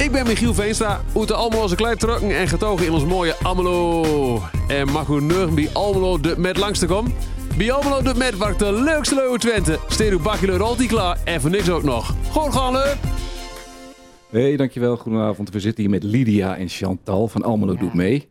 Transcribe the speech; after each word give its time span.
Ik 0.00 0.12
ben 0.12 0.26
Michiel 0.26 0.54
Veenstra, 0.54 1.00
uit 1.16 1.32
allemaal 1.32 1.62
onze 1.62 1.74
klei 1.74 1.96
trucken 1.96 2.36
en 2.36 2.48
getogen 2.48 2.86
in 2.86 2.92
ons 2.92 3.04
mooie 3.04 3.34
Almelo. 3.42 4.42
En 4.68 4.90
mag 4.92 5.08
u 5.08 5.20
nu 5.20 5.46
bij 5.46 5.68
Almelo 5.72 6.20
de 6.20 6.34
met 6.38 6.56
langs 6.56 6.78
te 6.78 6.86
komen? 6.86 7.12
Bij 7.56 7.72
Almelo 7.72 8.02
de 8.02 8.14
met 8.18 8.36
waar 8.36 8.58
de 8.58 8.72
leukste 8.72 9.14
leuwe 9.14 9.38
Twente. 9.38 9.78
Steed 9.88 10.10
uw 10.10 10.22
bakje 10.22 10.86
klaar 10.86 11.18
en 11.24 11.40
voor 11.40 11.50
niks 11.50 11.70
ook 11.70 11.82
nog. 11.82 12.14
Gewoon 12.30 12.52
gaan 12.52 12.72
leuk! 12.72 12.96
Hey, 14.30 14.56
dankjewel. 14.56 14.96
Goedenavond. 14.96 15.50
We 15.50 15.60
zitten 15.60 15.82
hier 15.82 15.92
met 15.92 16.02
Lydia 16.02 16.56
en 16.56 16.68
Chantal 16.68 17.28
van 17.28 17.42
Almelo 17.42 17.76
Doet 17.76 17.94
Mee. 17.94 18.28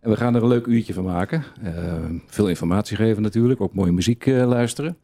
En 0.00 0.10
we 0.10 0.16
gaan 0.16 0.34
er 0.34 0.42
een 0.42 0.48
leuk 0.48 0.66
uurtje 0.66 0.94
van 0.94 1.04
maken. 1.04 1.44
Uh, 1.64 1.72
veel 2.26 2.48
informatie 2.48 2.96
geven 2.96 3.22
natuurlijk, 3.22 3.60
ook 3.60 3.74
mooie 3.74 3.92
muziek 3.92 4.26
uh, 4.26 4.46
luisteren. 4.46 4.96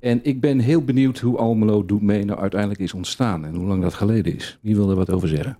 En 0.00 0.20
ik 0.22 0.40
ben 0.40 0.58
heel 0.58 0.84
benieuwd 0.84 1.18
hoe 1.18 1.36
Almelo 1.36 1.84
Doet 1.84 2.02
Mee 2.02 2.24
nou 2.24 2.40
uiteindelijk 2.40 2.80
is 2.80 2.94
ontstaan 2.94 3.44
en 3.44 3.54
hoe 3.54 3.66
lang 3.66 3.82
dat 3.82 3.94
geleden 3.94 4.36
is. 4.36 4.58
Wie 4.60 4.76
wil 4.76 4.90
er 4.90 4.96
wat 4.96 5.10
over 5.10 5.28
zeggen? 5.28 5.58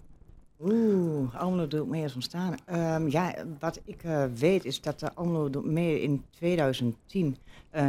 Oeh, 0.62 1.34
Almelo 1.34 1.66
Doet 1.68 1.88
Mee 1.88 2.04
is 2.04 2.14
ontstaan. 2.14 2.54
Um, 2.72 3.08
ja, 3.08 3.34
wat 3.58 3.80
ik 3.84 4.04
uh, 4.06 4.24
weet 4.34 4.64
is 4.64 4.80
dat 4.80 5.00
de 5.00 5.14
Almelo 5.14 5.50
Doet 5.50 5.64
Mee 5.64 6.02
in 6.02 6.22
2010 6.30 7.36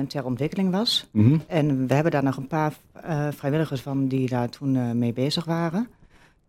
ter 0.08 0.26
ontwikkeling 0.26 0.72
was. 0.72 1.08
Mm 1.12 1.26
-hmm. 1.26 1.42
En 1.48 1.88
we 1.88 1.94
hebben 1.94 2.12
daar 2.12 2.23
nog 2.23 2.38
een 2.38 2.48
paar 2.48 2.73
vrijwilligers 3.31 3.81
van 3.81 4.08
die 4.08 4.30
daar 4.30 4.50
toen 4.50 4.98
mee 4.98 5.14
bezig 5.14 5.45
waren. 5.45 5.88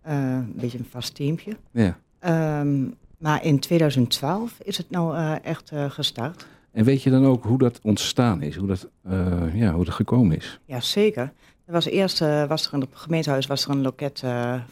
een 0.02 0.52
beetje 0.57 0.79
een 0.79 0.87
vast 0.91 1.15
teampje. 1.15 1.57
Ja. 1.71 1.98
Um, 2.60 2.95
maar 3.19 3.45
in 3.45 3.59
2012 3.59 4.59
is 4.62 4.77
het 4.77 4.91
nou 4.91 5.37
echt 5.43 5.73
gestart. 5.88 6.46
En 6.72 6.84
weet 6.84 7.02
je 7.02 7.10
dan 7.10 7.26
ook 7.26 7.44
hoe 7.44 7.58
dat 7.58 7.80
ontstaan 7.82 8.42
is, 8.42 8.56
hoe 8.56 8.66
dat, 8.66 8.88
uh, 9.06 9.54
ja, 9.54 9.72
hoe 9.72 9.84
dat 9.84 9.94
gekomen 9.94 10.36
is? 10.36 10.60
Ja, 10.64 10.80
zeker. 10.80 11.32
Er 11.64 11.72
was 11.72 11.84
eerst 11.84 12.18
was 12.48 12.66
er 12.66 12.74
in 12.74 12.80
het 12.80 12.88
gemeentehuis 12.92 13.46
was 13.46 13.64
er 13.64 13.70
een 13.70 13.82
loket 13.82 14.24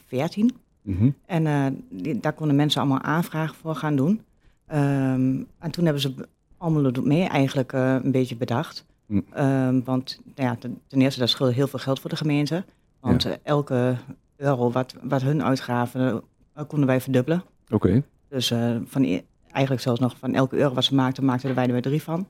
14. 0.06 0.50
Mm 0.82 0.96
-hmm. 0.96 1.14
En 1.26 1.84
die, 1.90 2.20
daar 2.20 2.32
konden 2.32 2.56
mensen 2.56 2.80
allemaal 2.80 3.02
aanvragen 3.02 3.54
voor 3.54 3.74
gaan 3.74 3.96
doen. 3.96 4.20
Um, 4.72 5.46
en 5.58 5.70
toen 5.70 5.84
hebben 5.84 6.02
ze 6.02 6.14
allemaal 6.56 6.92
mee 7.02 7.28
eigenlijk 7.28 7.72
een 7.72 8.12
beetje 8.12 8.36
bedacht. 8.36 8.84
Mm. 9.06 9.24
Um, 9.38 9.84
want 9.84 10.20
nou 10.34 10.48
ja, 10.48 10.56
ten, 10.56 10.80
ten, 10.86 11.00
eerste, 11.00 11.20
dat 11.20 11.28
scheelde 11.28 11.52
heel 11.52 11.66
veel 11.66 11.78
geld 11.78 12.00
voor 12.00 12.10
de 12.10 12.16
gemeente. 12.16 12.64
Want 13.00 13.22
ja. 13.22 13.36
elke 13.42 13.96
euro 14.36 14.70
wat, 14.70 14.94
wat 15.02 15.22
hun 15.22 15.42
uitgaven, 15.42 16.22
konden 16.66 16.86
wij 16.86 17.00
verdubbelen. 17.00 17.42
Oké. 17.64 17.74
Okay. 17.74 18.02
Dus 18.28 18.52
van, 18.84 19.22
eigenlijk 19.52 19.82
zelfs 19.82 20.00
nog 20.00 20.16
van 20.18 20.34
elke 20.34 20.56
euro 20.56 20.74
wat 20.74 20.84
ze 20.84 20.94
maakten, 20.94 21.24
maakten 21.24 21.54
wij 21.54 21.66
er 21.66 21.72
weer 21.72 21.82
drie 21.82 22.02
van. 22.02 22.26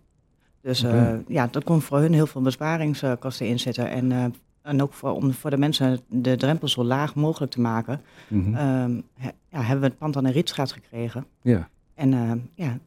Dus 0.62 0.82
uh, 0.82 0.90
okay. 0.90 1.24
ja, 1.28 1.48
dat 1.50 1.64
kon 1.64 1.80
voor 1.80 1.98
hun 1.98 2.12
heel 2.12 2.26
veel 2.26 2.40
besparingskosten 2.40 3.46
inzetten. 3.46 3.90
En, 3.90 4.10
uh, 4.10 4.24
en 4.62 4.82
ook 4.82 4.92
voor, 4.92 5.10
om 5.10 5.32
voor 5.32 5.50
de 5.50 5.56
mensen 5.56 6.00
de 6.08 6.36
drempel 6.36 6.68
zo 6.68 6.84
laag 6.84 7.14
mogelijk 7.14 7.52
te 7.52 7.60
maken, 7.60 8.00
mm 8.28 8.44
-hmm. 8.44 8.82
um, 8.82 9.02
he, 9.14 9.30
ja, 9.48 9.60
hebben 9.60 9.80
we 9.80 9.86
het 9.86 9.98
pand 9.98 10.16
aan 10.16 10.24
de 10.24 10.30
Rietstraat 10.30 10.72
gekregen. 10.72 11.26
Ja. 11.42 11.68
En 11.94 12.10
ja, 12.54 12.78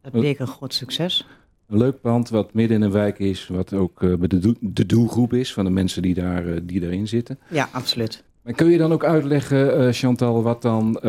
dat 0.00 0.12
bleek 0.12 0.38
een 0.38 0.46
groot 0.46 0.74
succes. 0.74 1.26
Een 1.68 1.78
leuk 1.78 2.00
pand 2.00 2.28
wat 2.28 2.54
midden 2.54 2.76
in 2.76 2.82
een 2.82 2.90
wijk 2.90 3.18
is, 3.18 3.48
wat 3.48 3.72
ook 3.72 4.00
de, 4.00 4.38
do 4.38 4.54
de 4.60 4.86
doelgroep 4.86 5.32
is 5.32 5.52
van 5.52 5.64
de 5.64 5.70
mensen 5.70 6.02
die, 6.02 6.14
daar, 6.14 6.66
die 6.66 6.80
daarin 6.80 7.08
zitten. 7.08 7.38
Ja, 7.48 7.68
absoluut. 7.72 8.24
Maar 8.42 8.54
kun 8.54 8.70
je 8.70 8.78
dan 8.78 8.92
ook 8.92 9.04
uitleggen, 9.04 9.92
Chantal, 9.94 10.42
wat 10.42 10.62
dan 10.62 11.00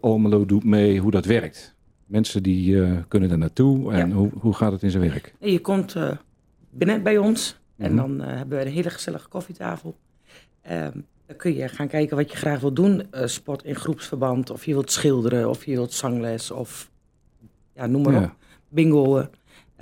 Almelo 0.00 0.46
doet 0.46 0.64
mee, 0.64 1.00
hoe 1.00 1.10
dat 1.10 1.24
werkt? 1.24 1.73
Mensen 2.06 2.42
die 2.42 2.74
uh, 2.74 2.98
kunnen 3.08 3.30
er 3.30 3.38
naartoe 3.38 3.92
en 3.92 4.08
ja. 4.08 4.14
hoe, 4.14 4.30
hoe 4.38 4.54
gaat 4.54 4.72
het 4.72 4.82
in 4.82 4.90
zijn 4.90 5.02
werk? 5.02 5.34
Je 5.38 5.60
komt 5.60 5.96
binnen 6.70 7.02
bij 7.02 7.18
ons 7.18 7.60
en 7.76 7.92
mm 7.92 7.98
-hmm. 7.98 8.18
dan 8.18 8.28
hebben 8.28 8.58
we 8.58 8.64
een 8.64 8.72
hele 8.72 8.90
gezellige 8.90 9.28
koffietafel. 9.28 9.96
Ehm, 10.62 10.98
dan 11.26 11.36
kun 11.36 11.54
je 11.54 11.68
gaan 11.68 11.88
kijken 11.88 12.16
wat 12.16 12.30
je 12.30 12.36
graag 12.36 12.60
wilt 12.60 12.76
doen. 12.76 13.02
sport 13.24 13.64
in 13.64 13.74
groepsverband, 13.74 14.50
of 14.50 14.64
je 14.64 14.72
wilt 14.72 14.90
schilderen, 14.90 15.48
of 15.48 15.64
je 15.64 15.72
wilt 15.72 15.92
zangles, 15.92 16.50
of 16.50 16.90
ja, 17.74 17.86
noem 17.86 18.02
maar 18.02 18.12
ja. 18.12 18.22
op. 18.22 18.36
Bingo. 18.68 19.28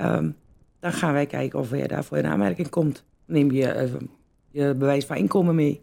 Um, 0.01 0.37
dan 0.81 0.93
gaan 0.93 1.13
wij 1.13 1.27
kijken 1.27 1.59
of 1.59 1.71
je 1.71 1.89
daarvoor 1.89 2.19
in 2.19 2.27
aanmerking 2.27 2.69
komt. 2.69 3.05
Neem 3.27 3.51
je 3.51 3.91
je 4.51 4.75
bewijs 4.75 5.05
van 5.05 5.17
inkomen 5.17 5.55
mee. 5.55 5.83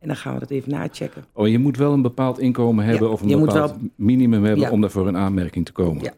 En 0.00 0.08
dan 0.08 0.16
gaan 0.16 0.34
we 0.34 0.40
dat 0.40 0.50
even 0.50 0.70
nachecken. 0.70 1.24
Oh, 1.32 1.48
je 1.48 1.58
moet 1.58 1.76
wel 1.76 1.92
een 1.92 2.02
bepaald 2.02 2.38
inkomen 2.38 2.84
hebben 2.84 3.06
ja, 3.06 3.12
of 3.12 3.20
een 3.22 3.40
bepaald 3.40 3.70
wel... 3.70 3.80
minimum 3.94 4.44
hebben 4.44 4.64
ja. 4.64 4.70
om 4.70 4.80
daarvoor 4.80 5.08
in 5.08 5.16
aanmerking 5.16 5.64
te 5.64 5.72
komen. 5.72 6.02
Ja. 6.02 6.12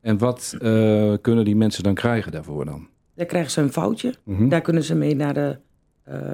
En 0.00 0.18
wat 0.18 0.56
uh, 0.60 1.14
kunnen 1.20 1.44
die 1.44 1.56
mensen 1.56 1.82
dan 1.82 1.94
krijgen 1.94 2.32
daarvoor 2.32 2.64
dan? 2.64 2.88
Dan 3.14 3.26
krijgen 3.26 3.50
ze 3.50 3.60
een 3.60 3.72
foutje. 3.72 4.14
Mm 4.24 4.36
-hmm. 4.36 4.48
Daar 4.48 4.60
kunnen 4.60 4.84
ze 4.84 4.94
mee 4.94 5.16
naar 5.16 5.34
de, 5.34 5.58
uh, 6.08 6.32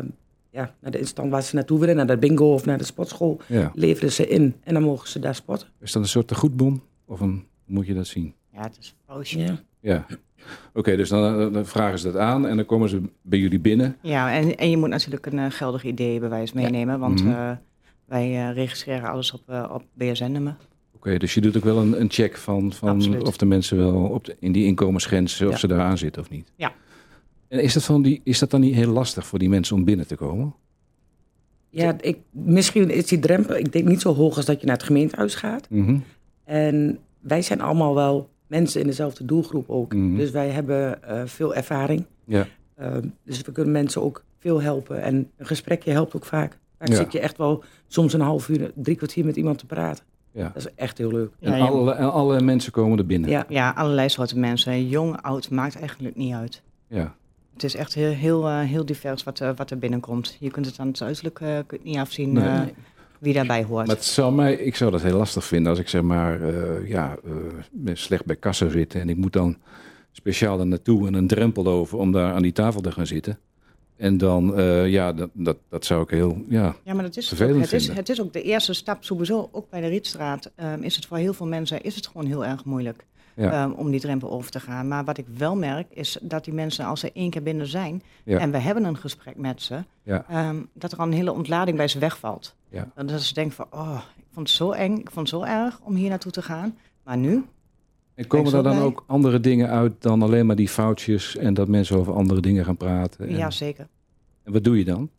ja, 0.51 0.75
naar 0.81 0.91
de 0.91 0.99
instand 0.99 1.31
waar 1.31 1.43
ze 1.43 1.55
naartoe 1.55 1.79
willen, 1.79 1.97
naar 1.97 2.07
de 2.07 2.19
bingo 2.19 2.53
of 2.53 2.65
naar 2.65 2.79
de 2.79 2.85
sportschool. 2.85 3.41
Leveren 3.75 4.13
ze 4.13 4.29
in 4.29 4.55
en 4.63 4.75
dan 4.75 4.83
mogen 4.83 5.09
ze 5.09 5.19
daar 5.19 5.35
sporten. 5.35 5.69
Is 5.81 5.93
dat 5.93 6.03
een 6.03 6.09
soort 6.09 6.29
tegoedbon 6.29 6.83
of 7.05 7.21
een, 7.21 7.45
moet 7.65 7.87
je 7.87 7.95
dat 7.95 8.07
zien? 8.07 8.35
Ja, 8.53 8.63
het 8.63 8.77
is 8.81 8.89
een 8.89 9.15
foutje. 9.15 9.59
Ja. 9.81 10.07
Oké, 10.69 10.79
okay, 10.79 10.97
dus 10.97 11.09
dan, 11.09 11.53
dan, 11.53 11.67
vragen 11.67 11.99
ze 11.99 12.13
dat 12.13 12.21
aan 12.21 12.47
en 12.47 12.57
dan 12.57 12.67
komen 12.67 12.89
ze 12.89 13.01
bij 13.23 13.39
jullie 13.39 13.59
binnen. 13.59 13.97
Ja, 14.01 14.33
en, 14.33 14.57
en 14.57 14.71
je 14.71 14.77
moet 14.77 14.89
natuurlijk 14.89 15.27
een 15.27 15.39
uh, 15.39 15.47
geldig 15.49 15.85
ideebewijs 15.85 16.53
meenemen, 16.53 16.95
ja. 16.95 17.01
want 17.01 17.25
mm 17.25 17.31
-hmm. 17.31 17.41
uh, 17.41 17.51
wij 18.05 18.31
uh, 18.31 18.55
registreren 18.55 19.09
alles 19.09 19.33
op, 19.33 19.69
op 19.73 19.83
BSN-nummer. 19.93 20.57
Oké, 20.95 20.97
okay, 20.97 21.19
dus 21.19 21.35
je 21.35 21.41
doet 21.41 21.57
ook 21.57 21.65
wel 21.65 21.79
een, 21.79 22.01
een 22.01 22.11
check 22.11 22.37
van, 22.37 22.73
van 22.73 23.23
of 23.27 23.37
de 23.37 23.47
mensen 23.47 23.77
wel 23.77 23.95
op 23.95 24.25
de, 24.25 24.37
in 24.39 24.53
die 24.53 24.65
inkomensgrens, 24.65 25.43
of 25.43 25.51
ja. 25.51 25.57
ze 25.57 25.67
daar 25.67 25.81
aan 25.81 25.99
zitten 25.99 26.23
of 26.23 26.31
niet. 26.31 26.53
Ja. 26.57 26.73
En 27.49 27.63
is 27.63 27.73
dat, 27.73 27.85
van 27.85 28.03
die, 28.03 28.21
is 28.25 28.39
dat 28.39 28.51
dan 28.51 28.61
niet 28.61 28.75
heel 28.75 28.93
lastig 28.93 29.27
voor 29.27 29.39
die 29.39 29.49
mensen 29.49 29.77
om 29.77 29.85
binnen 29.85 30.07
te 30.07 30.17
komen? 30.17 30.55
Ja, 31.71 31.97
ik, 32.01 32.19
misschien 32.31 32.91
is 32.91 33.07
die 33.07 33.19
drempel, 33.19 33.57
ik 33.57 33.73
denk 33.73 33.89
niet 33.89 34.01
zo 34.01 34.15
hoog 34.15 34.37
als 34.37 34.45
dat 34.45 34.61
je 34.61 34.67
naar 34.67 34.77
het 34.77 34.85
gemeentehuis 34.85 35.35
gaat. 35.35 35.71
Mm 35.71 35.87
-hmm. 35.87 36.05
En 36.45 36.99
wij 37.21 37.43
zijn 37.43 37.61
allemaal 37.61 37.95
wel 37.95 38.31
mensen 38.47 38.81
in 38.81 38.87
dezelfde 38.87 39.25
doelgroep 39.25 39.71
ook. 39.71 39.93
Mm 39.95 40.01
-hmm. 40.01 40.17
Dus 40.17 40.31
wij 40.31 40.49
hebben 40.49 40.99
uh, 41.09 41.23
veel 41.25 41.55
ervaring. 41.55 42.05
Ja. 42.25 42.47
Uh, 42.81 42.97
dus 43.25 43.41
we 43.41 43.53
kunnen 43.53 43.73
mensen 43.73 44.03
ook 44.03 44.25
veel 44.39 44.63
helpen. 44.63 45.03
En 45.03 45.31
een 45.37 45.47
gesprekje 45.47 45.91
helpt 45.91 46.17
ook 46.17 46.25
vaak. 46.25 46.59
Vaak 46.79 46.89
ja. 46.89 46.95
zit 46.95 47.13
je 47.13 47.21
echt 47.21 47.37
wel 47.37 47.65
soms 47.87 48.13
een 48.13 48.21
half 48.21 48.49
uur, 48.49 48.73
drie 48.75 48.97
kwartier 48.97 49.25
met 49.25 49.37
iemand 49.37 49.59
te 49.59 49.67
praten. 49.67 50.05
Ja. 50.31 50.51
Dat 50.55 50.67
is 50.67 50.75
echt 50.75 50.99
heel 50.99 51.11
leuk. 51.11 51.31
En 51.41 51.57
ja, 51.57 51.67
alle, 51.67 51.95
alle, 51.95 52.41
mensen 52.41 52.73
komen 52.73 52.99
er 52.99 53.07
binnen? 53.07 53.31
Ja, 53.31 53.45
ja 53.49 53.71
allerlei 53.71 54.09
soorten 54.09 54.41
mensen. 54.41 54.89
Jong, 54.89 55.23
oud, 55.23 55.51
maakt 55.51 55.79
eigenlijk 55.79 56.17
niet 56.17 56.35
uit. 56.35 56.63
Ja. 56.89 57.15
Het 57.53 57.63
is 57.63 57.75
echt 57.75 57.95
heel, 57.95 58.11
heel, 58.11 58.49
uh, 58.49 58.61
heel 58.61 58.85
divers 58.85 59.25
wat, 59.25 59.41
uh, 59.41 59.51
wat 59.57 59.71
er 59.71 59.79
binnenkomt. 59.79 60.37
Je 60.41 60.51
kunt 60.51 60.67
het 60.67 60.79
aan 60.79 60.87
het 60.87 61.03
uiterlijk 61.03 61.41
uh, 61.41 61.59
niet 61.83 61.97
afzien. 61.97 62.33
Nee, 62.33 62.49
nee 62.49 62.75
wie 63.25 63.35
daarbij 63.35 63.65
hoort. 63.65 63.87
Maar 63.87 63.97
het 63.97 64.05
zou 64.05 64.35
mij, 64.35 64.55
ik 64.55 64.77
zou 64.77 64.91
dat 64.91 65.03
heel 65.03 65.17
lastig 65.17 65.45
vinden 65.45 65.71
als 65.71 65.81
ik 65.81 65.89
zeg 65.89 66.03
maar, 66.03 66.41
uh, 66.41 66.89
ja, 66.89 67.17
uh, 67.25 67.33
ben 67.71 67.97
slecht 67.97 68.25
bij 68.25 68.37
kassa 68.37 68.69
zitten 68.69 69.01
en 69.01 69.09
ik 69.09 69.17
moet 69.17 69.33
dan 69.33 69.57
speciaal 70.13 70.61
er 70.61 70.67
naartoe 70.67 71.07
en 71.07 71.15
een 71.15 71.27
drempel 71.27 71.67
over 71.67 71.99
om 71.99 72.13
daar 72.13 72.33
aan 72.33 72.43
die 72.43 72.53
tafel 72.53 72.81
te 72.81 72.93
gaan 72.93 73.07
zitten. 73.07 73.39
En 73.97 74.19
dan, 74.19 74.59
uh, 74.59 74.89
ja, 74.89 75.13
dat, 75.13 75.31
dat, 75.33 75.57
dat 75.69 75.85
zou 75.85 76.03
ik 76.03 76.11
heel 76.11 76.45
ja, 76.49 76.77
ja 76.85 76.95
maar 76.95 77.03
dat 77.03 77.17
is 77.17 77.29
vervelend 77.29 77.55
ook, 77.55 77.61
het 77.61 77.71
vinden. 77.71 77.91
Is, 77.91 77.97
het 77.97 78.09
is 78.09 78.21
ook 78.21 78.33
de 78.33 78.43
eerste 78.43 78.73
stap 78.73 79.05
sowieso, 79.05 79.49
ook 79.53 79.71
bij 79.71 79.81
de 79.81 79.87
Rietstraat, 79.87 80.51
um, 80.57 80.83
is 80.83 80.97
het 80.97 81.07
voor 81.07 81.17
heel 81.17 81.35
veel 81.35 81.47
mensen 81.47 81.83
is 81.83 81.97
het 81.97 82.07
gewoon 82.07 82.27
heel 82.27 82.45
erg 82.45 82.65
moeilijk. 82.65 83.05
Ja. 83.37 83.65
Um, 83.65 83.73
om 83.73 83.91
die 83.91 84.01
drempel 84.01 84.31
over 84.31 84.51
te 84.51 84.61
gaan. 84.61 84.89
Maar 84.89 85.05
wat 85.05 85.19
ik 85.19 85.25
wel 85.37 85.57
merk, 85.57 85.87
is 85.91 86.19
dat 86.21 86.45
die 86.45 86.55
mensen, 86.55 86.85
als 86.85 87.01
ze 87.01 87.13
één 87.13 87.31
keer 87.31 87.43
binnen 87.43 87.67
zijn 87.67 88.03
ja. 88.25 88.39
en 88.39 88.51
we 88.51 88.59
hebben 88.59 88.85
een 88.85 88.97
gesprek 88.97 89.37
met 89.37 89.63
ze, 89.63 89.85
ja. 90.03 90.49
um, 90.49 90.69
dat 90.73 90.93
er 90.93 90.99
al 90.99 91.07
een 91.07 91.13
hele 91.13 91.33
ontlading 91.33 91.77
bij 91.77 91.89
ze 91.89 91.99
wegvalt. 91.99 92.55
Ja. 92.75 92.91
En 92.95 93.07
dat 93.07 93.23
ze 93.23 93.35
denken 93.35 93.55
van, 93.55 93.67
oh, 93.71 94.01
ik 94.17 94.25
vond 94.33 94.49
het 94.49 94.57
zo 94.57 94.71
eng, 94.71 94.97
ik 94.99 95.11
vond 95.11 95.31
het 95.31 95.41
zo 95.41 95.47
erg 95.47 95.81
om 95.81 95.95
hier 95.95 96.09
naartoe 96.09 96.33
te 96.33 96.43
gaan. 96.43 96.79
Maar 97.03 97.17
nu? 97.17 97.45
En 98.15 98.27
komen 98.27 98.55
er 98.55 98.63
dan 98.63 98.79
ook 98.79 99.05
andere 99.07 99.41
dingen 99.41 99.69
uit 99.69 99.93
dan 99.99 100.23
alleen 100.23 100.47
maar 100.47 100.57
die 100.57 100.69
foutjes 100.69 101.37
en 101.37 101.55
dat 101.55 101.69
mensen 101.69 101.97
over 101.97 102.15
andere 102.15 102.41
dingen 102.41 102.65
gaan 102.65 102.77
praten? 102.77 103.29
En... 103.29 103.37
Ja, 103.37 103.51
zeker. 103.51 103.89
En 104.43 104.53
wat 104.53 104.65
doe 104.65 104.79
je 104.79 104.85
dan? 104.85 105.11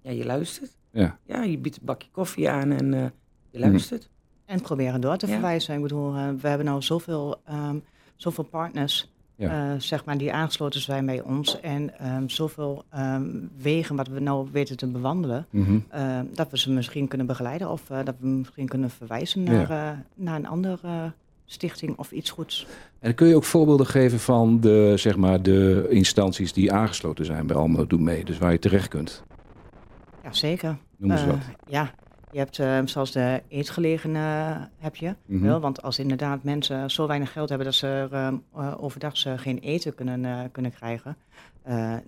Ja, 0.00 0.10
je 0.10 0.24
luistert. 0.24 0.76
Ja. 0.90 1.18
Ja, 1.26 1.42
je 1.42 1.58
biedt 1.58 1.76
een 1.76 1.84
bakje 1.84 2.08
koffie 2.10 2.50
aan 2.50 2.70
en 2.70 2.92
uh, 2.92 3.04
je 3.50 3.58
luistert. 3.58 4.08
En 4.44 4.60
proberen 4.60 5.00
door 5.00 5.16
te 5.16 5.26
Ja. 5.26 5.32
verwijzen. 5.32 5.74
Ik 5.74 5.82
bedoel, 5.82 6.16
uh, 6.16 6.28
we 6.40 6.48
hebben 6.48 6.66
nou 6.66 6.82
zoveel, 6.82 7.40
um, 7.50 7.84
zoveel 8.16 8.44
partners 8.44 9.12
Ja. 9.36 9.72
uh, 9.72 9.80
zeg 9.80 10.04
maar, 10.04 10.18
die 10.18 10.32
aangesloten 10.32 10.80
zijn 10.80 11.06
bij 11.06 11.22
ons. 11.22 11.60
En 11.60 11.92
um, 12.14 12.30
zoveel 12.30 12.84
um, 12.96 13.50
wegen 13.56 13.96
wat 13.96 14.08
we 14.08 14.20
nou 14.20 14.48
weten 14.52 14.76
te 14.76 14.86
bewandelen. 14.86 15.46
Mhm. 15.50 15.78
uh, 15.94 16.20
dat 16.34 16.50
we 16.50 16.58
ze 16.58 16.70
misschien 16.70 17.08
kunnen 17.08 17.26
begeleiden. 17.26 17.70
Of 17.70 17.90
uh, 17.90 17.98
dat 18.04 18.14
we 18.20 18.26
misschien 18.26 18.68
kunnen 18.68 18.90
verwijzen 18.90 19.42
naar, 19.42 19.70
uh, 19.70 19.90
naar 20.14 20.36
een 20.36 20.46
andere 20.46 21.12
stichting 21.44 21.98
of 21.98 22.12
iets 22.12 22.30
goeds. 22.30 22.66
En 22.98 23.14
kun 23.14 23.28
je 23.28 23.36
ook 23.36 23.44
voorbeelden 23.44 23.86
geven 23.86 24.20
van 24.20 24.60
de, 24.60 24.92
zeg 24.96 25.16
maar, 25.16 25.42
de 25.42 25.86
instanties 25.90 26.52
die 26.52 26.72
aangesloten 26.72 27.24
zijn 27.24 27.46
bij 27.46 27.56
Almelo 27.56 27.86
Doe 27.86 28.00
Mee? 28.00 28.24
Dus 28.24 28.38
waar 28.38 28.52
je 28.52 28.58
terecht 28.58 28.88
kunt? 28.88 29.22
Ja, 30.22 30.32
zeker. 30.32 30.76
Noem 30.96 31.10
eens 31.10 31.26
wat. 31.26 31.38
Ja, 31.66 31.90
je 32.32 32.38
hebt 32.38 32.58
uh, 32.58 32.78
zoals 32.84 33.12
de 33.12 33.42
eetgelegenen 33.48 34.70
heb 34.78 34.96
je. 34.96 35.14
Mhm. 35.26 35.44
Wel, 35.44 35.60
want 35.60 35.82
als 35.82 35.98
inderdaad 35.98 36.42
mensen 36.42 36.90
zo 36.90 37.06
weinig 37.06 37.32
geld 37.32 37.48
hebben 37.48 37.66
dat 37.66 37.76
ze 37.76 38.08
uh, 38.56 38.74
overdag 38.76 39.16
ze 39.16 39.38
geen 39.38 39.58
eten 39.58 39.94
kunnen, 39.94 40.50
kunnen 40.50 40.72
krijgen. 40.72 41.16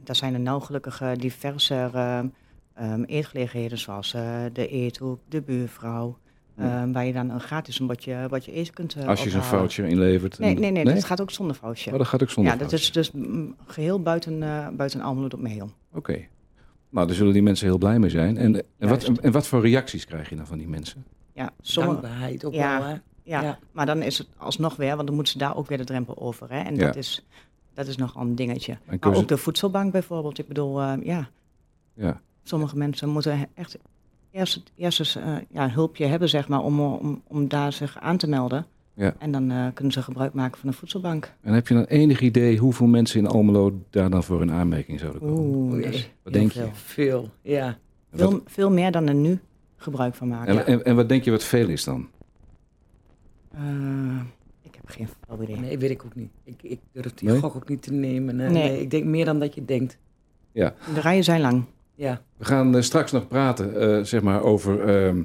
daar 0.05 0.17
zijn 0.17 0.35
er 0.35 0.41
nou 0.41 0.63
gelukkig 0.63 1.03
diverse 1.15 1.91
ehm, 2.75 3.03
eetgelegenheden 3.03 3.79
zoals 3.79 4.11
de 4.53 4.69
eethoek, 4.69 5.21
de 5.29 5.41
buurvrouw. 5.41 6.19
Ehm, 6.57 6.93
waar 6.93 7.05
je 7.05 7.13
dan 7.13 7.31
een 7.31 7.41
gratis 7.41 7.79
een 7.79 7.97
je 7.99 8.27
wat 8.29 8.45
je 8.45 8.53
eten 8.53 8.75
kunt 8.75 8.97
uh, 8.97 9.07
Als 9.07 9.23
je 9.23 9.31
zo'n 9.31 9.43
foutje 9.43 9.89
inlevert. 9.89 10.39
Nee, 10.39 10.55
nee, 10.59 10.71
nee, 10.71 10.85
dat 10.85 11.05
gaat 11.05 11.21
ook 11.21 11.31
zonder 11.31 11.57
foutje. 11.57 11.93
Oh, 11.93 11.99
dat 11.99 12.07
gaat 12.07 12.23
ook 12.23 12.31
zonder 12.31 12.53
Ja, 12.53 12.59
dat 12.59 12.73
is 12.73 12.93
dus 12.93 13.11
geheel 13.67 14.03
buiten, 14.03 14.43
uh, 14.43 14.69
buiten 14.69 15.01
Almelo 15.01 15.27
op 15.27 15.41
Meel. 15.41 15.71
Oké. 15.93 16.27
Nou, 16.95 17.07
daar 17.07 17.17
zullen 17.17 17.33
die 17.33 17.43
mensen 17.43 17.67
heel 17.67 17.79
blij 17.79 17.99
mee 17.99 18.11
zijn. 18.11 18.37
En, 18.37 18.63
en, 18.79 18.89
wat, 18.89 19.05
en, 19.05 19.33
wat 19.33 19.47
voor 19.47 19.61
reacties 19.61 20.05
krijg 20.05 20.29
je 20.29 20.37
dan 20.37 20.47
van 20.47 20.59
die 20.59 20.69
mensen? 20.69 21.05
Ja, 21.33 21.53
sommige... 21.61 22.01
Dankbaarheid 22.01 22.45
ook 22.45 22.55
ja, 22.55 22.79
wel, 22.79 22.89
hè? 22.89 22.95
Ja, 23.23 23.43
ja, 23.43 23.59
maar 23.73 23.87
dan 23.87 24.03
is 24.03 24.19
het 24.19 24.27
alsnog 24.37 24.77
weer, 24.77 24.95
want 24.95 25.07
dan 25.07 25.15
moeten 25.15 25.33
ze 25.33 25.39
daar 25.39 25.57
ook 25.57 25.67
weer 25.67 25.79
de 25.79 25.85
drempel 25.85 26.19
over. 26.19 26.51
Hè? 26.51 26.61
En 26.61 26.77
dat, 26.77 26.97
is, 26.97 27.25
dat 27.75 27.87
is 27.87 27.97
nog 27.97 28.15
een 28.15 28.35
dingetje. 28.35 28.79
Maar 29.01 29.17
ook 29.17 29.29
de 29.29 29.37
voedselbank 29.37 29.93
bijvoorbeeld. 29.93 30.39
Ik 30.39 30.49
bedoel, 30.49 30.83
uh, 30.83 30.93
ja. 31.03 31.29
ja. 31.95 32.21
Sommige 32.43 32.77
mensen 32.77 33.09
moeten 33.09 33.49
echt 33.55 33.79
eerst, 34.31 34.63
eerst 34.77 34.99
eens 34.99 35.17
uh, 35.17 35.37
ja, 35.51 35.71
hulpje 35.71 36.07
hebben, 36.07 36.29
zeg 36.29 36.49
maar, 36.49 36.61
om, 36.61 36.81
om, 36.81 37.23
om 37.27 37.49
daar 37.49 37.73
zich 37.73 37.99
aan 37.99 38.17
te 38.17 38.29
melden. 38.29 38.67
Ja. 38.95 39.15
En 39.19 39.33
dan 39.33 39.51
uh, 39.51 39.67
kunnen 39.75 39.93
ze 39.93 40.03
gebruik 40.03 40.33
maken 40.33 40.59
van 40.59 40.69
een 40.69 40.75
voedselbank. 40.75 41.33
En 41.41 41.53
heb 41.53 41.69
je 41.69 41.75
dan 41.75 41.85
enig 41.85 42.21
idee 42.21 42.59
hoeveel 42.59 42.87
mensen 42.87 43.21
in 43.21 43.27
Almelo 43.27 43.81
daar 43.91 44.11
dan 44.11 44.25
voor 44.25 44.41
een 44.41 44.51
aanmerking 44.51 45.01
zouden 45.01 45.21
komen? 45.21 45.39
Oeh, 45.39 45.95
wat 46.23 46.33
denk 46.33 46.53
veel. 46.53 46.65
je? 46.65 46.71
Veel, 46.73 47.31
ja. 47.43 47.79
Veel, 48.13 48.43
veel 48.47 48.71
meer 48.71 48.91
dan 48.91 49.09
er 49.09 49.15
nu 49.15 49.39
gebruik 49.77 50.15
van 50.15 50.29
maken. 50.29 50.49
En, 50.49 50.55
ja. 50.55 50.65
en, 50.65 50.85
en, 50.85 50.97
wat 50.97 51.09
denk 51.09 51.25
je 51.25 51.31
wat 51.31 51.45
veel 51.45 51.69
is 51.69 51.85
dan? 51.85 52.09
Uh, 53.55 54.21
ik 54.63 54.75
heb 54.75 54.89
geen 54.89 55.09
flauw 55.09 55.43
idee. 55.43 55.57
Nee, 55.57 55.79
weet 55.79 55.91
ik 55.91 56.05
ook 56.05 56.15
niet. 56.15 56.31
Ik, 56.45 56.63
ik 56.63 56.81
durf 56.93 57.15
die 57.15 57.29
nee? 57.29 57.39
gok 57.39 57.57
ook 57.57 57.69
niet 57.69 57.83
te 57.83 57.93
nemen. 57.93 58.37
Nee. 58.37 58.49
nee. 58.49 58.81
ik 58.81 58.91
denk 58.91 59.05
meer 59.05 59.25
dan 59.25 59.39
dat 59.39 59.55
je 59.55 59.65
denkt. 59.65 59.99
Ja. 60.53 60.75
De 60.95 61.01
rijen 61.01 61.25
zijn 61.25 61.41
lang. 61.41 61.65
Ja. 61.95 62.23
We 62.37 62.45
gaan 62.45 62.77
uh, 62.77 62.83
straks 62.83 63.13
nog 63.13 63.29
praten 63.29 63.83
uh, 63.83 64.05
zeg 64.05 64.23
maar 64.23 64.43
over 64.43 65.07
uh, 65.15 65.23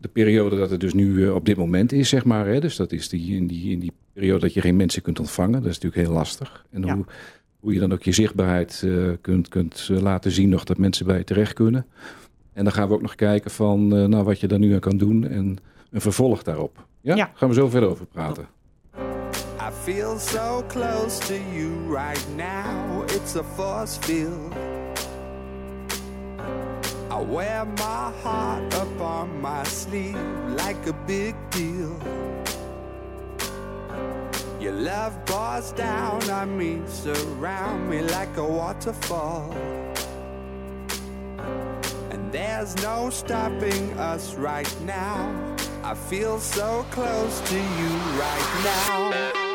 de 0.00 0.08
periode 0.08 0.56
dat 0.56 0.70
het 0.70 0.80
dus 0.80 0.94
nu 0.94 1.28
op 1.28 1.44
dit 1.44 1.56
moment 1.56 1.92
is. 1.92 2.08
Zeg 2.08 2.24
maar, 2.24 2.46
hè? 2.46 2.60
Dus 2.60 2.76
dat 2.76 2.92
is 2.92 3.08
die, 3.08 3.36
in, 3.36 3.46
die, 3.46 3.70
in 3.70 3.78
die 3.78 3.92
periode 4.12 4.40
dat 4.40 4.54
je 4.54 4.60
geen 4.60 4.76
mensen 4.76 5.02
kunt 5.02 5.18
ontvangen. 5.18 5.62
Dat 5.62 5.70
is 5.70 5.78
natuurlijk 5.78 6.06
heel 6.06 6.16
lastig. 6.16 6.66
En 6.70 6.82
ja. 6.82 6.94
hoe, 6.94 7.04
hoe 7.60 7.72
je 7.72 7.80
dan 7.80 7.92
ook 7.92 8.02
je 8.02 8.12
zichtbaarheid 8.12 8.86
kunt, 9.20 9.48
kunt 9.48 9.88
laten 9.88 10.30
zien 10.30 10.48
nog 10.48 10.64
dat 10.64 10.78
mensen 10.78 11.06
bij 11.06 11.18
je 11.18 11.24
terecht 11.24 11.52
kunnen. 11.52 11.86
En 12.52 12.64
dan 12.64 12.72
gaan 12.72 12.88
we 12.88 12.94
ook 12.94 13.02
nog 13.02 13.14
kijken 13.14 13.50
van 13.50 13.88
nou, 13.88 14.24
wat 14.24 14.40
je 14.40 14.46
daar 14.46 14.58
nu 14.58 14.72
aan 14.74 14.80
kan 14.80 14.96
doen 14.96 15.28
en 15.28 15.58
een 15.90 16.00
vervolg 16.00 16.42
daarop. 16.42 16.86
Ja? 17.00 17.16
ja. 17.16 17.30
Gaan 17.34 17.48
we 17.48 17.54
zo 17.54 17.68
verder 17.68 17.88
over 17.88 18.06
praten. 18.06 18.46
I 19.70 19.70
feel 19.82 20.18
so 20.18 20.64
close 20.68 21.18
to 21.20 21.34
you 21.34 21.70
right 21.88 22.26
now. 22.36 23.02
It's 23.04 23.36
a 23.36 23.42
force 23.42 23.98
field. 24.00 24.79
I 27.10 27.20
wear 27.20 27.64
my 27.64 28.12
heart 28.22 28.72
up 28.74 29.00
on 29.00 29.40
my 29.40 29.64
sleeve 29.64 30.16
like 30.50 30.86
a 30.86 30.92
big 31.08 31.34
deal. 31.50 31.98
Your 34.60 34.74
love 34.74 35.18
pours 35.26 35.72
down 35.72 36.22
on 36.30 36.56
me, 36.56 36.80
surround 36.86 37.90
me 37.90 38.02
like 38.02 38.36
a 38.36 38.44
waterfall. 38.44 39.52
And 42.12 42.30
there's 42.30 42.76
no 42.76 43.10
stopping 43.10 43.98
us 43.98 44.34
right 44.36 44.72
now. 44.82 45.34
I 45.82 45.94
feel 45.94 46.38
so 46.38 46.86
close 46.92 47.40
to 47.40 47.56
you 47.56 47.90
right 48.20 48.60
now. 48.62 49.49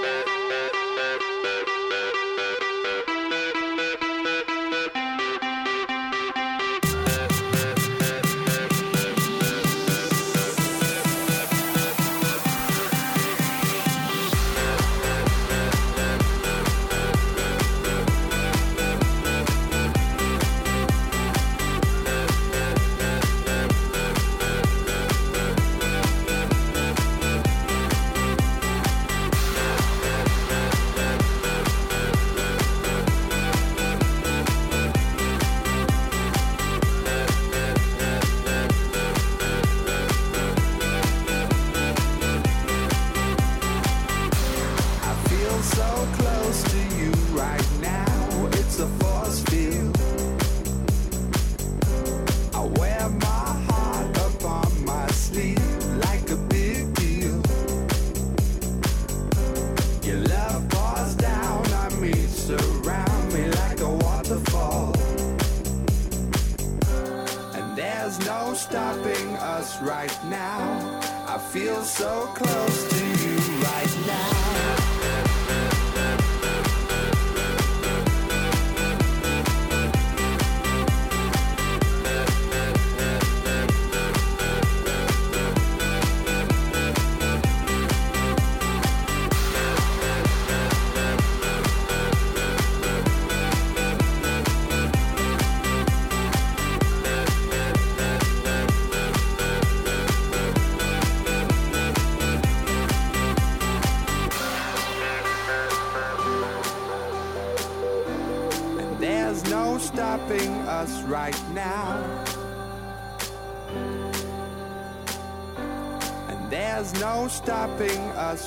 Right 72.01 72.54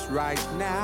right 0.09 0.39
now. 0.53 0.78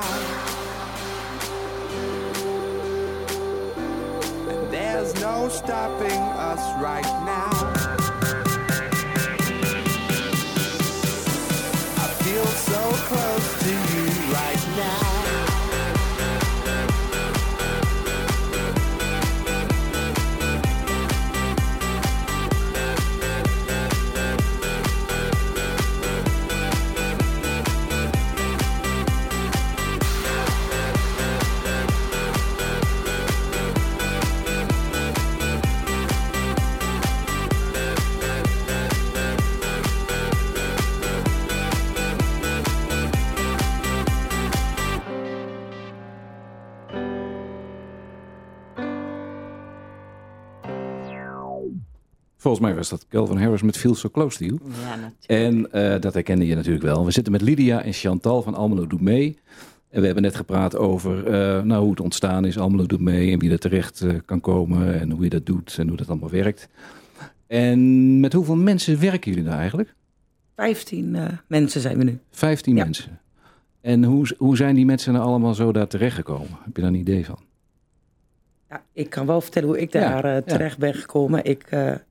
Volgens 52.46 52.66
mij 52.66 52.76
was 52.76 52.88
dat 52.88 53.06
Calvin 53.08 53.36
Harris 53.36 53.62
met 53.62 53.76
Feel 53.76 53.94
So 53.94 54.10
Close 54.10 54.38
To 54.38 54.44
You. 54.44 54.58
Ja, 54.80 54.96
natuurlijk. 54.96 55.72
En 55.72 55.82
uh, 55.94 56.00
dat 56.00 56.14
herkende 56.14 56.46
je 56.46 56.54
natuurlijk 56.54 56.84
wel. 56.84 57.04
We 57.04 57.10
zitten 57.10 57.32
met 57.32 57.40
Lydia 57.40 57.82
en 57.82 57.92
Chantal 57.92 58.42
van 58.42 58.54
Almelo 58.54 58.86
Doet 58.86 59.00
Mee. 59.00 59.38
En 59.90 60.00
we 60.00 60.06
hebben 60.06 60.22
net 60.24 60.34
gepraat 60.36 60.76
over 60.76 61.16
uh, 61.26 61.62
nou, 61.62 61.80
hoe 61.82 61.90
het 61.90 62.00
ontstaan 62.00 62.44
is. 62.44 62.58
Almelo 62.58 62.86
Doet 62.86 63.00
Mee 63.00 63.32
en 63.32 63.38
wie 63.38 63.50
er 63.50 63.58
terecht 63.58 64.02
uh, 64.02 64.14
kan 64.24 64.40
komen. 64.40 65.00
En 65.00 65.10
hoe 65.10 65.24
je 65.24 65.30
dat 65.30 65.46
doet 65.46 65.76
en 65.78 65.88
hoe 65.88 65.96
dat 65.96 66.08
allemaal 66.08 66.30
werkt. 66.30 66.68
En 67.46 68.20
met 68.20 68.32
hoeveel 68.32 68.56
mensen 68.56 69.00
werken 69.00 69.30
jullie 69.30 69.46
daar 69.48 69.58
eigenlijk? 69.58 69.94
15 70.56 71.14
eh, 71.14 71.24
mensen 71.46 71.80
zijn 71.80 71.98
we 71.98 72.04
nu. 72.04 72.18
15 72.30 72.76
Ja. 72.76 72.84
mensen. 72.84 73.20
En 73.80 74.04
hoe, 74.04 74.34
hoe 74.38 74.56
zijn 74.56 74.74
die 74.74 74.86
mensen 74.86 75.12
nou 75.12 75.24
allemaal 75.24 75.54
zo 75.54 75.72
daar 75.72 75.88
terechtgekomen? 75.88 76.58
Heb 76.64 76.76
je 76.76 76.82
daar 76.82 76.90
een 76.90 76.98
idee 76.98 77.26
van? 77.26 77.38
Ja, 78.68 78.82
ik 78.92 79.10
kan 79.10 79.26
wel 79.26 79.40
vertellen 79.40 79.68
hoe 79.68 79.80
ik 79.80 79.92
Ja, 79.92 80.00
daar 80.00 80.24
eh, 80.24 80.34
ja. 80.34 80.40
terecht 80.42 80.78
ben 80.78 80.94
gekomen. 80.94 81.44
Ik 81.44 81.66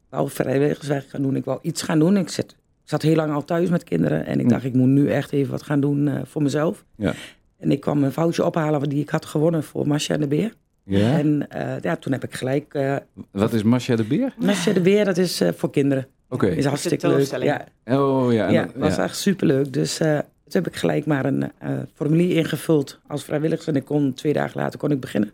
wou 0.09 0.29
vrijwilligerswerk 0.29 1.09
gaan 1.09 1.21
doen. 1.21 1.35
Ik 1.35 1.45
wou 1.45 1.59
iets 1.61 1.81
gaan 1.81 1.99
doen. 1.99 2.17
Ik, 2.17 2.29
zit, 2.29 2.51
ik 2.51 2.89
zat 2.89 3.01
heel 3.01 3.15
lang 3.15 3.33
al 3.33 3.43
thuis 3.45 3.69
met 3.69 3.83
kinderen. 3.83 4.25
En 4.25 4.39
ik 4.39 4.49
dacht, 4.49 4.63
ik 4.63 4.73
moet 4.73 4.87
nu 4.87 5.09
echt 5.09 5.31
even 5.31 5.51
wat 5.51 5.63
gaan 5.63 5.79
doen 5.79 6.07
eh, 6.07 6.21
voor 6.25 6.41
mezelf. 6.41 6.85
Ja. 6.95 7.13
En 7.57 7.71
ik 7.71 7.79
kwam 7.79 8.03
een 8.03 8.11
foutje 8.11 8.45
ophalen 8.45 8.89
die 8.89 9.01
ik 9.01 9.09
had 9.09 9.25
gewonnen 9.25 9.63
voor 9.63 9.87
Masha 9.87 10.13
en 10.13 10.19
de 10.19 10.27
Beer. 10.27 10.53
Ja? 10.83 11.17
En 11.17 11.49
eh, 11.49 11.79
ja, 11.81 11.95
toen 11.95 12.11
heb 12.13 12.23
ik 12.23 12.33
gelijk... 12.33 12.73
eh 12.73 12.95
Wat 13.31 13.53
is 13.53 13.63
Masha 13.63 13.95
de 13.95 14.03
Beer? 14.03 14.33
Masha 14.39 14.73
de 14.73 14.81
Beer, 14.81 15.05
dat 15.05 15.17
is 15.17 15.41
eh, 15.41 15.49
voor 15.55 15.69
kinderen. 15.71 16.07
Oké. 16.29 16.47
is 16.47 16.65
hartstikke 16.65 17.07
leuk. 17.07 17.41
Ja, 17.41 17.65
Oh 17.85 18.33
ja. 18.33 18.47
en 18.47 18.53
ja, 18.53 18.67
was 18.75 18.97
echt 18.97 19.17
superleuk. 19.17 19.73
Dus 19.73 19.99
eh, 19.99 20.17
toen 20.17 20.23
heb 20.63 20.67
ik 20.67 20.75
gelijk 20.75 21.05
maar 21.05 21.25
een 21.25 21.51
eh, 21.57 21.77
formulier 21.93 22.35
ingevuld 22.37 22.99
als 23.07 23.23
vrijwilliger. 23.23 23.67
En 23.67 23.75
ik 23.75 23.85
kon 23.85 24.13
twee 24.13 24.33
dagen 24.33 24.61
later 24.61 24.79
kon 24.79 24.91
ik 24.91 24.99
beginnen. 24.99 25.31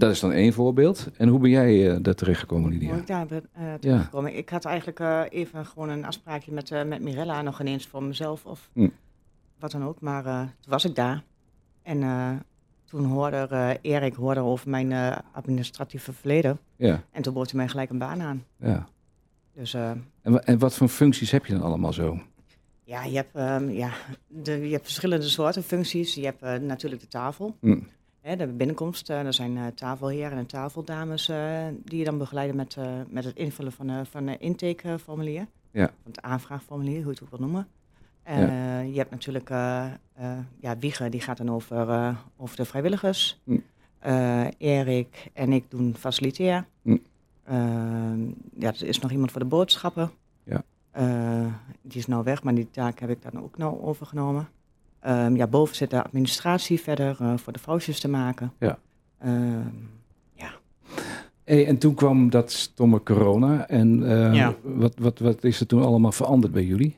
Dat 0.00 0.10
is 0.10 0.20
dan 0.20 0.32
één 0.32 0.52
voorbeeld. 0.52 1.08
En 1.16 1.28
hoe 1.28 1.38
ben 1.40 1.50
jij 1.50 1.90
eh, 1.90 1.96
daar 2.02 2.14
terechtgekomen, 2.14 2.70
Lydia? 2.70 2.90
Hoe 2.90 2.98
ik 3.00 3.06
daar 3.06 3.26
ben 3.26 3.46
eh, 3.52 3.74
terechtgekomen. 3.74 4.36
Ik 4.36 4.48
had 4.48 4.64
eigenlijk 4.64 5.00
eh, 5.00 5.22
even 5.28 5.66
gewoon 5.66 5.88
een 5.88 6.04
afspraakje 6.04 6.52
met, 6.52 6.70
met 6.86 7.00
Mirella 7.02 7.42
nog 7.42 7.60
ineens 7.60 7.86
voor 7.86 8.02
mezelf 8.02 8.46
of 8.46 8.70
Hm. 8.72 8.88
wat 9.58 9.70
dan 9.70 9.84
ook. 9.84 10.00
Maar 10.00 10.22
toen 10.60 10.70
was 10.70 10.84
ik 10.84 10.94
daar. 10.94 11.22
En 11.82 12.00
toen 12.84 13.04
hoorde 13.04 13.78
Erik 13.82 14.14
hoorde 14.14 14.40
over 14.40 14.70
mijn 14.70 15.22
administratieve 15.32 16.12
verleden. 16.12 16.58
Ja, 16.76 17.02
En 17.10 17.22
toen 17.22 17.34
bood 17.34 17.50
hij 17.50 17.56
mij 17.60 17.68
gelijk 17.68 17.90
een 17.90 17.98
baan 17.98 18.20
aan. 18.20 18.44
ja. 18.56 18.88
Dus 19.54 19.74
En, 19.74 20.44
en 20.44 20.58
wat 20.58 20.74
voor 20.74 20.88
functies 20.88 21.30
heb 21.30 21.46
je 21.46 21.52
dan 21.52 21.62
allemaal 21.62 21.92
zo? 21.92 22.18
ja, 22.84 23.04
je 23.04 23.16
hebt, 23.16 23.34
ehm, 23.34 23.68
ja 23.70 23.90
de, 24.26 24.52
je 24.52 24.72
hebt 24.72 24.84
verschillende 24.84 25.28
soorten 25.28 25.62
functies. 25.62 26.14
Je 26.14 26.24
hebt 26.24 26.62
natuurlijk 26.62 27.02
de 27.02 27.08
tafel. 27.08 27.56
Hm. 27.60 27.80
Hè, 28.20 28.36
de 28.36 28.46
binnenkomst, 28.46 29.10
eh, 29.10 29.26
er 29.26 29.34
zijn 29.34 29.56
eh, 29.56 29.66
tafelheren 29.66 30.38
en 30.38 30.46
tafeldames 30.46 31.28
eh, 31.28 31.66
die 31.84 31.98
je 31.98 32.04
dan 32.04 32.18
begeleiden 32.18 32.56
met, 32.56 32.76
met 33.08 33.24
het 33.24 33.36
invullen 33.36 33.72
van, 33.72 33.88
een 33.88 34.06
van 34.06 34.26
een 34.26 34.40
intakeformulier. 34.40 35.46
Ja. 35.70 35.86
Van 35.86 36.12
het 36.12 36.20
aanvraagformulier, 36.20 36.96
hoe 36.96 37.04
je 37.04 37.10
het 37.10 37.22
ook 37.22 37.30
wil 37.30 37.38
noemen. 37.38 37.68
En 38.22 38.92
je 38.92 38.98
hebt 38.98 39.10
natuurlijk 39.10 39.48
ja, 40.60 40.78
Wiege, 40.78 41.08
die 41.08 41.20
gaat 41.20 41.36
dan 41.36 41.50
over, 41.50 42.16
over 42.36 42.56
de 42.56 42.64
vrijwilligers. 42.64 43.40
Hm. 43.44 43.58
Erik 44.58 45.30
en 45.32 45.52
ik 45.52 45.64
doen 45.68 45.94
facilitair. 45.98 46.64
Hm. 46.82 46.96
Ehm, 47.44 48.22
ja, 48.58 48.68
er 48.68 48.84
is 48.84 48.98
nog 48.98 49.10
iemand 49.10 49.30
voor 49.30 49.40
de 49.40 49.46
boodschappen. 49.46 50.10
Ja. 50.42 50.62
Die 51.82 51.98
is 51.98 52.06
nou 52.06 52.24
weg, 52.24 52.42
maar 52.42 52.54
die 52.54 52.70
taak 52.70 52.98
heb 52.98 53.10
ik 53.10 53.22
dan 53.22 53.42
ook 53.42 53.58
nou 53.58 53.80
overgenomen. 53.80 54.48
Ehm, 55.00 55.36
ja, 55.36 55.46
boven 55.46 55.76
zit 55.76 55.90
de 55.90 56.02
administratie 56.02 56.80
verder 56.80 57.16
eh, 57.20 57.32
voor 57.36 57.52
de 57.52 57.58
foutjes 57.58 58.00
te 58.00 58.08
maken. 58.08 58.52
Ja. 58.58 58.78
Ehm, 59.18 59.66
Hey, 61.44 61.66
en 61.66 61.78
toen 61.78 61.94
kwam 61.94 62.30
dat 62.30 62.50
stomme 62.52 63.02
corona. 63.02 63.68
En 63.68 64.10
eh, 64.10 64.34
Ja. 64.34 64.54
wat, 64.62 64.92
wat, 64.98 65.18
wat 65.18 65.44
is 65.44 65.60
er 65.60 65.66
toen 65.66 65.82
allemaal 65.82 66.12
veranderd 66.12 66.52
bij 66.52 66.64
jullie? 66.64 66.96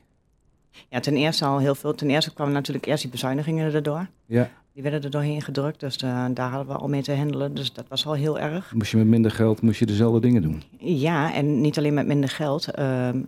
ja, 0.89 0.99
ten 0.99 1.15
eerste 1.15 1.45
al 1.45 1.59
heel 1.59 1.75
veel. 1.75 1.93
Ten 1.95 2.09
eerste 2.09 2.33
kwamen 2.33 2.53
natuurlijk 2.53 2.85
eerst 2.85 3.01
die 3.01 3.11
bezuinigingen 3.11 3.73
erdoor. 3.73 4.07
Ja. 4.25 4.49
Die 4.73 4.83
werden 4.83 5.03
er 5.03 5.09
doorheen 5.09 5.41
gedrukt, 5.41 5.79
dus 5.79 5.97
eh, 5.97 6.25
daar 6.33 6.49
hadden 6.49 6.67
we 6.75 6.81
al 6.81 6.87
mee 6.87 7.01
te 7.01 7.15
handelen. 7.15 7.53
Dus 7.55 7.73
dat 7.73 7.85
was 7.87 8.05
al 8.05 8.13
heel 8.13 8.39
erg. 8.39 8.73
Moest 8.73 8.91
je 8.91 8.97
met 8.97 9.07
minder 9.07 9.31
geld 9.31 9.61
moest 9.61 9.79
je 9.79 9.85
dezelfde 9.85 10.19
dingen 10.19 10.41
doen? 10.41 10.63
Ja, 10.77 11.33
en 11.33 11.61
niet 11.61 11.77
alleen 11.77 11.93
met 11.93 12.07
minder 12.07 12.29
geld, 12.29 12.67
ehm, 12.71 13.21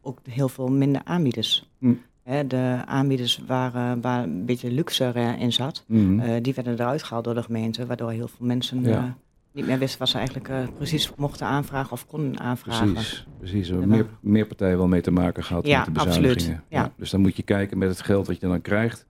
ook 0.00 0.18
heel 0.30 0.48
veel 0.48 0.68
minder 0.68 1.00
aanbieders. 1.04 1.68
Hm. 1.78 1.92
Hè, 2.22 2.46
de 2.46 2.82
aanbieders 2.86 3.40
waar, 3.46 4.00
waar 4.00 4.22
een 4.22 4.44
beetje 4.46 4.70
luxe 4.70 5.04
eh, 5.04 5.40
in 5.40 5.52
zat, 5.52 5.84
Mhm. 5.86 6.20
eh, 6.20 6.42
die 6.42 6.54
werden 6.54 6.72
eruit 6.72 7.02
gehaald 7.02 7.24
door 7.24 7.34
de 7.34 7.42
gemeente, 7.42 7.86
waardoor 7.86 8.10
heel 8.10 8.28
veel 8.28 8.46
mensen 8.46 8.82
Ja. 8.82 8.90
eh, 8.96 9.04
niet 9.52 9.66
meer 9.66 9.78
wisten 9.78 9.98
wat 9.98 10.08
ze 10.08 10.16
eigenlijk 10.18 10.74
precies 10.76 11.12
mochten 11.16 11.46
aanvragen 11.46 11.92
of 11.92 12.06
konden 12.06 12.40
aanvragen. 12.40 12.92
Precies, 12.92 13.26
precies. 13.38 13.68
Er 13.68 13.88
meer, 13.88 14.06
meer 14.20 14.46
partijen 14.46 14.76
wel 14.76 14.88
mee 14.88 15.00
te 15.00 15.10
maken 15.10 15.44
gehad 15.44 15.66
Ja, 15.66 15.84
met 15.84 15.94
de 15.94 16.00
absoluut. 16.00 16.34
bezuinigingen. 16.34 16.62
Ja. 16.68 16.92
Dus 16.96 17.10
dan 17.10 17.20
moet 17.20 17.36
je 17.36 17.42
kijken 17.42 17.78
met 17.78 17.88
het 17.88 18.00
geld 18.02 18.26
wat 18.26 18.40
je 18.40 18.46
dan 18.46 18.60
krijgt, 18.60 19.06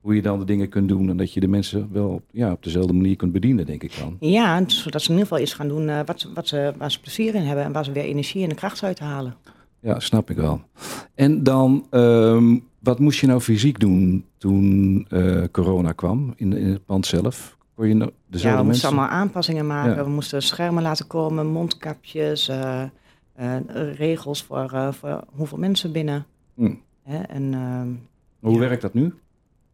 hoe 0.00 0.14
je 0.14 0.22
dan 0.22 0.38
de 0.38 0.44
dingen 0.44 0.68
kunt 0.68 0.88
doen 0.88 1.08
en 1.10 1.16
dat 1.16 1.32
je 1.32 1.40
de 1.40 1.48
mensen 1.48 1.88
wel 1.92 2.08
op, 2.08 2.22
ja, 2.30 2.52
op 2.52 2.62
dezelfde 2.62 2.92
manier 2.92 3.16
kunt 3.16 3.32
bedienen, 3.32 3.66
denk 3.66 3.82
ik 3.82 3.98
dan. 3.98 4.16
Ja, 4.20 4.62
zodat 4.66 5.02
ze 5.02 5.08
in 5.10 5.14
ieder 5.14 5.28
geval 5.28 5.42
iets 5.42 5.54
gaan 5.54 5.68
doen 5.68 6.04
wat, 6.04 6.20
ze- 6.20 6.32
wat 6.32 6.48
ze, 6.48 6.72
waar 6.78 6.90
ze 6.90 7.00
plezier 7.00 7.34
in 7.34 7.42
hebben 7.42 7.64
en 7.64 7.72
waar 7.72 7.84
ze 7.84 7.92
weer 7.92 8.04
energie 8.04 8.42
en 8.42 8.48
de 8.48 8.54
kracht 8.54 8.82
uit 8.82 8.98
halen. 8.98 9.34
Ja, 9.80 10.00
snap 10.00 10.30
ik 10.30 10.36
wel. 10.36 10.60
En 11.14 11.42
dan, 11.42 11.86
ehm, 11.90 12.58
wat 12.78 12.98
moest 12.98 13.20
je 13.20 13.26
nou 13.26 13.40
fysiek 13.40 13.78
doen 13.80 14.24
toen 14.38 15.06
eh, 15.08 15.42
corona 15.52 15.92
kwam 15.92 16.32
in, 16.36 16.52
in 16.56 16.66
het 16.66 16.84
pand 16.84 17.06
zelf? 17.06 17.56
Kon 17.74 17.88
je 17.88 17.94
nou 17.94 18.10
Ja, 18.10 18.38
we 18.38 18.38
moesten 18.46 18.66
mensen? 18.66 18.88
allemaal 18.88 19.08
aanpassingen 19.08 19.66
maken. 19.66 19.94
Ja. 19.96 20.04
We 20.04 20.10
moesten 20.10 20.42
schermen 20.42 20.82
laten 20.82 21.06
komen, 21.06 21.46
mondkapjes, 21.46 22.48
eh, 22.48 22.82
eh, 23.34 23.56
regels 23.94 24.42
voor, 24.42 24.92
voor 25.00 25.24
hoeveel 25.30 25.58
mensen 25.58 25.92
binnen. 25.92 26.26
Hm. 26.54 26.74
Hè? 27.02 27.18
En, 27.18 27.54
ehm, 27.54 27.88
Hoe 28.40 28.52
Ja. 28.52 28.58
werkt 28.58 28.82
dat 28.82 28.94
nu? 28.94 29.14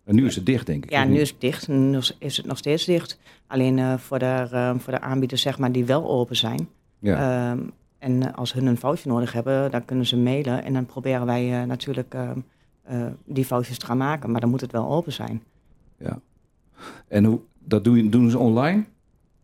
En 0.05 0.15
nu 0.15 0.27
is 0.27 0.37
het 0.37 0.47
dicht, 0.47 0.67
denk 0.67 0.85
ik. 0.85 0.91
ja, 0.91 1.05
nu 1.05 1.19
is 1.19 1.31
het 1.31 1.41
dicht. 1.41 1.69
Nu 1.69 1.99
is- 2.19 2.37
het 2.37 2.47
nog 2.47 2.59
steeds 2.59 2.85
dicht. 2.85 3.19
Alleen 3.47 3.99
voor, 3.99 4.19
de, 4.19 4.49
eh, 4.51 4.75
voor 4.79 4.93
de 4.93 5.01
aanbieders 5.01 5.43
zeg 5.43 5.59
maar, 5.59 5.73
die 5.73 5.85
wel 5.85 6.09
open 6.11 6.37
zijn. 6.37 6.69
Ja, 6.99 7.51
Ehm, 7.51 7.59
en 8.07 8.23
eh, 8.27 8.35
als 8.35 8.53
hun 8.53 8.67
een 8.67 8.77
foutje 8.77 9.09
nodig 9.09 9.33
hebben, 9.33 9.71
dan 9.71 9.85
kunnen 9.85 10.07
ze 10.07 10.17
mailen. 10.17 10.65
En 10.65 10.73
dan 10.73 10.87
proberen 10.87 11.27
wij 11.27 11.61
eh, 11.61 11.67
natuurlijk 11.67 12.15
eh, 12.15 12.31
die 13.25 13.45
foutjes 13.45 13.79
te 13.79 13.87
gaan 13.87 13.97
maken. 13.97 14.31
Maar 14.31 14.41
dan 14.41 14.51
moet 14.51 14.61
het 14.61 14.73
wel 14.73 14.89
open 14.91 15.13
zijn. 15.13 15.43
en 17.09 17.25
hoe, 17.25 17.41
dat 17.59 17.85
doen, 17.85 18.11
doen 18.11 18.31
ze 18.31 18.39
online 18.39 18.85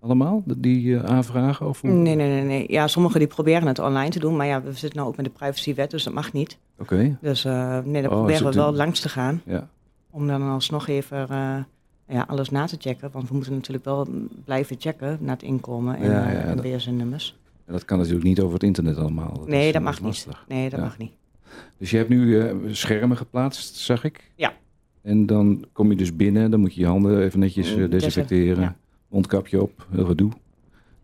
allemaal, 0.00 0.42
die- 0.56 0.98
aanvragen? 1.00 1.68
Of 1.68 1.80
hoe? 1.80 1.90
Nee, 1.90 2.14
nee, 2.14 2.28
nee, 2.28 2.42
nee. 2.42 2.64
Ja, 2.72 2.86
sommigen 2.88 3.18
die 3.18 3.28
proberen 3.28 3.66
het 3.68 3.78
online 3.78 4.10
te 4.10 4.18
doen. 4.18 4.36
Maar 4.36 4.46
ja, 4.46 4.62
we 4.62 4.72
zitten 4.72 4.98
nou 4.98 5.08
ook 5.10 5.16
met 5.16 5.24
de 5.24 5.30
privacywet, 5.30 5.90
dus 5.90 6.04
dat 6.04 6.14
mag 6.14 6.32
niet. 6.32 6.58
Oké, 6.78 7.16
Dus 7.20 7.44
eh, 7.44 7.78
nee, 7.84 8.02
daar 8.02 8.10
Oh, 8.10 8.16
proberen 8.16 8.46
we 8.46 8.52
wel 8.52 8.68
een- 8.68 8.74
langs 8.74 9.00
te 9.00 9.08
gaan. 9.08 9.40
ja. 9.44 9.68
Om 10.10 10.26
dan 10.26 10.42
alsnog 10.42 10.88
even 10.88 11.26
ja, 12.08 12.24
alles 12.26 12.50
na 12.50 12.66
te 12.66 12.76
checken. 12.78 13.08
Want 13.12 13.28
we 13.28 13.34
moeten 13.34 13.52
natuurlijk 13.52 13.84
wel 13.84 14.06
blijven 14.44 14.76
checken 14.78 15.18
naar 15.20 15.34
het 15.34 15.42
inkomen 15.44 15.96
en, 15.96 16.10
Ja, 16.10 16.30
ja, 16.30 16.38
en 16.40 16.56
dat- 16.56 16.64
BSN-nummers. 16.76 17.36
En 17.72 17.78
dat 17.78 17.86
kan 17.86 17.98
natuurlijk 17.98 18.24
niet 18.24 18.40
over 18.40 18.54
het 18.54 18.62
internet 18.62 18.96
allemaal. 18.96 19.32
Dat 19.38 19.48
Nee, 19.48 19.66
is, 19.66 19.72
dat 19.72 19.82
eh, 19.82 19.88
mag 19.88 20.00
niet. 20.02 20.26
Nee, 20.48 20.68
dat 20.70 20.78
Ja. 20.78 20.84
mag 20.84 20.98
niet. 20.98 21.12
Dus 21.78 21.90
je 21.90 21.96
hebt 21.96 22.08
nu 22.08 22.40
eh, 22.40 22.54
schermen 22.70 23.16
geplaatst, 23.16 23.74
zag 23.76 24.04
ik? 24.04 24.30
Ja. 24.34 24.52
En 25.02 25.26
dan 25.26 25.64
kom 25.72 25.90
je 25.90 25.96
dus 25.96 26.16
binnen, 26.16 26.50
dan 26.50 26.60
moet 26.60 26.74
je 26.74 26.80
je 26.80 26.86
handen 26.86 27.22
even 27.22 27.38
netjes 27.38 27.74
eh, 27.74 27.78
Mm, 27.78 27.88
desinfecteren. 27.90 28.62
ja. 28.62 28.76
Mondkapje 29.08 29.62
op, 29.62 29.86
heel 29.90 30.04
gedoe. 30.04 30.30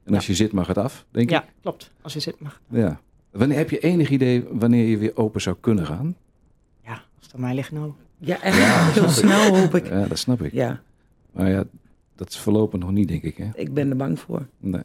En 0.04 0.14
als 0.14 0.26
je 0.26 0.34
zit 0.34 0.52
mag 0.52 0.66
het 0.66 0.78
af, 0.78 1.06
denk 1.10 1.26
ik. 1.26 1.32
Ja, 1.32 1.44
klopt. 1.60 1.90
Als 2.02 2.12
je 2.12 2.20
zit 2.20 2.40
mag. 2.40 2.60
Ja. 2.70 3.00
Wanneer, 3.30 3.56
heb 3.56 3.70
je 3.70 3.78
enig 3.78 4.10
idee 4.10 4.44
wanneer 4.50 4.84
je 4.86 4.98
weer 4.98 5.16
open 5.16 5.40
zou 5.40 5.56
kunnen 5.60 5.86
gaan? 5.86 6.16
Ja, 6.84 6.92
als 6.92 7.02
het 7.26 7.34
aan 7.34 7.40
mij 7.40 7.54
ligt 7.54 7.72
nou. 7.72 7.92
Ja, 8.18 8.42
echt 8.42 8.94
heel 8.94 9.08
snel 9.08 9.56
hoop 9.60 9.74
ik. 9.74 9.86
Ja, 9.88 10.06
dat 10.06 10.18
snap 10.18 10.42
ik. 10.42 10.52
Ja, 10.52 10.80
Maar 11.32 11.48
ja, 11.50 11.64
dat 12.14 12.28
is 12.28 12.38
voorlopig 12.38 12.80
nog 12.80 12.90
niet, 12.90 13.08
denk 13.08 13.22
ik. 13.22 13.36
Hè? 13.36 13.48
ik 13.54 13.74
ben 13.74 13.90
er 13.90 13.96
bang 13.96 14.18
voor. 14.18 14.46
Nee. 14.58 14.82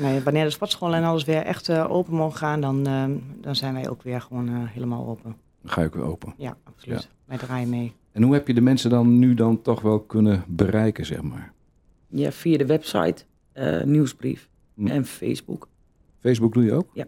Nee, 0.00 0.20
wanneer 0.20 0.44
de 0.44 0.50
sportschool 0.50 0.94
en 0.94 1.04
alles 1.04 1.24
weer 1.24 1.42
echt 1.42 1.68
eh, 1.68 1.90
open 1.90 2.14
mogen 2.14 2.38
gaan, 2.38 2.60
dan, 2.60 2.86
eh, 2.86 3.04
dan 3.40 3.56
zijn 3.56 3.74
wij 3.74 3.88
ook 3.90 4.02
weer 4.02 4.20
gewoon 4.20 4.48
eh, 4.48 4.54
helemaal 4.56 5.06
open. 5.06 5.36
Dan 5.62 5.70
ga 5.72 5.82
ik 5.82 5.94
weer 5.94 6.04
open. 6.04 6.34
Ja, 6.36 6.56
absoluut. 6.64 7.08
Wij 7.24 7.38
draaien 7.38 7.68
mee. 7.68 7.92
En 8.12 8.22
hoe 8.22 8.34
heb 8.34 8.46
je 8.46 8.54
de 8.54 8.60
mensen 8.60 8.90
dan 8.90 9.18
nu 9.18 9.34
dan 9.34 9.62
toch 9.62 9.80
wel 9.80 10.00
kunnen 10.00 10.44
bereiken, 10.48 11.06
zeg 11.06 11.22
maar? 11.22 11.52
Ja, 12.08 12.32
via 12.32 12.58
de 12.58 12.66
website, 12.66 13.24
eh, 13.52 13.82
nieuwsbrief 13.82 14.48
Hm. 14.74 14.86
en 14.86 15.04
Facebook. 15.04 15.68
Facebook 16.18 16.52
doe 16.54 16.64
je 16.64 16.72
ook? 16.72 16.88
Ja. 16.92 17.06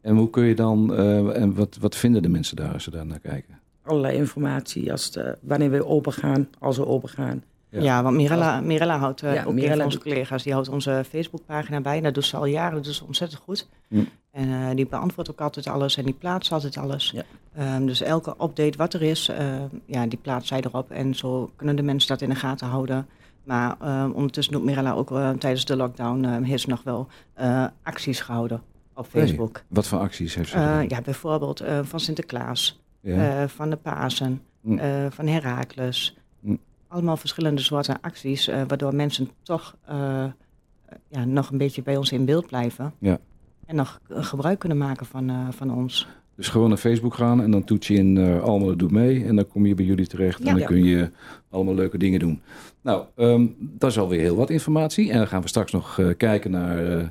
En 0.00 0.16
hoe 0.16 0.30
kun 0.30 0.44
je 0.44 0.54
dan, 0.54 0.94
eh, 0.94 1.40
en 1.42 1.54
wat, 1.54 1.76
wat 1.80 1.96
vinden 1.96 2.22
de 2.22 2.28
mensen 2.28 2.56
daar 2.56 2.72
als 2.72 2.84
ze 2.84 2.90
daar 2.90 3.06
naar 3.06 3.18
kijken? 3.20 3.58
Allerlei 3.82 4.16
informatie, 4.16 4.90
als 4.92 5.10
de, 5.10 5.38
wanneer 5.42 5.70
we 5.70 5.86
open 5.86 6.12
gaan, 6.12 6.48
als 6.58 6.76
we 6.76 6.86
open 6.86 7.08
gaan. 7.08 7.44
Ja. 7.70 7.80
Ja, 7.80 8.02
want 8.02 8.16
Mirella, 8.16 8.60
Mirella 8.60 8.98
houdt, 8.98 9.22
eh, 9.22 9.34
Ja, 9.34 9.44
ook 9.44 9.52
Mirella 9.52 9.74
van 9.76 9.84
onze 9.84 9.98
collega's, 9.98 10.42
die 10.42 10.52
houdt 10.52 10.68
onze 10.68 11.04
Facebookpagina 11.08 11.80
bij. 11.80 11.96
En 11.96 12.02
dat 12.02 12.14
doet 12.14 12.24
ze 12.24 12.36
al 12.36 12.44
jaren, 12.44 12.74
dat 12.74 12.84
doet 12.84 12.94
ze 12.94 13.04
ontzettend 13.04 13.40
goed. 13.42 13.68
En 14.30 14.48
eh, 14.52 14.74
die 14.74 14.86
beantwoordt 14.86 15.30
ook 15.30 15.40
altijd 15.40 15.66
alles 15.66 15.96
en 15.96 16.04
die 16.04 16.14
plaatst 16.14 16.52
altijd 16.52 16.76
alles. 16.76 17.10
Ja. 17.14 17.22
Ehm, 17.56 17.86
dus 17.86 18.00
elke 18.02 18.30
update 18.30 18.78
wat 18.78 18.94
er 18.94 19.02
is, 19.02 19.28
eh, 19.28 19.46
ja, 19.86 20.06
die 20.06 20.18
plaatst 20.22 20.48
zij 20.48 20.60
erop. 20.60 20.90
En 20.90 21.14
zo 21.14 21.50
kunnen 21.56 21.76
de 21.76 21.82
mensen 21.82 22.08
dat 22.08 22.20
in 22.20 22.28
de 22.28 22.34
gaten 22.34 22.66
houden. 22.68 23.06
Maar 23.44 23.76
ehm, 23.80 24.10
ondertussen 24.10 24.52
doet 24.54 24.64
Mirella 24.64 24.92
ook 24.92 25.08
tijdens 25.38 25.64
de 25.64 25.76
lockdown, 25.76 26.24
eh, 26.24 26.36
heeft 26.42 26.62
ze 26.62 26.68
nog 26.68 26.82
wel 26.82 27.06
acties 27.82 28.20
gehouden 28.20 28.62
op 28.94 29.06
Hey. 29.12 29.22
Facebook. 29.22 29.62
Wat 29.68 29.86
voor 29.86 29.98
acties 29.98 30.34
heeft 30.34 30.50
ze 30.50 30.84
ja, 30.88 31.00
bijvoorbeeld 31.00 31.62
van 31.82 32.00
Sinterklaas, 32.00 32.80
Ja. 33.00 33.48
van 33.48 33.70
de 33.70 33.76
Pasen, 33.76 34.42
eh, 34.76 35.06
van 35.10 35.26
Herakles. 35.26 36.16
Allemaal 36.88 37.16
verschillende 37.16 37.60
soorten 37.62 38.00
acties, 38.00 38.48
eh, 38.48 38.62
waardoor 38.66 38.94
mensen 38.94 39.28
toch 39.42 39.76
eh, 39.84 40.24
ja, 41.08 41.24
nog 41.24 41.50
een 41.50 41.58
beetje 41.58 41.82
bij 41.82 41.96
ons 41.96 42.12
in 42.12 42.24
beeld 42.24 42.46
blijven. 42.46 42.92
Ja. 42.98 43.18
en 43.66 43.76
nog 43.76 44.00
eh, 44.08 44.24
gebruik 44.24 44.58
kunnen 44.58 44.78
maken 44.78 45.06
van, 45.06 45.28
eh, 45.30 45.48
van 45.50 45.70
ons. 45.74 46.08
Dus 46.36 46.48
gewoon 46.48 46.68
naar 46.68 46.78
Facebook 46.78 47.14
gaan 47.14 47.42
en 47.42 47.50
dan 47.50 47.64
toets 47.64 47.86
je 47.86 47.94
in 47.94 48.16
uh, 48.16 48.42
Almelo 48.42 48.76
doet 48.76 48.90
mee. 48.90 49.24
En 49.24 49.36
dan 49.36 49.48
kom 49.48 49.66
je 49.66 49.74
bij 49.74 49.84
jullie 49.84 50.06
terecht 50.06 50.38
en 50.40 50.44
Ja. 50.44 50.50
dan 50.50 50.60
Ja. 50.60 50.66
kun 50.66 50.84
je 50.84 51.10
allemaal 51.50 51.74
leuke 51.74 51.98
dingen 51.98 52.18
doen. 52.20 52.40
Nou, 52.80 53.04
ehm, 53.16 53.46
dat 53.58 53.90
is 53.90 53.98
alweer 53.98 54.20
heel 54.20 54.36
wat 54.36 54.50
informatie. 54.50 55.10
En 55.10 55.18
dan 55.18 55.26
gaan 55.26 55.42
we 55.42 55.48
straks 55.48 55.72
nog 55.72 55.98
eh, 55.98 56.08
kijken 56.16 56.50
naar 56.50 56.78
eh, 56.86 57.06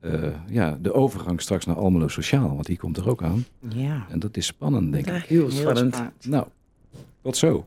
eh, 0.00 0.34
ja, 0.48 0.78
de 0.82 0.92
overgang 0.92 1.40
straks 1.40 1.66
naar 1.66 1.76
Almelo 1.76 2.08
Sociaal. 2.08 2.54
Want 2.54 2.66
die 2.66 2.78
komt 2.78 2.96
er 2.96 3.08
ook 3.08 3.22
aan. 3.22 3.44
Ja, 3.68 4.06
En 4.10 4.18
dat 4.18 4.36
is 4.36 4.46
spannend, 4.46 4.92
denk 4.92 5.06
ik. 5.06 5.12
Heel 5.24 5.40
heel 5.40 5.50
spannend. 5.50 5.94
spannend. 5.94 6.26
Nou, 6.26 6.46
tot 7.22 7.36
zo. 7.36 7.66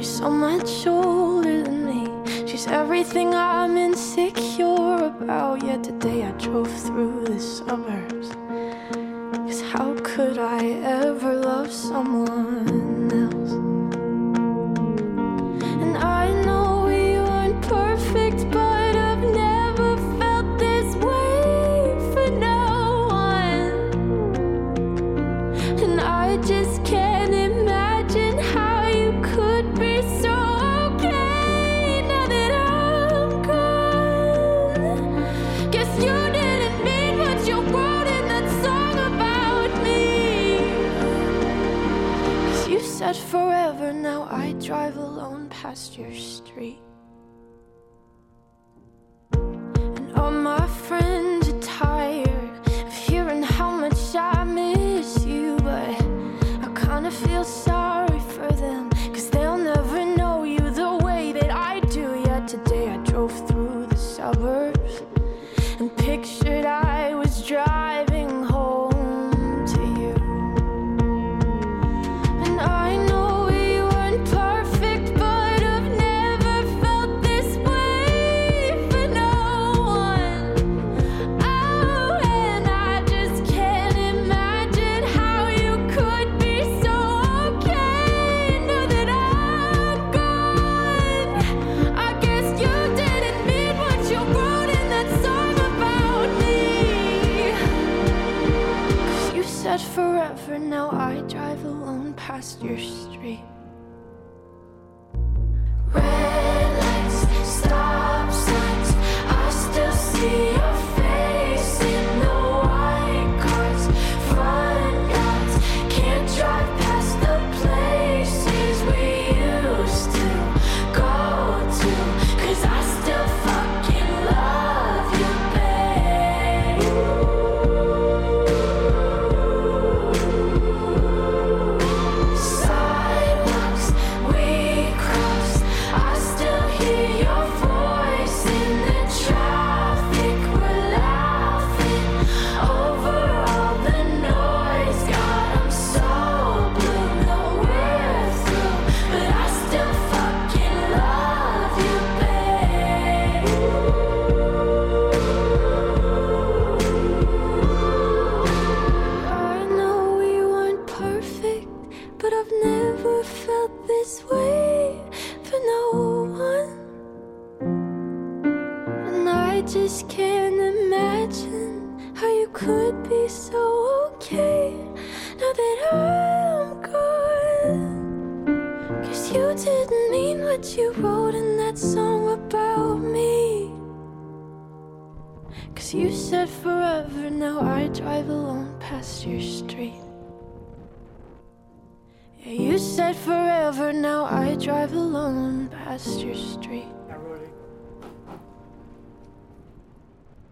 She's 0.00 0.16
so 0.16 0.30
much 0.30 0.86
older 0.86 1.62
than 1.62 1.84
me. 1.84 2.46
She's 2.46 2.66
everything 2.66 3.34
I'm 3.34 3.76
insecure 3.76 4.94
about. 4.94 5.62
Yet 5.62 5.84
today 5.84 6.24
I 6.24 6.30
drove 6.38 6.72
through 6.72 7.26
the 7.26 7.38
suburbs. 7.38 8.30
Cause 9.44 9.60
how 9.60 9.94
could 10.02 10.38
I 10.38 10.70
ever 11.02 11.34
love 11.34 11.70
someone 11.70 12.89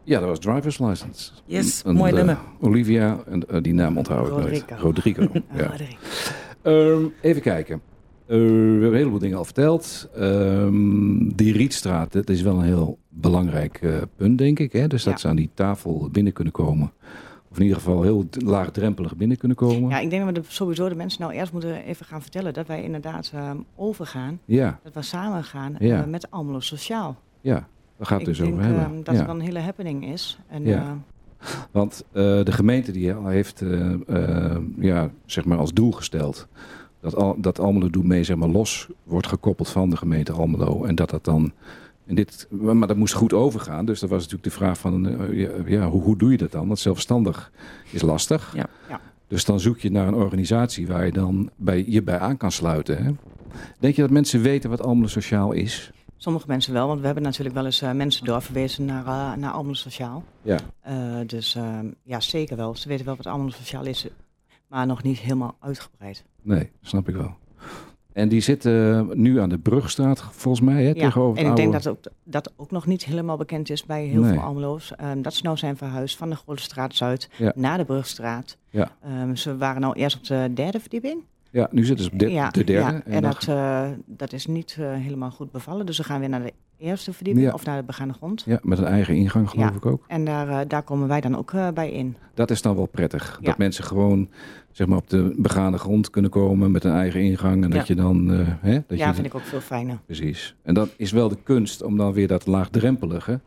Ja, 0.08 0.18
dat 0.20 0.28
was 0.28 0.38
driver's 0.38 0.78
license. 0.78 1.30
Yes, 1.44 1.82
Een, 1.84 1.96
mooi 1.96 2.10
eh, 2.10 2.16
nummer. 2.16 2.38
Olivia, 2.60 3.18
en 3.26 3.48
eh, 3.48 3.62
die 3.62 3.74
naam 3.74 3.96
onthoud 3.98 4.26
ik 4.26 4.32
nooit. 4.32 4.64
Rodrigo. 4.80 5.22
Ja. 5.56 5.66
Roderick. 5.66 5.98
Ehm, 6.62 7.04
even 7.20 7.42
kijken. 7.42 7.80
Eh, 8.26 8.36
we 8.36 8.42
hebben 8.44 8.88
een 8.88 8.94
heleboel 8.94 9.18
dingen 9.18 9.38
al 9.38 9.44
verteld. 9.44 10.08
Ehm, 10.16 11.28
die 11.34 11.52
Rietstraat, 11.52 12.12
dat 12.12 12.28
is 12.30 12.42
wel 12.42 12.56
een 12.58 12.64
heel 12.64 12.98
belangrijk 13.08 13.80
punt, 14.16 14.38
denk 14.38 14.58
ik. 14.58 14.72
Hè? 14.72 14.86
Dus 14.86 15.02
dat 15.02 15.12
Ja. 15.12 15.18
ze 15.18 15.28
aan 15.28 15.36
die 15.36 15.50
tafel 15.54 16.08
binnen 16.12 16.32
kunnen 16.32 16.52
komen. 16.52 16.92
Of 17.50 17.56
in 17.56 17.62
ieder 17.62 17.78
geval 17.78 18.02
heel 18.02 18.24
laagdrempelig 18.30 19.16
binnen 19.16 19.36
kunnen 19.36 19.56
komen. 19.56 19.90
Ja, 19.90 19.98
ik 19.98 20.10
denk 20.10 20.24
dat 20.24 20.34
we 20.34 20.40
de- 20.40 20.46
sowieso 20.48 20.88
de 20.88 20.94
mensen 20.94 21.20
nou 21.22 21.32
eerst 21.32 21.52
moeten 21.52 21.84
even 21.84 22.06
gaan 22.06 22.22
vertellen 22.22 22.52
dat 22.54 22.66
wij 22.66 22.82
inderdaad 22.82 23.30
ehm, 23.34 23.56
overgaan. 23.76 24.40
ja, 24.44 24.80
Dat 24.82 24.94
we 24.94 25.02
samen 25.02 25.44
gaan 25.44 25.76
Ja. 25.78 26.04
met 26.06 26.30
Almelo 26.30 26.60
Sociaal. 26.60 27.16
ja. 27.40 27.68
Daar 27.98 28.06
gaat 28.06 28.18
het 28.18 28.28
ik 28.28 28.34
dus 28.34 28.38
denk 28.38 28.52
over 28.52 28.64
hebben. 28.64 28.84
ehm, 28.84 28.96
dat 28.96 29.06
ja. 29.06 29.12
het 29.12 29.26
wel 29.26 29.34
een 29.34 29.40
hele 29.40 29.58
happening 29.60 30.06
is. 30.12 30.38
En, 30.48 30.64
Ja. 30.64 30.82
eh, 31.38 31.46
Want 31.70 32.04
eh, 32.12 32.22
de 32.22 32.52
gemeente 32.52 32.92
die 32.92 33.14
heeft 33.14 33.62
eh, 33.62 33.92
eh, 34.06 34.56
ja, 34.78 35.10
zeg 35.26 35.44
maar 35.44 35.58
als 35.58 35.72
doel 35.72 35.92
gesteld 35.92 36.46
dat, 37.00 37.16
al, 37.16 37.36
dat 37.38 37.60
Almelo 37.60 37.90
Doet 37.90 38.04
Mee 38.04 38.24
zeg 38.24 38.36
maar, 38.36 38.48
los 38.48 38.88
wordt 39.04 39.26
gekoppeld 39.26 39.68
van 39.68 39.90
de 39.90 39.96
gemeente 39.96 40.32
Almelo. 40.32 40.84
En 40.84 40.94
dat 40.94 41.10
dat 41.10 41.24
dan 41.24 41.52
En 42.06 42.14
dit, 42.14 42.46
maar 42.50 42.88
dat 42.88 42.96
moest 42.96 43.14
goed 43.14 43.32
overgaan. 43.32 43.84
Dus 43.84 44.00
dat 44.00 44.08
was 44.10 44.18
natuurlijk 44.18 44.44
de 44.50 44.56
vraag 44.58 44.78
van, 44.78 45.16
ja, 45.32 45.50
ja, 45.66 45.88
hoe, 45.88 46.02
hoe 46.02 46.16
doe 46.16 46.30
je 46.30 46.36
dat 46.36 46.52
dan? 46.52 46.66
Want 46.66 46.78
zelfstandig 46.78 47.52
is 47.90 48.02
lastig. 48.02 48.52
Ja. 48.56 48.66
Ja. 48.88 49.00
Dus 49.26 49.44
dan 49.44 49.60
zoek 49.60 49.78
je 49.78 49.90
naar 49.90 50.06
een 50.08 50.14
organisatie 50.14 50.86
waar 50.86 51.04
je 51.04 51.12
dan 51.12 51.50
bij, 51.56 51.84
je 51.88 52.02
bij 52.02 52.18
aan 52.18 52.36
kan 52.36 52.52
sluiten. 52.52 53.04
Hè? 53.04 53.10
Denk 53.78 53.94
je 53.94 54.02
dat 54.02 54.10
mensen 54.10 54.42
weten 54.42 54.70
wat 54.70 54.82
Almelo 54.82 55.08
Sociaal 55.08 55.52
is? 55.52 55.90
Sommige 56.20 56.46
mensen 56.46 56.72
wel, 56.72 56.86
want 56.86 56.98
we 57.00 57.06
hebben 57.06 57.24
natuurlijk 57.24 57.54
wel 57.56 57.64
eens 57.64 57.82
eh, 57.82 57.92
mensen 57.92 58.24
doorverwezen 58.24 58.84
naar, 58.84 59.06
eh, 59.06 59.32
naar 59.38 59.50
Almelo 59.52 59.74
Sociaal. 59.74 60.24
Ja. 60.42 60.58
Eh, 60.80 60.94
dus 61.26 61.54
ehm, 61.54 61.86
ja, 62.02 62.20
zeker 62.20 62.56
wel. 62.56 62.76
Ze 62.76 62.88
weten 62.88 63.04
wel 63.06 63.16
wat 63.16 63.26
Almelo 63.26 63.50
Sociaal 63.50 63.84
is, 63.84 64.06
maar 64.68 64.86
nog 64.86 65.02
niet 65.02 65.18
helemaal 65.18 65.56
uitgebreid. 65.60 66.24
Nee, 66.42 66.70
snap 66.82 67.08
ik 67.08 67.14
wel. 67.14 67.34
En 68.12 68.28
die 68.28 68.40
zitten 68.40 69.08
nu 69.22 69.40
aan 69.40 69.48
de 69.48 69.58
Brugstraat, 69.58 70.20
volgens 70.30 70.64
mij, 70.64 70.82
hè, 70.82 70.88
Ja, 70.88 70.94
tegenover 70.94 71.44
en 71.44 71.50
ik 71.50 71.56
denk 71.56 71.72
dat 71.72 71.88
ook, 71.88 71.98
dat 72.24 72.52
ook 72.56 72.70
nog 72.70 72.86
niet 72.86 73.04
helemaal 73.04 73.36
bekend 73.36 73.70
is 73.70 73.84
bij 73.84 74.04
heel 74.04 74.22
Nee. 74.22 74.32
veel 74.32 74.42
Almelo's. 74.42 74.92
Ehm, 74.96 75.22
dat 75.22 75.34
ze 75.34 75.42
nou 75.42 75.56
zijn 75.56 75.76
verhuisd 75.76 76.16
van 76.16 76.30
de 76.30 76.36
Grote 76.36 76.62
Straat 76.62 76.94
Zuid 76.94 77.28
Ja. 77.36 77.52
naar 77.54 77.78
de 77.78 77.84
Brugstraat. 77.84 78.56
Ja. 78.70 78.90
Ehm, 79.02 79.34
ze 79.34 79.56
waren 79.56 79.80
nou 79.80 79.94
eerst 79.94 80.16
op 80.16 80.24
de 80.24 80.50
derde 80.54 80.80
verdieping. 80.80 81.22
Ja, 81.50 81.68
nu 81.70 81.84
zitten 81.84 82.04
ze 82.04 82.10
op 82.12 82.18
de, 82.18 82.30
ja, 82.30 82.50
de 82.50 82.64
derde. 82.64 82.92
ja, 82.92 83.02
en 83.04 83.22
dat, 83.22 83.46
eh, 83.48 83.88
dat 84.06 84.32
is 84.32 84.46
niet 84.46 84.76
eh, 84.80 84.92
helemaal 84.92 85.30
goed 85.30 85.50
bevallen. 85.52 85.86
Dus 85.86 85.96
we 85.98 86.04
gaan 86.04 86.20
weer 86.20 86.28
naar 86.28 86.42
de 86.42 86.52
eerste 86.78 87.12
verdieping 87.12 87.46
Ja. 87.46 87.52
of 87.52 87.64
naar 87.64 87.76
de 87.80 87.86
begane 87.86 88.12
grond. 88.12 88.42
ja, 88.46 88.58
met 88.62 88.78
een 88.78 88.84
eigen 88.84 89.14
ingang, 89.14 89.50
geloof 89.50 89.68
Ja. 89.70 89.74
ik 89.76 89.86
ook. 89.86 90.04
En 90.08 90.24
daar, 90.24 90.48
eh, 90.48 90.58
daar 90.68 90.82
komen 90.82 91.08
wij 91.08 91.20
dan 91.20 91.36
ook 91.36 91.52
eh, 91.52 91.68
bij 91.74 91.90
in. 91.92 92.16
Dat 92.34 92.50
is 92.50 92.62
dan 92.62 92.76
wel 92.76 92.86
prettig. 92.86 93.38
Ja. 93.40 93.46
Dat 93.46 93.58
mensen 93.58 93.84
gewoon 93.84 94.28
zeg 94.72 94.86
maar, 94.86 94.98
op 94.98 95.10
de 95.10 95.34
begane 95.36 95.78
grond 95.78 96.10
kunnen 96.10 96.30
komen 96.30 96.70
met 96.70 96.84
een 96.84 96.92
eigen 96.92 97.20
ingang. 97.20 97.64
En 97.64 97.70
dat 97.70 97.86
Ja. 97.86 97.94
je 97.94 98.00
dan. 98.00 98.32
eh, 98.32 98.46
hè, 98.60 98.82
dat 98.86 98.98
ja, 98.98 99.08
je, 99.08 99.14
vind 99.14 99.26
ik 99.26 99.34
ook 99.34 99.40
veel 99.42 99.60
fijner. 99.60 99.98
Precies. 100.06 100.54
En 100.62 100.74
dat 100.74 100.88
is 100.96 101.12
wel 101.12 101.28
de 101.28 101.38
kunst 101.42 101.82
om 101.82 101.96
dan 101.96 102.12
weer 102.12 102.28
dat 102.28 102.46
laagdrempelige. 102.46 103.40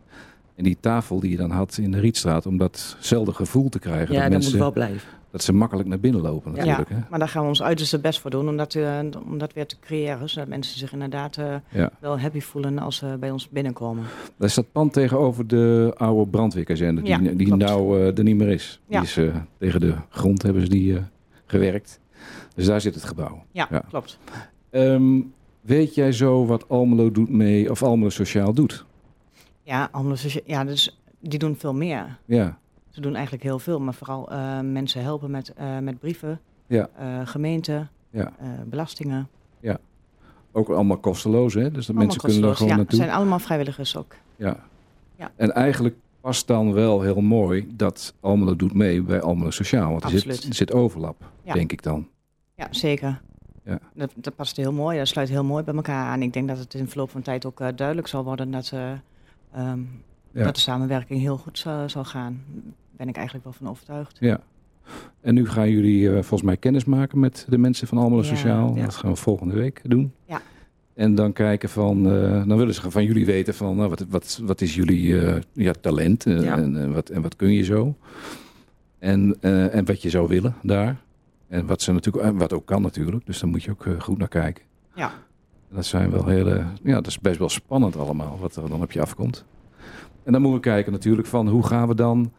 En 0.55 0.63
die 0.63 0.77
tafel 0.79 1.19
die 1.19 1.31
je 1.31 1.37
dan 1.37 1.51
had 1.51 1.77
in 1.77 1.91
de 1.91 1.99
Rietstraat, 1.99 2.45
om 2.45 2.57
datzelfde 2.57 3.33
gevoel 3.33 3.69
te 3.69 3.79
krijgen. 3.79 4.07
Ja, 4.13 4.13
dat, 4.13 4.21
dat 4.21 4.31
mensen, 4.31 4.51
moet 4.51 4.61
wel 4.61 4.71
blijven. 4.71 5.09
Dat 5.31 5.43
ze 5.43 5.53
makkelijk 5.53 5.87
naar 5.87 5.99
binnen 5.99 6.21
lopen 6.21 6.51
natuurlijk. 6.51 6.89
ja, 6.89 6.95
Hè? 6.95 7.01
maar 7.09 7.19
daar 7.19 7.27
gaan 7.27 7.41
we 7.41 7.47
ons 7.47 7.63
uiterste 7.63 7.99
best 7.99 8.19
voor 8.19 8.31
doen 8.31 8.49
om 8.49 8.57
dat, 8.57 8.75
eh, 8.75 8.99
om 9.25 9.37
dat 9.37 9.53
weer 9.53 9.65
te 9.67 9.79
creëren. 9.79 10.29
Zodat 10.29 10.47
mensen 10.49 10.77
zich 10.79 10.93
inderdaad 10.93 11.37
eh, 11.37 11.55
Ja. 11.69 11.91
wel 11.99 12.19
happy 12.19 12.39
voelen 12.39 12.79
als 12.79 12.95
ze 12.95 13.17
bij 13.19 13.31
ons 13.31 13.49
binnenkomen. 13.49 14.03
Dat 14.37 14.49
is 14.49 14.55
dat 14.55 14.71
pand 14.71 14.93
tegenover 14.93 15.47
de 15.47 15.93
oude 15.97 16.29
brandweerkazerne, 16.29 17.01
die, 17.01 17.09
Ja, 17.09 17.17
die 17.33 17.55
nou 17.55 17.99
eh, 17.99 18.17
er 18.17 18.23
niet 18.23 18.35
meer 18.37 18.49
is. 18.49 18.79
Ja. 18.87 18.99
Die 19.01 19.09
is 19.09 19.31
tegen 19.57 19.79
de 19.79 19.93
grond 20.09 20.41
hebben 20.41 20.61
ze 20.61 20.69
die 20.69 20.97
gewerkt. 21.45 21.99
Dus 22.55 22.65
daar 22.65 22.81
zit 22.81 22.95
het 22.95 23.03
gebouw. 23.03 23.43
Ja, 23.51 23.65
klopt. 23.89 24.17
Ehm, 24.69 25.19
weet 25.61 25.95
jij 25.95 26.11
zo 26.11 26.45
wat 26.45 26.69
Almelo 26.69 27.11
doet 27.11 27.29
mee, 27.29 27.69
of 27.71 27.83
Almelo 27.83 28.09
Sociaal 28.09 28.53
doet? 28.53 28.85
Ja, 29.63 29.89
Almelo 29.91 30.15
Socia- 30.15 30.41
ja 30.45 30.63
dus 30.63 30.99
die 31.19 31.39
doen 31.39 31.55
veel 31.55 31.73
meer. 31.73 32.17
Ja, 32.25 32.57
Ze 32.91 33.01
doen 33.01 33.13
eigenlijk 33.13 33.43
heel 33.43 33.59
veel, 33.59 33.79
maar 33.79 33.93
vooral 33.93 34.31
eh, 34.31 34.59
mensen 34.59 35.01
helpen 35.03 35.31
met, 35.31 35.53
eh, 35.53 35.77
met 35.77 35.99
brieven, 35.99 36.39
Ja. 36.67 36.89
eh, 36.97 37.19
gemeenten, 37.23 37.89
Ja. 38.09 38.33
belastingen. 38.65 39.27
ook 40.53 40.69
allemaal 40.69 40.97
kosteloos, 40.97 41.53
hè? 41.53 41.61
Dus 41.71 41.73
dat 41.73 41.95
Allemaal 41.95 42.03
mensen 42.05 42.21
kunnen 42.21 42.49
er 42.49 42.55
gewoon 42.55 42.71
ja, 42.71 42.75
naartoe. 42.77 42.97
Het 42.99 43.05
zijn 43.07 43.17
allemaal 43.19 43.39
vrijwilligers 43.39 43.97
ook. 43.97 44.15
Ja. 44.35 44.57
Ja. 45.15 45.31
En 45.35 45.51
eigenlijk 45.51 45.95
past 46.21 46.47
dan 46.47 46.73
wel 46.73 47.01
heel 47.01 47.21
mooi 47.21 47.67
dat 47.75 48.13
Almelo 48.19 48.55
doet 48.55 48.73
mee 48.73 49.01
bij 49.01 49.21
Almelo 49.21 49.49
Sociaal. 49.49 49.91
Want 49.91 50.03
er 50.03 50.09
zit, 50.09 50.43
er 50.47 50.53
zit 50.53 50.73
overlap, 50.73 51.31
Ja. 51.43 51.53
denk 51.53 51.71
ik 51.71 51.83
dan. 51.83 52.07
Ja, 52.55 52.67
zeker. 52.71 53.21
Ja. 53.63 53.79
Dat, 53.93 54.11
dat 54.15 54.35
past 54.35 54.57
heel 54.57 54.73
mooi, 54.73 54.97
dat 54.97 55.07
sluit 55.07 55.29
heel 55.29 55.43
mooi 55.43 55.63
bij 55.63 55.75
elkaar 55.75 56.05
aan. 56.05 56.21
Ik 56.21 56.33
denk 56.33 56.47
dat 56.47 56.57
het 56.57 56.73
in 56.73 56.87
verloop 56.87 57.09
van 57.09 57.21
tijd 57.21 57.45
ook 57.45 57.77
duidelijk 57.77 58.07
zal 58.07 58.23
worden 58.23 58.51
dat, 58.51 58.67
Ja. 58.69 58.99
dat 60.33 60.55
de 60.55 60.61
samenwerking 60.61 61.19
heel 61.19 61.37
goed 61.37 61.57
zal, 61.59 61.89
zal 61.89 62.05
gaan. 62.05 62.43
Ben 63.01 63.09
ik 63.09 63.15
eigenlijk 63.15 63.45
wel 63.45 63.53
van 63.53 63.69
overtuigd. 63.69 64.17
Ja. 64.19 64.39
En 65.21 65.33
nu 65.33 65.47
gaan 65.47 65.69
jullie 65.69 66.07
eh, 66.07 66.13
volgens 66.13 66.41
mij 66.41 66.57
kennis 66.57 66.85
maken 66.85 67.19
met 67.19 67.45
de 67.49 67.57
mensen 67.57 67.87
van 67.87 67.97
Almelo 67.97 68.21
Sociaal. 68.21 68.75
ja. 68.75 68.83
Dat 68.83 68.95
gaan 68.95 69.11
we 69.11 69.17
volgende 69.17 69.53
week 69.53 69.81
doen. 69.83 70.13
Ja. 70.25 70.41
En 70.93 71.15
dan 71.15 71.33
kijken 71.33 71.69
van, 71.69 72.11
eh, 72.11 72.47
dan 72.47 72.57
willen 72.57 72.73
ze 72.73 72.91
van 72.91 73.03
jullie 73.03 73.25
weten 73.25 73.53
van, 73.53 73.75
nou, 73.75 73.89
wat, 73.89 74.05
wat, 74.09 74.39
wat 74.43 74.61
is 74.61 74.75
jullie 74.75 75.21
eh, 75.21 75.41
ja, 75.53 75.73
talent 75.81 76.23
Ja. 76.23 76.57
en, 76.57 76.93
wat, 76.93 77.09
en 77.09 77.21
wat 77.21 77.35
kun 77.35 77.51
je 77.53 77.63
zo? 77.63 77.95
En, 78.99 79.41
en 79.71 79.85
wat 79.85 80.01
je 80.01 80.09
zou 80.09 80.27
willen 80.27 80.55
daar. 80.61 81.01
En 81.47 81.65
wat, 81.65 81.81
ze 81.81 81.91
natuurlijk, 81.91 82.25
en 82.25 82.37
wat 82.37 82.53
ook 82.53 82.65
kan 82.65 82.81
natuurlijk, 82.81 83.25
dus 83.25 83.39
daar 83.39 83.49
moet 83.49 83.63
je 83.63 83.71
ook 83.71 83.85
goed 83.99 84.17
naar 84.17 84.27
kijken. 84.27 84.63
Ja. 84.95 85.11
Dat 85.69 85.85
zijn 85.85 86.11
wel 86.11 86.27
hele, 86.27 86.65
ja, 86.83 86.93
dat 86.93 87.07
is 87.07 87.19
best 87.19 87.39
wel 87.39 87.49
spannend 87.49 87.95
allemaal, 87.95 88.37
wat 88.39 88.55
er 88.55 88.69
dan 88.69 88.81
op 88.81 88.91
je 88.91 89.01
afkomt. 89.01 89.45
En 90.23 90.31
dan 90.31 90.41
moeten 90.41 90.61
we 90.61 90.67
kijken 90.69 90.91
natuurlijk 90.91 91.27
van, 91.27 91.47
hoe 91.47 91.65
gaan 91.65 91.87
we 91.87 91.95
dan 91.95 92.31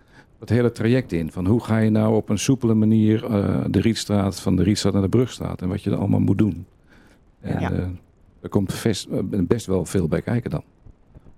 het 0.42 0.50
hele 0.50 0.72
traject 0.72 1.12
in? 1.12 1.30
Van 1.32 1.46
hoe 1.46 1.64
ga 1.64 1.78
je 1.78 1.90
nou 1.90 2.14
op 2.14 2.28
een 2.28 2.38
soepele 2.38 2.74
manier 2.74 3.24
eh, 3.24 3.64
de 3.70 3.80
Rietstraat, 3.80 4.40
van 4.40 4.56
de 4.56 4.62
Rietstraat 4.62 4.92
naar 4.92 5.02
de 5.02 5.08
Brugstraat 5.08 5.62
en 5.62 5.68
wat 5.68 5.82
je 5.82 5.90
er 5.90 5.96
allemaal 5.96 6.20
moet 6.20 6.38
doen. 6.38 6.66
En 7.40 7.60
Ja. 7.60 7.72
eh, 7.72 7.86
er 8.40 8.48
komt 8.48 8.80
best, 8.82 9.06
eh, 9.08 9.18
best 9.30 9.66
wel 9.66 9.84
veel 9.84 10.08
bij 10.08 10.22
kijken 10.22 10.50
dan, 10.50 10.62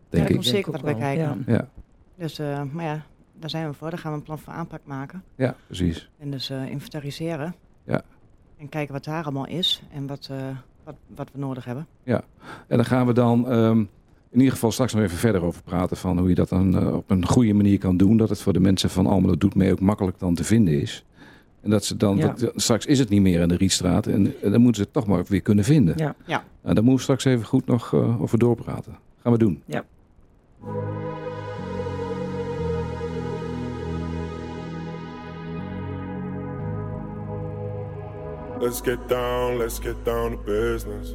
denk 0.08 0.22
er 0.24 0.28
ik. 0.30 0.34
komt 0.36 0.46
zeker 0.48 0.72
wat 0.72 0.82
bij 0.82 0.94
kijken. 0.94 1.44
ja. 1.46 1.52
Ja, 1.54 1.68
Dus, 2.16 2.38
eh, 2.38 2.62
maar 2.72 2.84
ja, 2.84 3.02
daar 3.40 3.50
zijn 3.50 3.68
we 3.68 3.74
voor. 3.74 3.90
Daar 3.90 3.98
gaan 3.98 4.12
we 4.12 4.18
een 4.18 4.24
plan 4.24 4.38
voor 4.38 4.52
aanpak 4.52 4.80
maken. 4.84 5.22
ja, 5.36 5.56
precies. 5.66 6.10
En 6.18 6.30
dus 6.30 6.50
eh, 6.50 6.70
inventariseren. 6.70 7.54
Ja. 7.84 8.02
En 8.56 8.68
kijken 8.68 8.94
wat 8.94 9.04
daar 9.04 9.22
allemaal 9.24 9.46
is 9.46 9.82
en 9.92 10.06
wat, 10.06 10.28
eh, 10.30 10.38
wat, 10.84 10.94
wat 11.14 11.28
we 11.32 11.38
nodig 11.38 11.64
hebben. 11.64 11.86
En 12.04 12.76
dan 12.76 12.84
gaan 12.84 13.06
we 13.06 13.12
dan 13.12 13.48
ehm, 13.48 13.84
in 14.34 14.40
ieder 14.40 14.52
geval 14.54 14.72
straks 14.72 14.94
nog 14.94 15.02
even 15.02 15.16
verder 15.18 15.42
over 15.42 15.62
praten 15.62 15.96
van 15.96 16.18
hoe 16.18 16.28
je 16.28 16.34
dat 16.34 16.48
dan 16.48 16.78
eh, 16.78 16.94
op 16.94 17.10
een 17.10 17.26
goede 17.26 17.52
manier 17.54 17.78
kan 17.78 17.96
doen. 17.96 18.16
Dat 18.16 18.28
het 18.28 18.40
voor 18.40 18.52
de 18.52 18.60
mensen 18.60 18.90
van 18.90 19.06
Almelo 19.06 19.36
doet 19.36 19.54
mee 19.54 19.72
ook 19.72 19.80
makkelijk 19.80 20.18
dan 20.18 20.34
te 20.34 20.44
vinden 20.44 20.80
is. 20.80 21.04
En 21.60 21.70
dat 21.70 21.84
ze 21.84 21.96
dan, 21.96 22.16
Ja. 22.16 22.34
dat, 22.38 22.52
straks 22.56 22.86
is 22.86 22.98
het 22.98 23.08
niet 23.08 23.20
meer 23.22 23.40
in 23.40 23.48
de 23.48 23.56
Rietstraat 23.56 24.06
en, 24.06 24.34
en 24.42 24.50
dan 24.52 24.60
moeten 24.60 24.74
ze 24.74 24.82
het 24.82 24.92
toch 24.92 25.06
maar 25.06 25.24
weer 25.28 25.40
kunnen 25.40 25.64
vinden. 25.64 25.94
Ja. 25.96 26.14
Ja. 26.26 26.44
Nou, 26.62 26.74
daar 26.74 26.84
moeten 26.84 26.94
we 26.94 27.00
straks 27.00 27.24
even 27.24 27.44
goed 27.46 27.66
nog 27.66 27.94
eh, 27.94 28.22
over 28.22 28.38
doorpraten. 28.38 28.96
Gaan 29.22 29.32
we 29.32 29.38
doen. 29.38 29.62
Ja. 29.66 29.84
Let's 38.60 38.80
get 38.80 39.08
down, 39.08 39.58
let's 39.58 39.78
get 39.78 40.04
down 40.04 40.30
to 40.30 40.36
business. 40.38 41.14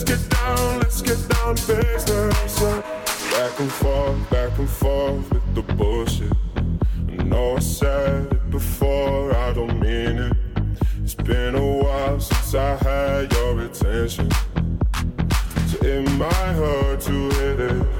let's 0.00 0.22
get 0.22 0.30
down, 0.30 0.78
let's 0.78 1.02
get 1.02 1.28
down 1.28 1.54
to 1.54 1.66
business. 1.74 2.60
Back 2.60 3.60
and 3.60 3.72
forth, 3.72 4.30
back 4.30 4.58
and 4.58 4.68
forth 4.68 5.30
with 5.30 5.54
the 5.54 5.62
bullshit. 5.74 6.32
I 7.08 7.22
know 7.24 7.56
I 7.56 7.60
said 7.60 8.32
it 8.32 8.50
before, 8.50 9.34
I 9.34 9.52
don't 9.52 9.78
mean 9.80 10.18
it. 10.18 10.36
It's 11.02 11.14
been 11.14 11.54
a 11.54 11.76
while 11.82 12.20
since 12.20 12.54
I 12.54 12.76
had 12.76 13.32
your 13.32 13.60
attention. 13.60 14.30
So 15.68 15.78
it 15.82 16.10
might 16.12 16.54
hurt 16.54 17.00
to 17.02 17.30
hit 17.30 17.60
it. 17.60 17.99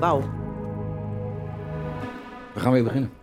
Wauw. 0.00 0.22
We 2.54 2.60
gaan 2.60 2.72
weer 2.72 2.84
beginnen. 2.84 3.15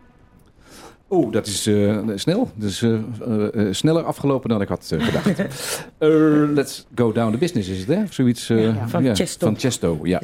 Oeh, 1.14 1.32
dat 1.32 1.48
is 1.48 1.68
eh, 1.68 1.98
snel. 2.16 2.52
Dat 2.56 2.70
is 2.70 2.82
eh, 2.82 2.94
eh, 2.94 3.74
sneller 3.74 4.04
afgelopen 4.04 4.50
dan 4.50 4.62
ik 4.62 4.68
had 4.68 4.94
gedacht. 4.98 5.88
Let's 6.60 6.86
go 6.96 7.12
down 7.12 7.32
the 7.32 7.38
business 7.38 7.68
is 7.70 7.80
het, 7.80 7.88
hè? 7.88 8.04
Of 8.04 8.14
Zoiets. 8.14 8.48
Ja, 8.48 8.88
van 8.88 9.16
Chesto. 9.16 9.46
Van 9.46 9.60
Chesto, 9.60 10.00
ja. 10.04 10.22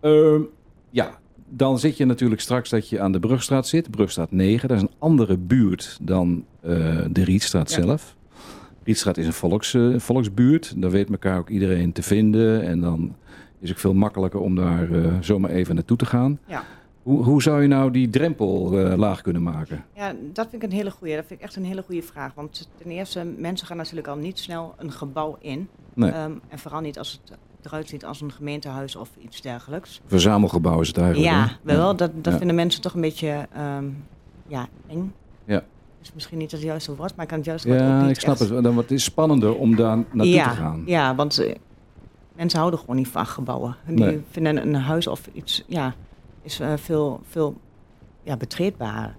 Ehm, 0.00 0.40
ja, 0.90 1.18
dan 1.48 1.78
zit 1.78 1.96
je 1.96 2.04
natuurlijk 2.04 2.40
straks 2.40 2.70
dat 2.70 2.88
je 2.88 3.00
aan 3.00 3.12
de 3.12 3.20
Brugstraat 3.20 3.66
zit. 3.66 3.90
Brugstraat 3.90 4.30
9, 4.30 4.68
dat 4.68 4.76
is 4.76 4.82
een 4.82 4.94
andere 4.98 5.36
buurt 5.36 5.98
dan 6.02 6.44
de 7.10 7.24
Rietstraat 7.24 7.70
Ja. 7.70 7.82
zelf. 7.82 8.16
Rietstraat 8.84 9.16
is 9.16 9.26
een 9.26 9.32
volks, 9.32 9.76
volksbuurt. 9.96 10.74
Daar 10.76 10.90
weet 10.90 11.10
elkaar 11.10 11.38
ook 11.38 11.48
iedereen 11.48 11.92
te 11.92 12.02
vinden. 12.02 12.62
En 12.62 12.80
dan 12.80 13.14
is 13.60 13.68
het 13.68 13.80
veel 13.80 13.94
makkelijker 13.94 14.40
om 14.40 14.56
daar 14.56 14.88
zomaar 15.20 15.50
even 15.50 15.74
naartoe 15.74 15.96
te 15.96 16.06
gaan. 16.06 16.38
Ja. 16.46 16.64
Hoe, 17.10 17.24
hoe 17.24 17.42
zou 17.42 17.62
je 17.62 17.68
nou 17.68 17.90
die 17.90 18.10
drempel 18.10 18.78
eh, 18.78 18.96
laag 18.98 19.20
kunnen 19.20 19.42
maken? 19.42 19.84
Ja, 19.94 20.12
dat 20.32 20.46
vind 20.50 20.62
ik 20.62 20.70
een 20.70 20.76
hele 20.76 20.90
goede. 20.90 21.14
Dat 21.14 21.24
vind 21.26 21.40
ik 21.40 21.46
echt 21.46 21.56
een 21.56 21.64
hele 21.64 21.82
goede 21.82 22.02
vraag. 22.02 22.34
Want 22.34 22.68
ten 22.82 22.90
eerste, 22.90 23.24
mensen 23.38 23.66
gaan 23.66 23.76
natuurlijk 23.76 24.08
al 24.08 24.16
niet 24.16 24.38
snel 24.38 24.74
een 24.78 24.92
gebouw 24.92 25.36
in. 25.40 25.68
Nee. 25.94 26.10
Ehm, 26.10 26.32
en 26.48 26.58
vooral 26.58 26.80
niet 26.80 26.98
als 26.98 27.20
het 27.24 27.38
eruit 27.66 27.88
ziet 27.88 28.04
als 28.04 28.20
een 28.20 28.32
gemeentehuis 28.32 28.96
of 28.96 29.10
iets 29.18 29.40
dergelijks. 29.40 30.00
Verzamelgebouw 30.06 30.80
is 30.80 30.88
het 30.88 30.98
eigenlijk. 30.98 31.30
Ja, 31.34 31.46
hè? 31.64 31.76
wel. 31.76 31.96
Dat, 31.96 32.10
dat 32.14 32.32
Ja. 32.32 32.38
vinden 32.38 32.56
mensen 32.56 32.80
toch 32.82 32.94
een 32.94 33.00
beetje 33.00 33.46
ehm, 33.52 33.84
ja, 34.46 34.68
eng. 34.86 35.12
Ja. 35.44 35.62
is 36.02 36.12
misschien 36.14 36.38
niet 36.38 36.50
het 36.50 36.62
juiste 36.62 36.96
woord, 36.96 37.12
maar 37.16 37.22
ik 37.24 37.28
kan 37.30 37.38
het 37.38 37.46
juiste 37.46 37.68
woord 37.68 37.80
Ja, 37.80 38.00
niet 38.00 38.10
ik 38.10 38.20
snap 38.20 38.40
echt- 38.40 38.48
het. 38.50 38.62
Dan 38.62 38.74
wordt 38.74 38.90
het 38.90 39.00
spannender 39.00 39.54
om 39.56 39.76
daar 39.76 39.96
naartoe 39.96 40.26
ja, 40.34 40.48
te 40.50 40.56
gaan. 40.56 40.82
Ja, 40.86 41.14
want 41.14 41.38
eh, 41.38 41.54
mensen 42.36 42.58
houden 42.58 42.80
gewoon 42.80 42.96
niet 42.96 43.08
van 43.08 43.26
gebouwen. 43.26 43.76
Die 43.86 43.94
Nee. 43.96 44.20
vinden 44.30 44.56
een 44.56 44.74
huis 44.74 45.06
of 45.06 45.28
iets, 45.32 45.64
ja, 45.66 45.94
is 46.42 46.60
eh, 46.60 46.72
veel, 46.76 47.20
veel 47.28 47.54
ja, 48.22 48.36
betreedbaar. 48.36 49.16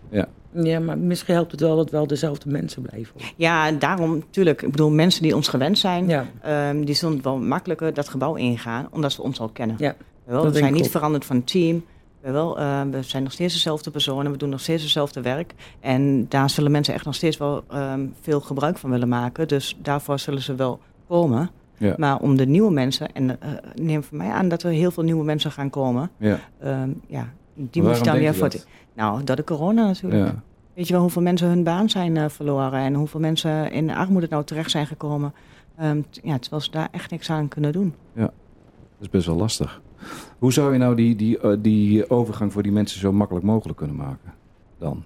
Ja, 0.54 0.80
maar 0.80 0.98
misschien 0.98 1.34
helpt 1.34 1.52
het 1.52 1.60
wel 1.60 1.76
dat 1.76 1.90
wel 1.90 2.08
dezelfde 2.08 2.50
mensen 2.50 2.82
blijven. 2.82 3.16
Ja, 3.36 3.68
en 3.68 3.80
daarom 3.80 4.14
natuurlijk. 4.14 4.62
Ik 4.62 4.72
bedoel, 4.72 4.90
mensen 4.90 5.22
die 5.22 5.36
ons 5.36 5.48
gewend 5.48 5.78
zijn, 5.78 6.08
Ja, 6.08 6.26
ehm, 6.42 6.84
die 6.84 6.96
zullen 6.96 7.22
wel 7.22 7.38
makkelijker 7.38 7.94
dat 7.94 8.10
gebouw 8.10 8.36
ingaan, 8.36 8.88
omdat 8.92 9.12
ze 9.12 9.22
ons 9.22 9.40
al 9.40 9.50
kennen. 9.50 9.76
Ja, 9.80 9.96
Wel, 10.24 10.44
dat 10.44 10.52
we 10.52 10.58
zijn 10.58 10.74
niet 10.74 10.90
veranderd 10.90 11.26
van 11.26 11.44
team. 11.44 11.86
We, 12.22 12.32
wel, 12.32 12.60
eh, 12.60 12.82
we 12.92 13.02
zijn 13.04 13.24
nog 13.24 13.32
steeds 13.32 13.54
dezelfde 13.54 13.92
personen, 13.92 14.32
we 14.32 14.38
doen 14.38 14.50
nog 14.50 14.60
steeds 14.60 14.82
hetzelfde 14.82 15.22
werk. 15.22 15.54
En 15.80 16.26
daar 16.30 16.50
zullen 16.50 16.72
mensen 16.72 16.94
echt 16.94 17.06
nog 17.06 17.16
steeds 17.16 17.38
wel 17.38 17.64
ehm, 17.70 18.06
veel 18.22 18.40
gebruik 18.40 18.78
van 18.78 18.90
willen 18.90 19.10
maken. 19.10 19.48
Dus 19.48 19.78
daarvoor 19.82 20.20
zullen 20.20 20.42
ze 20.42 20.56
wel 20.56 20.80
komen. 21.08 21.50
Ja. 21.82 21.94
Maar 21.98 22.20
om 22.20 22.38
de 22.38 22.46
nieuwe 22.46 22.72
mensen, 22.72 23.14
en 23.14 23.42
eh, 23.42 23.50
neem 23.76 24.04
van 24.04 24.18
mij 24.18 24.30
aan 24.30 24.50
dat 24.50 24.64
er 24.64 24.72
heel 24.72 24.92
veel 24.92 25.04
nieuwe 25.04 25.24
mensen 25.24 25.52
gaan 25.52 25.70
komen. 25.70 26.10
Ja. 26.18 26.40
ehm, 26.60 26.90
ja, 27.08 27.30
die 27.54 27.84
moet 27.84 27.98
je 27.98 28.04
dan 28.04 28.18
weer 28.18 28.36
voor. 28.36 28.50
dat? 28.50 28.68
Nou, 28.94 29.24
door 29.24 29.36
de 29.36 29.44
corona 29.44 29.86
natuurlijk. 29.86 30.26
Ja. 30.28 30.42
Weet 30.74 30.88
je 30.88 30.94
wel 30.94 31.02
hoeveel 31.02 31.22
mensen 31.22 31.48
hun 31.48 31.64
baan 31.64 31.90
zijn 31.90 32.18
eh, 32.18 32.30
verloren 32.30 32.80
en 32.80 32.94
hoeveel 32.94 33.20
mensen 33.20 33.72
in 33.72 33.88
de 33.88 33.96
armoede 33.96 34.28
nou 34.30 34.44
terecht 34.44 34.72
zijn 34.72 34.88
gekomen. 34.88 35.34
Ehm, 35.78 36.02
t- 36.10 36.20
ja, 36.24 36.38
terwijl 36.40 36.62
ze 36.62 36.72
daar 36.72 36.88
echt 36.92 37.12
niks 37.12 37.30
aan 37.30 37.48
kunnen 37.48 37.72
doen. 37.72 37.94
Dat 38.16 38.32
is 39.00 39.10
best 39.10 39.26
wel 39.26 39.36
lastig. 39.36 39.82
Hoe 40.40 40.54
zou 40.54 40.74
je 40.74 40.78
nou 40.80 40.96
die, 40.96 41.16
die, 41.16 41.40
eh, 41.40 41.58
die 41.60 42.10
overgang 42.10 42.52
voor 42.54 42.64
die 42.64 42.72
mensen 42.72 43.00
zo 43.00 43.12
makkelijk 43.12 43.46
mogelijk 43.46 43.78
kunnen 43.78 43.96
maken? 43.96 44.34
Dan? 44.78 45.04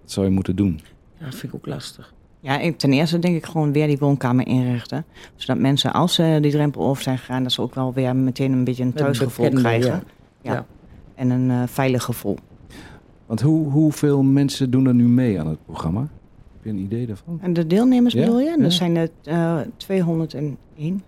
Wat 0.00 0.10
zou 0.10 0.26
je 0.26 0.32
moeten 0.32 0.56
doen? 0.56 0.80
ja, 1.18 1.24
dat 1.24 1.34
vind 1.34 1.52
ik 1.52 1.58
ook 1.58 1.66
lastig. 1.66 2.14
Ja, 2.40 2.72
ten 2.76 2.92
eerste 2.92 3.18
denk 3.18 3.36
ik 3.36 3.46
gewoon 3.46 3.72
weer 3.72 3.86
die 3.86 3.98
woonkamer 3.98 4.46
inrichten. 4.46 5.04
Zodat 5.36 5.62
mensen, 5.62 5.92
als 5.92 6.14
ze 6.14 6.38
die 6.42 6.50
drempel 6.50 6.82
over 6.82 7.02
zijn 7.02 7.18
gegaan, 7.18 7.42
dat 7.42 7.52
ze 7.52 7.62
ook 7.62 7.74
wel 7.74 7.92
weer 7.92 8.16
meteen 8.16 8.52
een 8.52 8.64
beetje 8.64 8.82
een 8.82 8.92
thuisgevoel 8.92 9.44
bekende, 9.44 9.68
krijgen. 9.68 9.90
ja. 9.90 10.02
Ja. 10.42 10.52
Ja. 10.52 10.66
En 11.14 11.30
een 11.30 11.50
eh, 11.50 11.62
veilig 11.66 12.02
gevoel. 12.02 12.36
Want 13.26 13.40
hoe, 13.40 13.70
hoeveel 13.70 14.22
mensen 14.22 14.70
doen 14.70 14.86
er 14.86 14.94
nu 14.94 15.04
mee 15.08 15.40
aan 15.40 15.46
het 15.46 15.64
programma? 15.64 16.00
Heb 16.00 16.64
je 16.64 16.70
een 16.70 16.78
idee 16.78 17.06
daarvan? 17.06 17.38
En 17.42 17.52
de 17.52 17.66
deelnemers 17.66 18.14
Ja? 18.14 18.20
bedoel 18.20 18.40
je? 18.40 18.46
Ja. 18.56 18.56
Dat 18.62 18.72
zijn 18.72 18.96
er 18.96 19.08
eh 19.24 19.58
201. 19.76 21.02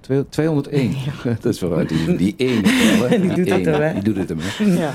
Twee- 0.00 0.28
201. 0.28 0.94
dat 1.24 1.44
is 1.44 1.60
wel 1.60 1.86
die, 1.86 2.16
die 2.16 2.34
ene. 2.36 2.62
Die 3.20 3.34
doet 3.34 3.48
dat 3.48 3.66
er? 3.66 3.94
Die 3.94 4.02
doet 4.02 4.16
het 4.16 4.28
hem, 4.28 4.38
hè? 4.40 4.64
Ja. 4.64 4.92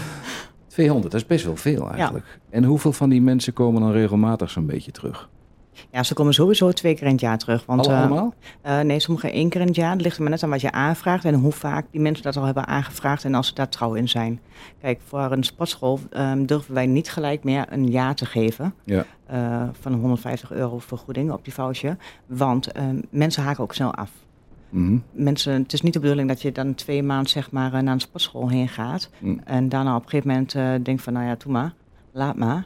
200, 0.67 1.11
dat 1.11 1.21
is 1.21 1.27
best 1.27 1.45
wel 1.45 1.55
veel 1.55 1.91
eigenlijk. 1.91 2.39
En 2.49 2.63
hoeveel 2.63 2.91
van 2.93 3.09
die 3.09 3.21
mensen 3.21 3.53
komen 3.53 3.81
dan 3.81 3.91
regelmatig 3.91 4.49
zo'n 4.49 4.65
beetje 4.65 4.91
terug? 4.91 5.29
Ja, 5.91 6.03
ze 6.03 6.13
komen 6.13 6.33
sowieso 6.33 6.71
twee 6.71 6.93
keer 6.95 7.05
in 7.05 7.11
het 7.11 7.21
jaar 7.21 7.37
terug. 7.37 7.65
Want, 7.65 7.87
Alle- 7.87 7.95
eh, 7.95 8.01
allemaal? 8.01 8.33
Eh, 8.61 8.79
nee, 8.79 8.99
sommige 8.99 9.31
één 9.31 9.49
keer 9.49 9.61
in 9.61 9.67
het 9.67 9.75
jaar. 9.75 9.91
Het 9.91 10.01
ligt 10.01 10.15
er 10.15 10.21
maar 10.21 10.31
net 10.31 10.43
aan 10.43 10.49
wat 10.49 10.61
je 10.61 10.71
aanvraagt 10.71 11.25
en 11.25 11.33
hoe 11.33 11.51
vaak 11.51 11.85
die 11.91 12.01
mensen 12.01 12.23
dat 12.23 12.37
al 12.37 12.43
hebben 12.43 12.67
aangevraagd 12.67 13.23
en 13.23 13.35
als 13.35 13.47
ze 13.47 13.53
daar 13.53 13.69
trouw 13.69 13.93
in 13.93 14.09
zijn. 14.09 14.39
Kijk, 14.81 14.99
voor 15.05 15.31
een 15.31 15.43
sportschool 15.43 15.99
ehm, 16.09 16.45
durven 16.45 16.73
wij 16.73 16.85
niet 16.87 17.09
gelijk 17.11 17.43
meer 17.43 17.65
een 17.69 17.89
jaar 17.89 18.15
te 18.15 18.25
geven 18.25 18.73
Ja. 18.83 19.05
eh, 19.25 19.63
van 19.79 19.93
150 19.93 20.51
euro 20.51 20.79
vergoeding 20.79 21.31
op 21.31 21.43
die 21.43 21.53
voucher. 21.53 21.97
Want 22.25 22.71
ehm, 22.71 23.01
mensen 23.09 23.43
haken 23.43 23.63
ook 23.63 23.73
snel 23.73 23.93
af. 23.93 24.11
Mhm. 24.69 24.97
Mensen, 25.11 25.53
het 25.53 25.73
is 25.73 25.81
niet 25.81 25.93
de 25.93 25.99
bedoeling 25.99 26.27
dat 26.27 26.41
je 26.41 26.51
dan 26.51 26.75
twee 26.75 27.03
maanden 27.03 27.29
zeg 27.29 27.51
maar, 27.51 27.83
naar 27.83 27.93
een 27.93 27.99
sportschool 27.99 28.49
heen 28.49 28.67
gaat. 28.67 29.09
Mm. 29.19 29.41
En 29.45 29.69
daarna 29.69 29.95
op 29.95 30.03
een 30.03 30.09
gegeven 30.09 30.27
moment 30.55 30.85
denkt 30.85 31.01
van, 31.01 31.13
nou 31.13 31.25
ja, 31.25 31.35
doe 31.37 31.51
maar, 31.51 31.73
laat 32.11 32.35
maar. 32.35 32.65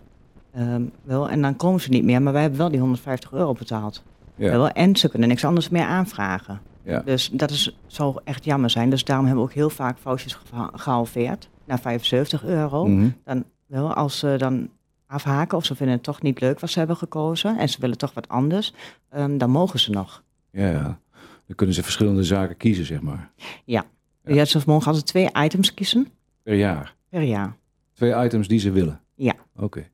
Ehm, 0.53 0.83
wel, 1.03 1.29
en 1.29 1.41
dan 1.41 1.55
komen 1.55 1.81
ze 1.81 1.89
niet 1.89 2.03
meer, 2.03 2.21
maar 2.21 2.33
wij 2.33 2.41
hebben 2.41 2.59
wel 2.59 2.69
die 2.69 2.79
150 2.79 3.31
euro 3.33 3.53
betaald. 3.53 4.03
Ja. 4.35 4.49
Wel, 4.51 4.69
en 4.69 4.95
ze 4.95 5.09
kunnen 5.09 5.27
niks 5.29 5.45
anders 5.45 5.69
meer 5.69 5.83
aanvragen. 5.85 6.61
Ja. 6.83 6.99
Dus 6.99 7.29
dat 7.29 7.51
is, 7.51 7.77
zou 7.87 8.19
echt 8.23 8.45
jammer 8.45 8.69
zijn. 8.69 8.89
Dus 8.89 9.03
daarom 9.03 9.25
hebben 9.25 9.43
we 9.43 9.49
ook 9.49 9.55
heel 9.55 9.69
vaak 9.69 9.97
geha- 10.03 10.71
gehalveerd 10.73 11.49
naar 11.65 11.79
75 11.79 12.43
euro. 12.45 12.85
Mhm. 12.87 13.09
Dan 13.23 13.43
wel, 13.65 13.93
als 13.93 14.19
ze 14.19 14.35
dan 14.37 14.69
afhaken 15.07 15.57
of 15.57 15.65
ze 15.65 15.75
vinden 15.75 15.95
het 15.95 16.03
toch 16.03 16.21
niet 16.21 16.39
leuk 16.41 16.59
wat 16.59 16.69
ze 16.69 16.77
hebben 16.79 16.97
gekozen 16.97 17.57
en 17.57 17.69
ze 17.69 17.77
willen 17.79 17.97
toch 17.97 18.13
wat 18.13 18.27
anders, 18.27 18.73
ehm, 19.09 19.37
dan 19.37 19.49
mogen 19.49 19.79
ze 19.79 19.91
nog. 19.91 20.23
Ja, 20.51 20.67
ja. 20.69 20.99
Dan 21.47 21.55
kunnen 21.55 21.75
ze 21.75 21.83
verschillende 21.83 22.23
zaken 22.23 22.57
kiezen, 22.57 22.85
zeg 22.85 23.01
maar. 23.01 23.31
Ja. 23.65 23.83
Ja. 24.25 24.45
ze 24.45 24.59
mogen 24.65 24.87
altijd 24.87 25.05
twee 25.05 25.29
items 25.43 25.73
kiezen 25.73 26.07
Per 26.43 26.55
jaar. 26.55 26.95
per 27.09 27.21
jaar. 27.21 27.55
Twee 27.93 28.23
items 28.25 28.47
die 28.47 28.59
ze 28.59 28.71
willen. 28.71 29.01
Ja. 29.15 29.33
Oké. 29.55 29.87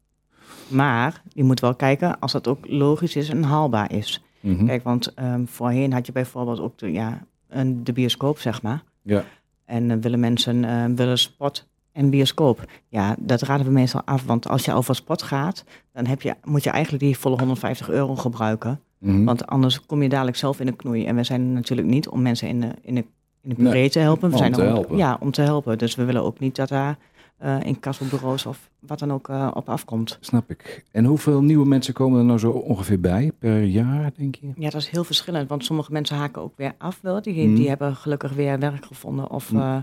Maar 0.70 1.22
je 1.34 1.44
moet 1.44 1.60
wel 1.60 1.76
kijken 1.76 2.20
als 2.20 2.32
dat 2.32 2.48
ook 2.48 2.68
logisch 2.68 3.16
is 3.16 3.30
en 3.30 3.44
haalbaar 3.44 3.92
is. 3.94 4.24
Mhm. 4.40 4.66
Kijk, 4.66 4.84
want 4.84 5.14
ehm, 5.14 5.46
voorheen 5.46 5.94
had 5.94 6.06
je 6.06 6.12
bijvoorbeeld 6.12 6.60
ook 6.60 6.78
de, 6.78 6.92
ja, 6.92 7.24
een, 7.48 7.84
de 7.84 7.94
bioscoop, 7.94 8.40
zeg 8.40 8.62
maar. 8.62 8.84
Ja. 9.02 9.24
En 9.66 9.88
dan 9.88 10.02
willen 10.02 10.20
mensen 10.20 10.66
eh, 10.66 10.86
willen 10.96 11.18
sport 11.18 11.68
en 11.92 12.10
bioscoop. 12.10 12.66
Ja, 12.88 13.16
dat 13.20 13.42
raden 13.42 13.66
we 13.66 13.72
meestal 13.72 14.02
af. 14.06 14.26
Want 14.26 14.48
als 14.48 14.66
je 14.66 14.72
al 14.72 14.84
voor 14.84 14.96
sport 14.96 15.22
gaat, 15.22 15.64
dan 15.94 16.06
heb 16.06 16.22
je, 16.22 16.36
moet 16.44 16.64
je 16.64 16.70
eigenlijk 16.70 17.04
die 17.04 17.18
volle 17.18 17.38
150 17.38 17.90
euro 17.90 18.16
gebruiken. 18.16 18.80
Mhm. 18.98 19.24
Want 19.24 19.48
anders 19.48 19.86
kom 19.86 20.02
je 20.04 20.10
dadelijk 20.10 20.38
zelf 20.38 20.60
in 20.60 20.66
de 20.66 20.76
knoei. 20.76 21.06
En 21.06 21.16
we 21.16 21.24
zijn 21.24 21.42
er 21.42 21.48
natuurlijk 21.48 21.88
niet 21.88 22.08
om 22.10 22.22
mensen 22.22 22.48
in 22.48 22.60
de, 22.62 22.68
in 22.82 22.96
de, 22.96 23.06
in 23.42 23.50
de 23.50 23.56
Nee, 23.62 23.72
puree 23.72 23.90
te 23.90 24.00
helpen. 24.00 24.28
We 24.30 24.36
om 24.36 24.40
zijn 24.42 24.52
te 24.54 24.62
er 24.62 24.68
om- 24.68 24.74
helpen. 24.74 24.98
Ja, 24.98 25.18
om 25.20 25.32
te 25.32 25.42
helpen. 25.42 25.78
Dus 25.78 25.96
we 25.96 26.04
willen 26.06 26.24
ook 26.24 26.40
niet 26.40 26.56
dat 26.56 26.70
daar 26.70 26.98
eh 27.40 27.58
in 27.64 27.80
kasselbureaus 27.80 28.46
of 28.46 28.70
wat 28.80 29.00
dan 29.00 29.12
ook 29.14 29.30
eh, 29.30 29.52
op 29.54 29.70
afkomt. 29.70 30.18
Snap 30.22 30.50
ik. 30.50 30.86
En 30.92 31.06
hoeveel 31.06 31.42
nieuwe 31.44 31.66
mensen 31.68 31.94
komen 31.94 32.20
er 32.20 32.26
nou 32.26 32.40
zo 32.40 32.52
ongeveer 32.52 33.00
bij 33.00 33.32
per 33.40 33.64
jaar, 33.64 34.12
denk 34.18 34.36
je? 34.36 34.52
Ja, 34.56 34.70
dat 34.70 34.82
is 34.82 34.90
heel 34.90 35.04
verschillend. 35.04 35.50
Want 35.50 35.66
sommige 35.66 35.92
mensen 35.92 36.18
haken 36.18 36.42
ook 36.42 36.54
weer 36.56 36.74
af. 36.78 37.00
Wel. 37.02 37.22
Die, 37.22 37.48
Mhm. 37.48 37.56
die 37.56 37.68
hebben 37.70 37.96
gelukkig 37.96 38.34
weer 38.34 38.60
werk 38.60 38.86
gevonden. 38.86 39.30
Of, 39.30 39.52
Mhm. 39.52 39.62
eh, 39.62 39.78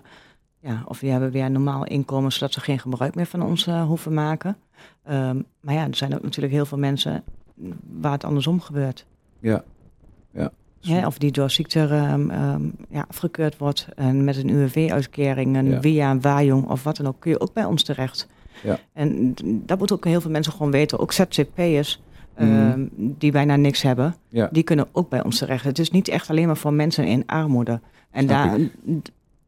ja, 0.60 0.82
of 0.86 0.98
die 0.98 1.10
hebben 1.10 1.30
weer 1.30 1.44
een 1.44 1.52
normaal 1.52 1.84
inkomen, 1.86 2.32
zodat 2.32 2.52
ze 2.52 2.60
geen 2.60 2.78
gebruik 2.78 3.14
meer 3.14 3.26
van 3.26 3.42
ons 3.42 3.64
hoeven 3.66 4.14
maken. 4.14 4.56
Ehm, 5.02 5.40
maar 5.60 5.74
ja, 5.74 5.86
er 5.86 5.96
zijn 5.96 6.14
ook 6.14 6.22
natuurlijk 6.22 6.54
heel 6.54 6.66
veel 6.66 6.78
mensen 6.78 7.24
waar 8.00 8.12
het 8.12 8.24
andersom 8.24 8.60
gebeurt. 8.60 9.06
Ja. 9.38 9.64
ja. 10.30 10.50
Hè, 10.86 11.06
of 11.06 11.18
die 11.18 11.30
door 11.32 11.50
ziekte 11.50 11.80
ehm, 11.80 12.60
ja, 12.88 13.04
afgekeurd 13.08 13.58
wordt 13.58 13.88
en 13.94 14.24
met 14.24 14.36
een 14.36 14.48
UWV-uitkering, 14.48 15.56
een 15.56 15.70
Ja. 15.70 15.80
WIA, 15.80 16.10
een 16.10 16.20
waaijong 16.20 16.68
of 16.68 16.82
wat 16.82 16.96
dan 16.96 17.06
ook, 17.06 17.16
kun 17.20 17.30
je 17.30 17.40
ook 17.40 17.52
bij 17.52 17.64
ons 17.64 17.82
terecht. 17.82 18.28
Ja. 18.62 18.78
En 18.92 19.34
dat 19.66 19.78
moeten 19.78 19.96
ook 19.96 20.04
heel 20.04 20.20
veel 20.20 20.30
mensen 20.30 20.52
gewoon 20.52 20.70
weten. 20.70 20.98
Ook 20.98 21.12
ZZP'ers 21.12 22.00
Mhm. 22.38 22.50
ehm, 22.50 22.86
die 22.98 23.32
bijna 23.32 23.56
niks 23.56 23.82
hebben, 23.82 24.14
Ja. 24.28 24.48
die 24.52 24.62
kunnen 24.62 24.86
ook 24.92 25.08
bij 25.08 25.24
ons 25.24 25.38
terecht. 25.38 25.64
Het 25.64 25.78
is 25.78 25.90
niet 25.90 26.08
echt 26.08 26.30
alleen 26.30 26.46
maar 26.46 26.56
voor 26.56 26.72
mensen 26.72 27.06
in 27.06 27.22
armoede. 27.26 27.80
En 28.10 28.26
daar, 28.26 28.58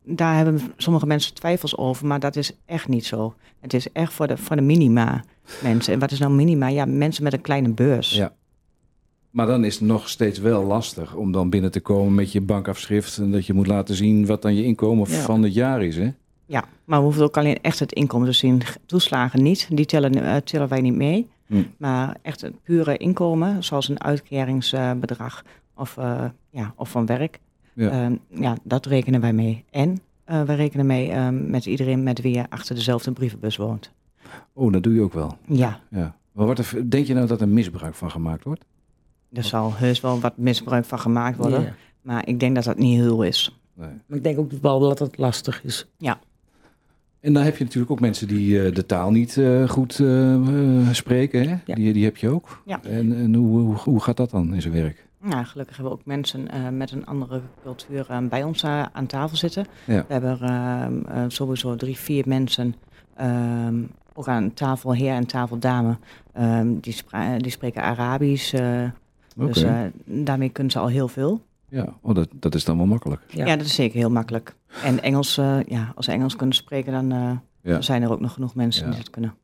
daar 0.04 0.36
hebben 0.36 0.60
sommige 0.76 1.06
mensen 1.06 1.34
twijfels 1.34 1.76
over, 1.76 2.06
maar 2.06 2.20
dat 2.20 2.36
is 2.36 2.52
echt 2.66 2.88
niet 2.88 3.06
zo. 3.06 3.34
Het 3.60 3.74
is 3.74 3.92
echt 3.92 4.12
voor 4.12 4.26
de, 4.26 4.36
voor 4.36 4.56
de 4.56 4.62
minima 4.62 5.24
mensen. 5.62 5.92
En 5.92 5.98
wat 5.98 6.10
is 6.10 6.18
nou 6.18 6.32
minima? 6.32 6.68
Ja, 6.68 6.84
mensen 6.86 7.22
met 7.24 7.32
een 7.32 7.40
kleine 7.40 7.68
beurs. 7.68 8.14
Ja. 8.14 8.32
Maar 9.38 9.46
dan 9.46 9.64
is 9.64 9.74
het 9.78 9.88
nog 9.88 10.08
steeds 10.08 10.38
wel 10.38 10.64
lastig 10.64 11.14
om 11.14 11.32
dan 11.32 11.50
binnen 11.50 11.70
te 11.70 11.80
komen 11.80 12.14
met 12.14 12.32
je 12.32 12.40
bankafschrift. 12.40 13.18
En 13.18 13.30
dat 13.30 13.46
je 13.46 13.52
moet 13.52 13.66
laten 13.66 13.94
zien 13.94 14.26
wat 14.26 14.42
dan 14.42 14.54
je 14.54 14.64
inkomen 14.64 15.10
Ja. 15.10 15.20
van 15.20 15.42
het 15.42 15.54
jaar 15.54 15.82
is. 15.82 15.96
Hè? 15.96 16.10
Ja, 16.46 16.64
maar 16.84 16.98
we 16.98 17.04
hoeven 17.04 17.22
ook 17.22 17.36
alleen 17.36 17.58
echt 17.62 17.78
het 17.78 17.92
inkomen 17.92 18.26
te 18.26 18.32
zien. 18.32 18.62
Toeslagen 18.86 19.42
niet, 19.42 19.68
die 19.70 19.84
tellen, 19.86 20.14
eh, 20.14 20.36
tellen 20.36 20.68
wij 20.68 20.80
niet 20.80 20.94
mee. 20.94 21.28
Hm. 21.46 21.62
Maar 21.76 22.16
echt 22.22 22.40
het 22.40 22.62
pure 22.62 22.96
inkomen, 22.96 23.64
zoals 23.64 23.88
een 23.88 24.02
uitkeringsbedrag 24.02 25.44
of, 25.74 25.96
eh, 25.96 26.24
ja, 26.50 26.72
of 26.76 26.90
van 26.90 27.06
werk. 27.06 27.38
Ja. 27.72 28.00
Ja. 28.02 28.10
ja, 28.28 28.56
dat 28.62 28.86
rekenen 28.86 29.20
wij 29.20 29.32
mee. 29.32 29.64
En 29.70 30.00
eh 30.24 30.42
we 30.42 30.54
rekenen 30.54 30.86
mee 30.86 31.10
eh, 31.10 31.28
met 31.30 31.66
iedereen 31.66 32.02
met 32.02 32.20
wie 32.20 32.34
je 32.34 32.50
achter 32.50 32.74
dezelfde 32.74 33.12
brievenbus 33.12 33.56
woont. 33.56 33.90
Oh, 34.52 34.72
dat 34.72 34.82
doe 34.82 34.94
je 34.94 35.00
ook 35.00 35.12
wel. 35.12 35.36
Ja, 35.46 35.80
Ja. 35.90 36.16
Maar 36.32 36.46
wat 36.46 36.58
er, 36.58 36.90
denk 36.90 37.06
je 37.06 37.14
nou 37.14 37.26
dat 37.26 37.40
er 37.40 37.48
misbruik 37.48 37.94
van 37.94 38.10
gemaakt 38.10 38.44
wordt? 38.44 38.64
Er 39.32 39.44
zal 39.44 39.74
heus 39.74 40.00
wel 40.00 40.20
wat 40.20 40.36
misbruik 40.36 40.84
van 40.84 40.98
gemaakt 40.98 41.36
worden. 41.36 41.62
Ja. 41.62 41.74
Maar 42.02 42.26
ik 42.28 42.40
denk 42.40 42.54
dat 42.54 42.64
dat 42.64 42.78
niet 42.78 42.98
heel 43.00 43.22
is. 43.22 43.58
Nee. 43.74 43.88
Maar 44.06 44.16
ik 44.16 44.24
denk 44.24 44.38
ook 44.38 44.50
wel 44.62 44.80
dat 44.80 44.98
het 44.98 45.18
lastig 45.18 45.64
is. 45.64 45.86
En 47.20 47.32
dan 47.32 47.42
heb 47.42 47.56
je 47.56 47.64
natuurlijk 47.64 47.92
ook 47.92 48.00
mensen 48.00 48.28
die 48.28 48.62
eh, 48.64 48.74
de 48.74 48.86
taal 48.86 49.10
niet 49.10 49.36
eh, 49.36 49.68
goed 49.68 49.98
eh, 50.00 50.88
spreken. 50.92 51.48
Hè? 51.48 51.56
Ja. 51.64 51.74
Die, 51.74 51.92
die 51.92 52.04
heb 52.04 52.16
je 52.16 52.28
ook. 52.28 52.62
Ja. 52.66 52.80
En, 52.82 53.16
en 53.16 53.34
hoe, 53.34 53.58
hoe, 53.60 53.74
hoe 53.76 54.00
gaat 54.00 54.16
dat 54.16 54.30
dan 54.30 54.54
in 54.54 54.62
zijn 54.62 54.74
werk? 54.74 55.06
Nou, 55.20 55.44
gelukkig 55.44 55.76
hebben 55.76 55.92
we 55.94 56.00
ook 56.00 56.06
mensen 56.06 56.50
eh, 56.50 56.68
met 56.68 56.90
een 56.90 57.06
andere 57.06 57.40
cultuur 57.62 58.06
eh, 58.08 58.18
bij 58.28 58.42
ons 58.42 58.64
aan 58.64 59.06
tafel 59.06 59.36
zitten. 59.36 59.66
Ja. 59.84 60.04
We 60.06 60.12
hebben 60.12 60.40
ehm, 60.40 61.00
eh, 61.06 61.24
sowieso 61.28 61.76
drie, 61.76 61.96
vier 61.96 62.24
mensen, 62.28 62.74
ehm, 63.16 63.74
ook 64.14 64.28
aan 64.28 64.54
tafel 64.54 64.92
heer 64.94 65.12
en 65.12 65.26
tafel 65.26 65.58
dame, 65.58 65.96
ehm, 66.32 66.68
die, 66.80 66.92
spra- 66.92 67.38
die 67.38 67.50
spreken 67.50 67.82
Arabisch. 67.82 68.54
Oké. 69.38 69.52
Dus 69.52 69.62
eh, 69.62 69.80
daarmee 70.04 70.48
kunnen 70.48 70.72
ze 70.72 70.78
al 70.78 70.88
heel 70.88 71.08
veel. 71.08 71.40
ja, 71.68 71.94
oh, 72.00 72.14
dat, 72.14 72.28
dat 72.32 72.54
is 72.54 72.64
dan 72.64 72.76
wel 72.76 72.86
makkelijk. 72.86 73.20
Ja. 73.28 73.46
Ja, 73.46 73.56
dat 73.56 73.66
is 73.66 73.74
zeker 73.74 73.98
heel 73.98 74.10
makkelijk. 74.10 74.54
En 74.84 75.02
Engels, 75.02 75.38
eh, 75.38 75.58
ja, 75.66 75.92
als 75.94 76.04
ze 76.04 76.12
Engels 76.12 76.36
kunnen 76.36 76.54
spreken, 76.56 76.92
dan 76.92 77.12
eh, 77.12 77.30
Ja. 77.72 77.80
zijn 77.80 78.02
er 78.02 78.10
ook 78.10 78.20
nog 78.20 78.32
genoeg 78.32 78.54
mensen 78.54 78.84
Ja. 78.84 78.90
die 78.90 78.98
dat 79.00 79.10
kunnen. 79.10 79.34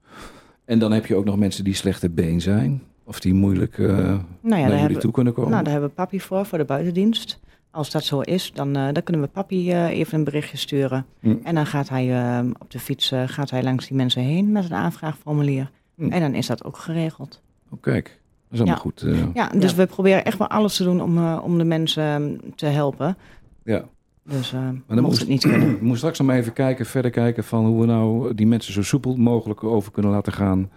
En 0.65 0.79
dan 0.79 0.93
heb 0.93 1.07
je 1.07 1.15
ook 1.17 1.25
nog 1.25 1.37
mensen 1.37 1.65
die 1.65 1.75
slechte 1.75 2.11
been 2.11 2.41
zijn. 2.41 2.83
Of 3.05 3.21
die 3.21 3.35
moeilijk 3.35 3.79
eh, 3.79 3.87
Nou 3.87 3.99
ja, 3.99 4.21
naar 4.41 4.61
jullie 4.61 4.77
hebben, 4.77 4.99
toe 5.01 5.11
kunnen 5.13 5.33
komen. 5.33 5.51
nou, 5.51 5.63
daar 5.63 5.73
hebben 5.73 5.91
we 5.91 5.97
papi 5.97 6.21
voor, 6.21 6.47
voor 6.47 6.59
de 6.59 6.65
buitendienst. 6.65 7.41
Als 7.71 7.91
dat 7.91 8.05
zo 8.05 8.21
is, 8.21 8.53
dan, 8.53 8.77
eh, 8.77 8.89
dan 8.93 9.03
kunnen 9.03 9.23
we 9.23 9.29
papi 9.29 9.71
eh, 9.71 9.89
even 9.99 10.19
een 10.19 10.25
berichtje 10.25 10.57
sturen. 10.57 11.07
Hm. 11.21 11.35
En 11.43 11.55
dan 11.55 11.67
gaat 11.67 11.89
hij 11.89 12.39
eh, 12.39 12.47
op 12.59 12.71
de 12.71 12.79
fiets 12.79 13.11
eh, 13.13 13.23
gaat 13.27 13.51
hij 13.51 13.63
langs 13.63 13.87
die 13.89 13.97
mensen 13.97 14.23
heen 14.23 14.53
met 14.53 14.65
een 14.65 14.75
aanvraagformulier. 14.75 15.71
Hm. 15.97 16.11
En 16.13 16.21
dan 16.21 16.35
is 16.35 16.47
dat 16.47 16.65
ook 16.65 16.77
geregeld. 16.77 17.41
Oh, 17.71 17.81
kijk, 17.83 18.05
dat 18.05 18.15
is 18.55 18.61
allemaal 18.61 18.75
Ja. 18.77 18.81
goed. 18.83 19.03
eh, 19.03 19.35
Ja, 19.35 19.49
dus 19.59 19.71
Ja. 19.71 19.77
we 19.77 19.87
proberen 19.87 20.25
echt 20.25 20.39
wel 20.39 20.49
alles 20.49 20.77
te 20.77 20.85
doen 20.85 21.03
om, 21.03 21.19
eh, 21.19 21.41
om 21.45 21.59
de 21.59 21.65
mensen 21.65 22.05
eh, 22.05 22.51
te 22.55 22.67
helpen. 22.67 23.17
ja. 23.65 23.85
Dus 24.29 24.53
eh 24.53 24.61
dan 24.61 24.83
mocht 24.89 25.01
moest- 25.01 25.19
het 25.21 25.29
niet 25.29 25.43
kunnen. 25.43 25.69
We 25.79 25.79
moeten 25.81 25.97
straks 25.97 26.19
nog 26.19 26.27
maar 26.29 26.37
even 26.37 26.53
kijken, 26.53 26.87
verder 26.87 27.11
kijken 27.11 27.45
van 27.45 27.67
hoe 27.67 27.81
we 27.81 27.87
nou 27.87 28.35
die 28.35 28.47
mensen 28.47 28.73
zo 28.73 28.83
soepel 28.83 29.17
mogelijk 29.17 29.65
over 29.65 29.93
kunnen 29.93 30.11
laten 30.13 30.33
gaan 30.33 30.71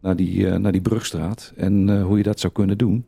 naar 0.00 0.16
die, 0.16 0.48
eh, 0.50 0.56
naar 0.58 0.72
die 0.72 0.80
brugstraat. 0.80 1.52
En 1.56 1.88
eh, 1.88 2.04
hoe 2.04 2.16
je 2.16 2.22
dat 2.22 2.40
zou 2.40 2.52
kunnen 2.52 2.78
doen. 2.78 3.04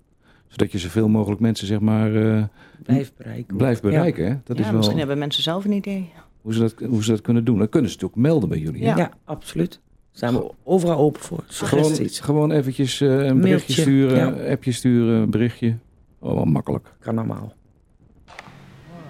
Zodat 0.49 0.73
je 0.73 0.79
zoveel 0.79 1.09
mogelijk 1.09 1.41
mensen 1.41 1.67
zeg 1.67 1.81
maar 1.81 2.15
eh, 2.15 2.43
Blijf 2.83 3.13
bereiken. 3.17 3.57
blijft 3.57 3.83
bereiken. 3.83 4.25
Hè? 4.27 4.37
Dat 4.45 4.57
ja, 4.57 4.63
is 4.63 4.69
wel 4.69 4.77
misschien 4.79 4.99
hebben 4.99 5.19
mensen 5.19 5.43
zelf 5.43 5.65
een 5.65 5.73
idee. 5.73 6.11
hoe, 6.43 6.55
ze 6.55 6.61
dat, 6.61 6.75
hoe 6.89 7.05
ze 7.05 7.11
dat 7.11 7.21
kunnen 7.21 7.45
doen. 7.45 7.59
Dan 7.59 7.69
kunnen 7.69 7.91
ze 7.91 7.97
het 7.97 8.05
ook 8.05 8.17
melden 8.17 8.49
bij 8.49 8.59
jullie. 8.59 8.83
hè? 8.85 8.89
Ja. 8.91 8.97
Ja, 8.97 9.11
absoluut. 9.25 9.81
Zijn 10.17 10.35
we 10.35 10.51
overal 10.65 10.99
open 10.99 11.21
voor. 11.21 11.45
Gewoon, 11.47 11.85
Suggesties. 11.85 12.21
gewoon 12.21 12.51
eventjes 12.51 13.01
eh, 13.01 13.25
een 13.25 13.41
berichtje 13.41 13.73
sturen, 13.83 14.45
ja. 14.45 14.51
appje 14.51 14.73
sturen, 14.73 15.21
een 15.21 15.31
berichtje. 15.31 15.77
Oh, 16.19 16.35
wel 16.35 16.45
makkelijk. 16.45 16.93
Kan 16.99 17.19
allemaal. 17.19 17.53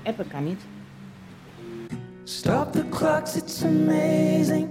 Appen 0.03 0.29
kan 0.29 0.45
niet. 0.45 0.61
Stop 2.25 2.73
the 2.73 2.85
clocks, 2.91 3.37
it's 3.37 3.65
amazing. 3.65 4.69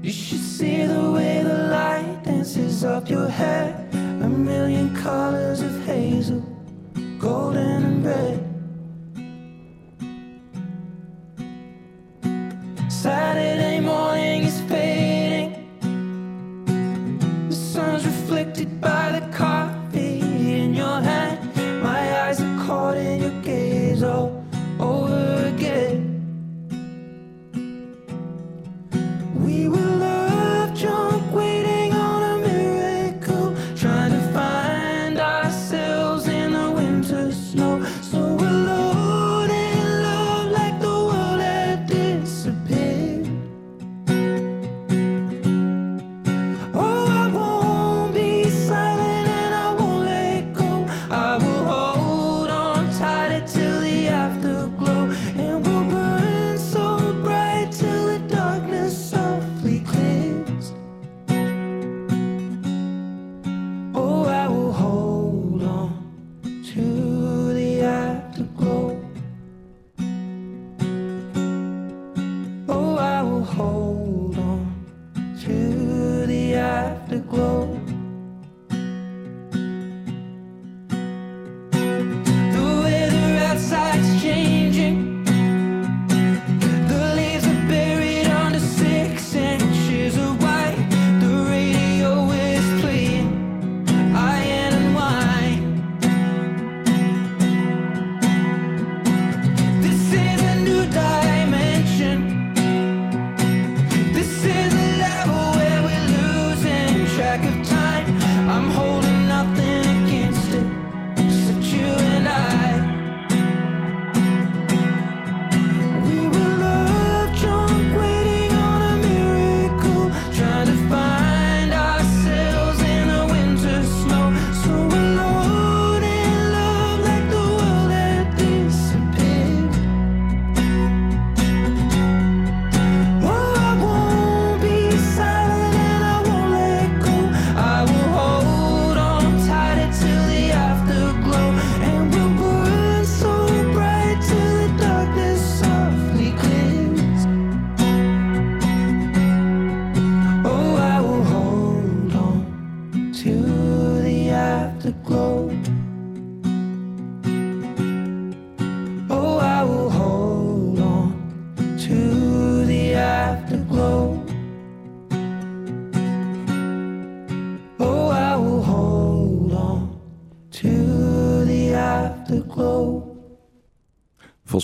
You 0.00 0.12
should 0.12 0.44
see 0.44 0.86
the 0.86 1.10
way 1.10 1.42
the 1.42 1.68
light 1.68 2.24
dances 2.24 2.82
up 2.84 3.06
your 3.06 3.30
hair. 3.30 3.74
A 4.22 4.28
million 4.28 4.92
colors 5.02 5.60
of 5.60 5.86
hazel, 5.86 6.42
golden 7.18 7.84
and 7.84 8.04
red. 8.04 8.45
Saturday 13.02 13.78
morning 13.78 14.45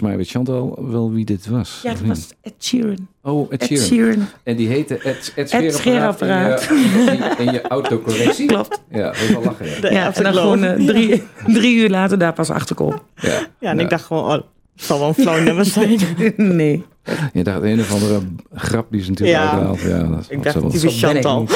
Volgens 0.03 0.35
mij 0.35 0.45
weet 0.45 0.47
Chantal 0.47 0.91
wel 0.91 1.13
wie 1.13 1.25
dit 1.25 1.47
was. 1.47 1.81
Ja, 1.83 1.91
dat 1.93 2.01
niet? 2.01 2.09
was 2.09 2.29
Ed 2.41 2.55
Sheeran. 2.59 3.09
Oh, 3.23 3.53
Ed 3.53 3.63
Ed 3.71 3.79
Sheeran. 3.81 4.27
En 4.43 4.57
die 4.57 4.69
heette 4.69 4.99
Ed, 4.99 5.33
Ed, 5.37 5.51
Ed 5.51 5.75
Scheerapparaat. 5.75 6.69
In 6.71 6.77
je, 6.77 7.35
in 7.39 7.53
je 7.53 7.63
autocorrectie? 7.63 8.47
Klopt. 8.47 8.83
Ja, 8.91 9.03
dat 9.07 9.17
is 9.17 9.31
wel 9.31 9.43
lachen. 9.45 9.67
Ja. 9.67 9.91
Ja, 9.91 10.15
en 10.15 10.23
dan 10.23 10.35
gewoon 10.35 10.65
eh, 10.65 10.87
drie, 10.87 11.23
drie 11.47 11.77
uur 11.77 11.89
later 11.89 12.19
daar 12.19 12.33
pas 12.33 12.51
achter 12.51 12.75
komen. 12.77 13.01
Ja. 13.15 13.39
Ja, 13.61 13.71
en 13.71 13.81
ik 13.81 13.91
dacht 13.91 14.05
gewoon, 14.05 14.25
oh, 14.25 14.33
het 14.33 14.43
zal 14.75 14.99
wel 14.99 15.09
een 15.09 15.15
flauw 15.15 15.43
nummer 15.43 15.65
zijn. 15.65 15.99
nee. 16.37 16.85
Je 17.33 17.43
dacht 17.45 17.63
een 17.63 17.81
of 17.81 17.93
andere 17.93 18.21
grap 18.55 18.87
die 18.91 19.03
ze 19.03 19.09
natuurlijk 19.11 19.39
Ja. 19.39 19.51
uithaalt. 19.51 19.81
Ja, 19.81 20.03
dat 20.03 20.27
Ik 20.29 20.43
dacht, 20.43 20.85
ik 20.85 20.91
Chantal. 20.91 21.47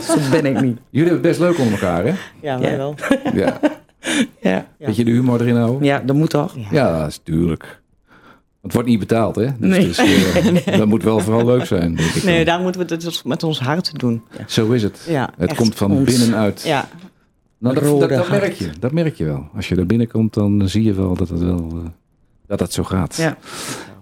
Zo 0.00 0.16
ben 0.30 0.46
ik 0.46 0.60
niet. 0.60 0.78
Jullie 0.90 1.10
hebben 1.10 1.12
het 1.12 1.22
best 1.22 1.38
leuk 1.40 1.58
onder 1.58 1.72
elkaar, 1.72 2.04
hè? 2.04 2.12
Ja, 2.42 2.58
wij 2.58 2.70
Ja. 2.70 2.76
wel. 2.76 2.94
Ja. 3.34 3.60
Ja, 4.40 4.50
Ja. 4.78 4.86
Weet 4.86 4.96
je 4.96 5.04
de 5.04 5.10
humor 5.10 5.40
erin 5.40 5.56
houden? 5.56 5.84
ja 5.84 5.98
dat 5.98 6.16
moet 6.16 6.30
toch? 6.30 6.54
Ja, 6.70 6.98
dat 6.98 7.08
is 7.08 7.20
tuurlijk. 7.22 7.82
Het 8.62 8.72
wordt 8.72 8.88
niet 8.88 8.98
betaald, 8.98 9.36
hè? 9.36 9.46
Dus 9.58 9.96
Nee. 9.96 10.24
eh, 10.64 10.76
dat 10.78 10.86
moet 10.86 11.02
wel 11.02 11.20
vooral 11.20 11.44
leuk 11.46 11.64
zijn, 11.64 11.94
denk 11.94 12.10
ik. 12.10 12.22
Nee, 12.22 12.36
dan. 12.36 12.44
daar 12.44 12.60
moeten 12.60 12.86
we 12.86 12.92
het 12.94 13.02
dus 13.02 13.22
met 13.22 13.42
ons 13.42 13.60
hart 13.60 13.98
doen. 13.98 14.22
Zo 14.46 14.70
is 14.72 14.82
het. 14.82 15.06
Ja, 15.08 15.30
Het 15.36 15.54
komt 15.54 15.74
van 15.74 15.90
ons. 15.92 16.04
binnenuit. 16.10 16.62
Ja, 16.62 16.88
Nou, 17.58 17.74
dat, 18.08 18.28
merk 18.28 18.52
je. 18.52 18.70
Dat 18.80 18.92
merk 18.92 19.14
je 19.16 19.24
wel. 19.24 19.48
Als 19.54 19.68
je 19.68 19.76
er 19.76 19.86
binnenkomt, 19.86 20.34
dan 20.34 20.68
zie 20.68 20.82
je 20.82 20.92
wel 20.94 21.14
dat 21.14 21.28
het 21.28 21.40
wel 21.40 21.68
eh, 21.72 21.90
dat 22.46 22.60
het 22.60 22.72
zo 22.72 22.82
gaat. 22.84 23.16
Ja. 23.16 23.36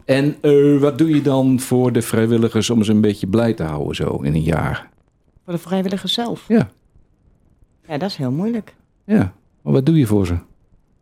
En 0.05 0.37
eh, 0.41 0.79
wat 0.79 0.99
doe 0.99 1.15
je 1.15 1.23
dan 1.23 1.61
voor 1.61 1.93
de 1.93 2.03
vrijwilligers 2.03 2.71
om 2.71 2.85
ze 2.85 2.91
een 2.93 3.01
beetje 3.01 3.27
blij 3.27 3.53
te 3.55 3.63
houden 3.63 3.95
zo 3.95 4.17
in 4.23 4.35
een 4.35 4.43
jaar? 4.43 4.91
voor 5.45 5.53
de 5.53 5.59
vrijwilligers 5.61 6.13
zelf. 6.13 6.45
Ja. 6.49 6.69
Ja, 7.89 7.99
dat 7.99 8.11
is 8.11 8.17
heel 8.17 8.31
moeilijk. 8.31 8.75
Ja. 9.05 9.33
Maar 9.63 9.73
wat 9.73 9.87
doe 9.87 9.99
je 9.99 10.07
voor 10.07 10.27
ze? 10.27 10.37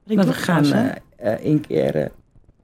Nou, 0.05 0.27
we 0.27 0.33
gaan 0.33 0.65
eh, 0.73 0.87
eh, 1.17 1.33
één 1.33 1.61
keer, 1.61 1.97
eh, 1.97 2.09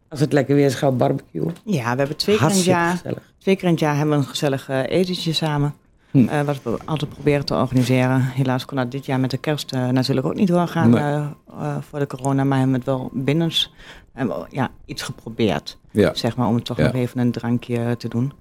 als 0.09 0.21
het 0.21 0.33
lekker 0.33 0.55
weer 0.55 0.65
is, 0.67 0.75
gaan 0.75 0.91
we 0.91 0.97
barbecuen. 0.97 1.55
Ja, 1.65 1.93
we 1.93 1.99
hebben 1.99 2.17
twee 2.17 2.37
keer, 2.37 2.49
in 2.51 2.55
het 2.55 2.65
jaar, 2.65 2.91
gezellig. 2.97 3.33
twee 3.39 3.55
keer 3.57 3.65
in 3.65 3.71
het 3.71 3.81
jaar 3.81 3.97
hebben 3.97 4.15
we 4.19 4.23
een 4.23 4.29
gezellig 4.31 4.69
eh, 4.69 4.83
etentje 4.87 5.33
samen. 5.33 5.75
Hm. 6.11 6.29
Eh, 6.29 6.41
wat 6.43 6.63
we 6.63 6.77
altijd 6.85 7.11
proberen 7.11 7.45
te 7.45 7.55
organiseren. 7.55 8.21
Helaas 8.21 8.65
kon 8.65 8.77
dat 8.77 8.91
dit 8.91 9.07
jaar 9.07 9.21
met 9.21 9.31
de 9.31 9.37
kerst 9.39 9.73
eh, 9.73 9.89
natuurlijk 9.89 10.27
ook 10.27 10.35
niet 10.35 10.49
doorgaan 10.49 10.91
Nee. 10.91 11.01
eh, 11.01 11.27
eh, 11.61 11.77
voor 11.81 11.99
de 11.99 12.07
corona. 12.07 12.45
Maar 12.45 12.59
hebben 12.59 12.81
we 12.85 12.91
het 12.91 12.99
wel 12.99 13.11
binnens 13.13 13.73
hebben 14.13 14.39
we, 14.39 14.47
ja, 14.51 14.71
iets 14.85 15.03
geprobeerd. 15.03 15.79
Ja. 15.91 16.15
Zeg 16.15 16.37
maar 16.37 16.49
om 16.49 16.63
toch 16.63 16.77
Ja. 16.77 16.85
nog 16.85 16.95
even 16.95 17.21
een 17.21 17.31
drankje 17.33 17.97
te 17.97 18.09
doen. 18.09 18.33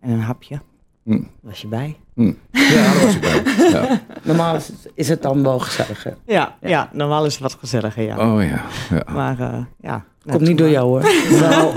En 0.00 0.10
een 0.10 0.20
hapje. 0.20 0.60
Hm. 1.04 1.20
Was 1.40 1.60
je 1.60 1.66
bij? 1.68 1.96
Hm. 2.14 2.32
Ja, 2.52 2.82
daar 2.82 3.02
was 3.04 3.14
ik 3.14 3.20
bij. 3.20 3.42
Ja. 3.70 4.00
Normaal 4.24 4.54
is 4.54 4.66
het, 4.66 4.90
is 4.94 5.08
het 5.08 5.22
dan 5.22 5.42
wel 5.42 5.58
gezellig. 5.58 6.06
Ja, 6.26 6.56
ja. 6.60 6.88
normaal 6.92 7.24
is 7.26 7.32
het 7.32 7.42
wat 7.42 7.56
gezelliger, 7.60 8.02
ja. 8.04 8.32
Oh 8.32 8.42
ja. 8.42 8.62
ja. 8.90 9.12
Maar 9.12 9.40
eh, 9.40 9.58
ja. 9.80 10.04
Komt 10.30 10.40
niet 10.40 10.58
door 10.58 10.68
jou 10.68 10.86
hoor. 10.86 11.02
Nou, 11.40 11.72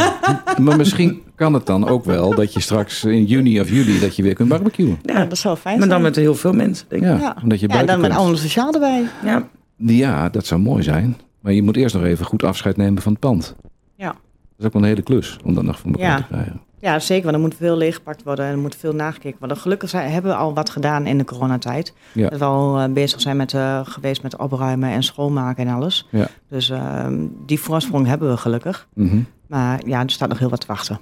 maar 0.62 0.78
misschien 0.78 1.22
kan 1.36 1.54
het 1.54 1.66
dan 1.66 1.88
ook 1.88 2.06
wel 2.06 2.36
dat 2.36 2.54
je 2.54 2.60
straks 2.60 3.04
in 3.04 3.26
juni 3.26 3.60
of 3.60 3.70
juli 3.70 4.00
dat 4.00 4.16
je 4.16 4.24
weer 4.24 4.34
kunt 4.34 4.50
barbecuen. 4.50 4.98
Ja, 5.02 5.26
dat 5.26 5.38
zou 5.38 5.58
fijn 5.58 5.80
Maar 5.80 5.88
dan 5.88 6.00
zijn. 6.00 6.12
met 6.12 6.16
heel 6.16 6.36
veel 6.36 6.54
mensen, 6.54 6.86
denk 6.90 7.02
ik. 7.02 7.08
Ja, 7.08 7.18
Ja. 7.18 7.36
omdat 7.44 7.60
je 7.60 7.70
ja, 7.70 7.84
dan 7.84 8.00
met 8.02 8.12
allemaal 8.12 8.38
sociaal 8.38 8.74
erbij. 8.74 9.04
Ja. 9.24 9.48
Ja, 9.78 10.30
dat 10.30 10.46
zou 10.46 10.62
mooi 10.62 10.84
zijn. 10.84 11.18
Maar 11.40 11.54
je 11.54 11.64
moet 11.64 11.76
eerst 11.78 11.96
nog 11.96 12.04
even 12.04 12.26
goed 12.26 12.44
afscheid 12.44 12.78
nemen 12.78 13.02
van 13.02 13.12
het 13.12 13.22
pand. 13.22 13.56
Ja. 13.96 14.08
Dat 14.08 14.16
is 14.60 14.66
ook 14.66 14.74
wel 14.74 14.82
een 14.82 14.88
hele 14.88 15.02
klus 15.02 15.38
om 15.44 15.54
dat 15.56 15.64
nog 15.64 15.80
voor 15.80 15.92
elkaar 15.92 16.10
Ja. 16.10 16.18
te 16.18 16.24
krijgen. 16.28 16.62
Ja, 16.86 17.00
zeker, 17.00 17.24
want 17.24 17.36
er 17.36 17.42
moet 17.42 17.56
veel 17.56 17.78
leeggepakt 17.78 18.24
worden 18.24 18.46
en 18.46 18.52
er 18.52 18.58
moet 18.58 18.76
veel 18.76 18.94
nagekeken 18.94 19.40
worden. 19.40 19.58
Gelukkig 19.58 19.90
zijn, 19.90 20.12
hebben 20.12 20.32
we 20.32 20.38
al 20.38 20.54
wat 20.54 20.70
gedaan 20.70 21.06
in 21.06 21.18
de 21.18 21.24
coronatijd. 21.24 21.94
Ja. 22.14 22.30
Dat 22.30 22.40
we 22.40 22.46
al 22.46 22.80
eh, 22.80 22.94
bezig 22.94 23.22
zijn 23.22 23.38
met, 23.38 23.54
eh, 23.54 23.80
geweest 23.84 24.24
met 24.24 24.38
opruimen 24.38 24.90
en 24.90 25.04
schoonmaken 25.04 25.68
en 25.68 25.74
alles. 25.74 26.08
Ja. 26.12 26.28
Dus 26.50 26.70
ehm, 26.70 27.28
die 27.46 27.60
voorsprong 27.60 28.08
hebben 28.08 28.30
we 28.30 28.38
gelukkig. 28.38 28.88
Mhm. 28.94 29.20
Maar 29.48 29.82
ja, 29.88 30.04
er 30.04 30.10
staat 30.10 30.30
nog 30.30 30.40
heel 30.40 30.50
wat 30.50 30.62
te 30.62 30.68
wachten. 30.68 31.00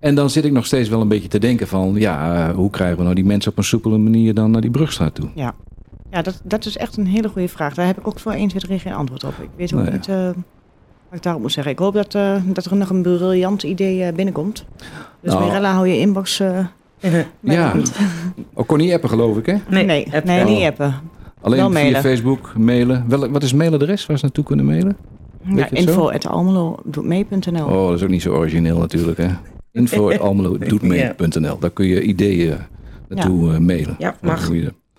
En 0.00 0.14
dan 0.14 0.30
zit 0.30 0.44
ik 0.44 0.52
nog 0.52 0.66
steeds 0.66 0.88
wel 0.88 1.00
een 1.00 1.08
beetje 1.08 1.28
te 1.28 1.38
denken 1.38 1.68
van... 1.68 1.94
ja, 1.94 2.48
eh, 2.48 2.54
hoe 2.54 2.70
krijgen 2.70 2.96
we 2.96 3.02
nou 3.02 3.14
die 3.14 3.24
mensen 3.24 3.50
op 3.50 3.58
een 3.58 3.64
soepele 3.64 3.98
manier 3.98 4.34
dan 4.34 4.50
naar 4.50 4.60
die 4.60 4.70
brugstraat 4.70 5.14
toe? 5.14 5.28
Ja, 5.34 6.22
dat, 6.22 6.40
dat 6.44 6.66
is 6.66 6.76
echt 6.76 6.96
een 6.96 7.06
hele 7.06 7.28
goede 7.28 7.48
vraag. 7.48 7.74
Daar 7.74 7.86
heb 7.86 7.98
ik 7.98 8.06
ook 8.06 8.18
voor 8.18 8.32
1, 8.32 8.48
2, 8.48 8.60
3 8.60 8.78
geen 8.78 8.92
antwoord 8.92 9.24
op. 9.24 9.34
Ik 9.40 9.50
weet 9.56 9.74
ook 9.74 9.90
niet 9.90 10.08
eh, 10.08 10.30
ik 11.12 11.22
daarop 11.22 11.42
moet 11.42 11.52
zeggen. 11.52 11.72
Ik 11.72 11.78
hoop 11.78 11.94
dat, 11.94 12.14
eh, 12.14 12.36
dat 12.46 12.64
er 12.64 12.76
nog 12.76 12.90
een 12.90 13.02
briljant 13.02 13.62
idee 13.62 14.02
eh, 14.04 14.14
binnenkomt. 14.14 14.64
Dus 15.20 15.32
Nou. 15.32 15.44
Mirella, 15.44 15.72
hou 15.72 15.88
je 15.88 15.98
inbox 15.98 16.40
eh, 16.40 16.58
Ja, 17.40 17.74
ook 18.54 18.66
kon 18.66 18.78
niet 18.78 18.92
appen 18.92 19.08
geloof 19.08 19.36
ik 19.36 19.46
hè? 19.46 19.54
Nee, 19.68 19.84
nee, 19.84 20.08
nee, 20.24 20.44
niet 20.44 20.64
appen. 20.64 20.94
Alleen 21.40 21.58
Wel 21.58 21.70
via 21.70 21.80
mailen. 21.80 22.00
Facebook, 22.00 22.52
mailen. 22.56 23.04
Wel, 23.08 23.30
wat 23.30 23.42
is 23.42 23.48
het 23.48 23.58
mailadres 23.58 24.06
waar 24.06 24.18
ze 24.18 24.24
naartoe 24.24 24.44
kunnen 24.44 24.64
mailen? 24.64 24.96
Ja, 25.42 25.54
je 25.54 25.60
het 25.60 25.68
zo? 25.68 25.76
info 25.76 26.10
at 26.10 26.26
almelo.mee.nl. 26.26 27.64
Oh, 27.64 27.88
dat 27.88 27.96
is 27.96 28.02
ook 28.02 28.08
niet 28.08 28.22
zo 28.22 28.34
origineel 28.34 28.78
natuurlijk 28.78 29.18
hè. 29.18 29.28
Info.almelo.me.nl 29.72 31.58
Daar 31.58 31.70
kun 31.70 31.86
je 31.86 32.02
ideeën 32.02 32.56
naartoe 33.08 33.58
mailen. 33.58 33.94
Ja, 33.98 34.16
mag. 34.20 34.50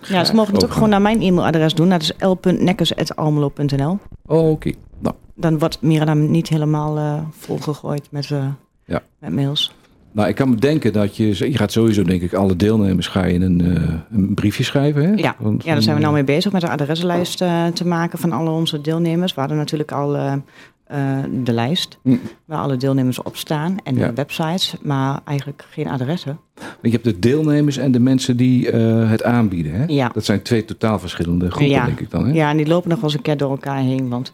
Ja, 0.08 0.24
ze 0.24 0.34
mogen 0.36 0.54
het 0.54 0.64
ook 0.64 0.72
gewoon 0.74 0.90
naar 0.90 1.02
mijn 1.02 1.22
e-mailadres 1.22 1.74
doen. 1.74 1.90
Dat 1.90 2.02
is 2.02 2.12
l.nekkers.almelo.nl. 2.20 4.00
Oh, 4.26 4.50
oké. 4.50 4.72
Nou, 5.00 5.16
Dan 5.36 5.60
wordt 5.60 5.82
Mirella 5.82 6.14
niet 6.14 6.50
helemaal 6.50 6.98
eh, 6.98 7.22
volgegooid 7.32 8.08
met, 8.12 8.32
eh, 8.32 8.46
Ja. 8.86 9.02
met 9.20 9.34
mails. 9.34 9.74
nou, 10.12 10.28
ik 10.30 10.36
kan 10.36 10.50
me 10.50 10.56
denken 10.56 10.94
dat 10.94 11.18
je... 11.18 11.28
Je 11.52 11.58
gaat 11.58 11.72
sowieso 11.72 12.04
denk 12.04 12.22
ik 12.22 12.34
alle 12.34 12.56
deelnemers 12.56 13.08
ga 13.08 13.26
je 13.26 13.40
een, 13.40 13.62
eh, 13.76 13.94
een 14.12 14.34
briefje 14.34 14.64
schrijven 14.64 15.04
hè? 15.04 15.10
Ja. 15.14 15.36
Ja, 15.58 15.74
daar 15.74 15.82
zijn 15.82 15.96
we 15.96 16.02
nou 16.02 16.14
mee 16.14 16.24
bezig 16.24 16.52
met 16.52 16.62
de 16.62 16.70
adreslijst 16.70 17.38
te 17.74 17.86
maken 17.86 18.20
van 18.20 18.32
alle 18.32 18.50
onze 18.50 18.82
deelnemers. 18.82 19.34
We 19.34 19.40
hadden 19.40 19.58
natuurlijk 19.58 19.92
al 19.92 20.42
eh, 20.90 21.18
de 21.44 21.54
lijst 21.54 22.00
Hm. 22.04 22.16
waar 22.46 22.60
alle 22.60 22.78
deelnemers 22.78 23.22
op 23.22 23.36
staan 23.38 23.78
en 23.84 23.96
Ja. 23.96 24.08
de 24.08 24.14
websites, 24.14 24.76
maar 24.82 25.20
eigenlijk 25.26 25.66
geen 25.70 25.88
adressen. 25.88 26.40
Je 26.82 26.90
hebt 26.90 27.04
de 27.04 27.20
deelnemers 27.20 27.78
en 27.78 27.92
de 27.92 28.00
mensen 28.00 28.38
die 28.38 28.72
eh, 28.72 29.10
het 29.10 29.24
aanbieden. 29.24 29.72
Hè? 29.74 29.84
Ja. 29.88 30.10
Dat 30.14 30.26
zijn 30.26 30.42
twee 30.42 30.66
totaal 30.66 31.00
verschillende 31.00 31.50
groepen, 31.52 31.70
Ja. 31.76 31.86
denk 31.86 32.00
ik 32.00 32.10
dan. 32.10 32.26
Hè? 32.28 32.34
Ja, 32.34 32.50
en 32.50 32.58
die 32.58 32.68
lopen 32.68 32.90
nog 32.90 32.98
wel 33.00 33.10
eens 33.10 33.18
een 33.18 33.24
keer 33.24 33.38
door 33.38 33.50
elkaar 33.52 33.78
heen, 33.82 34.10
want 34.10 34.34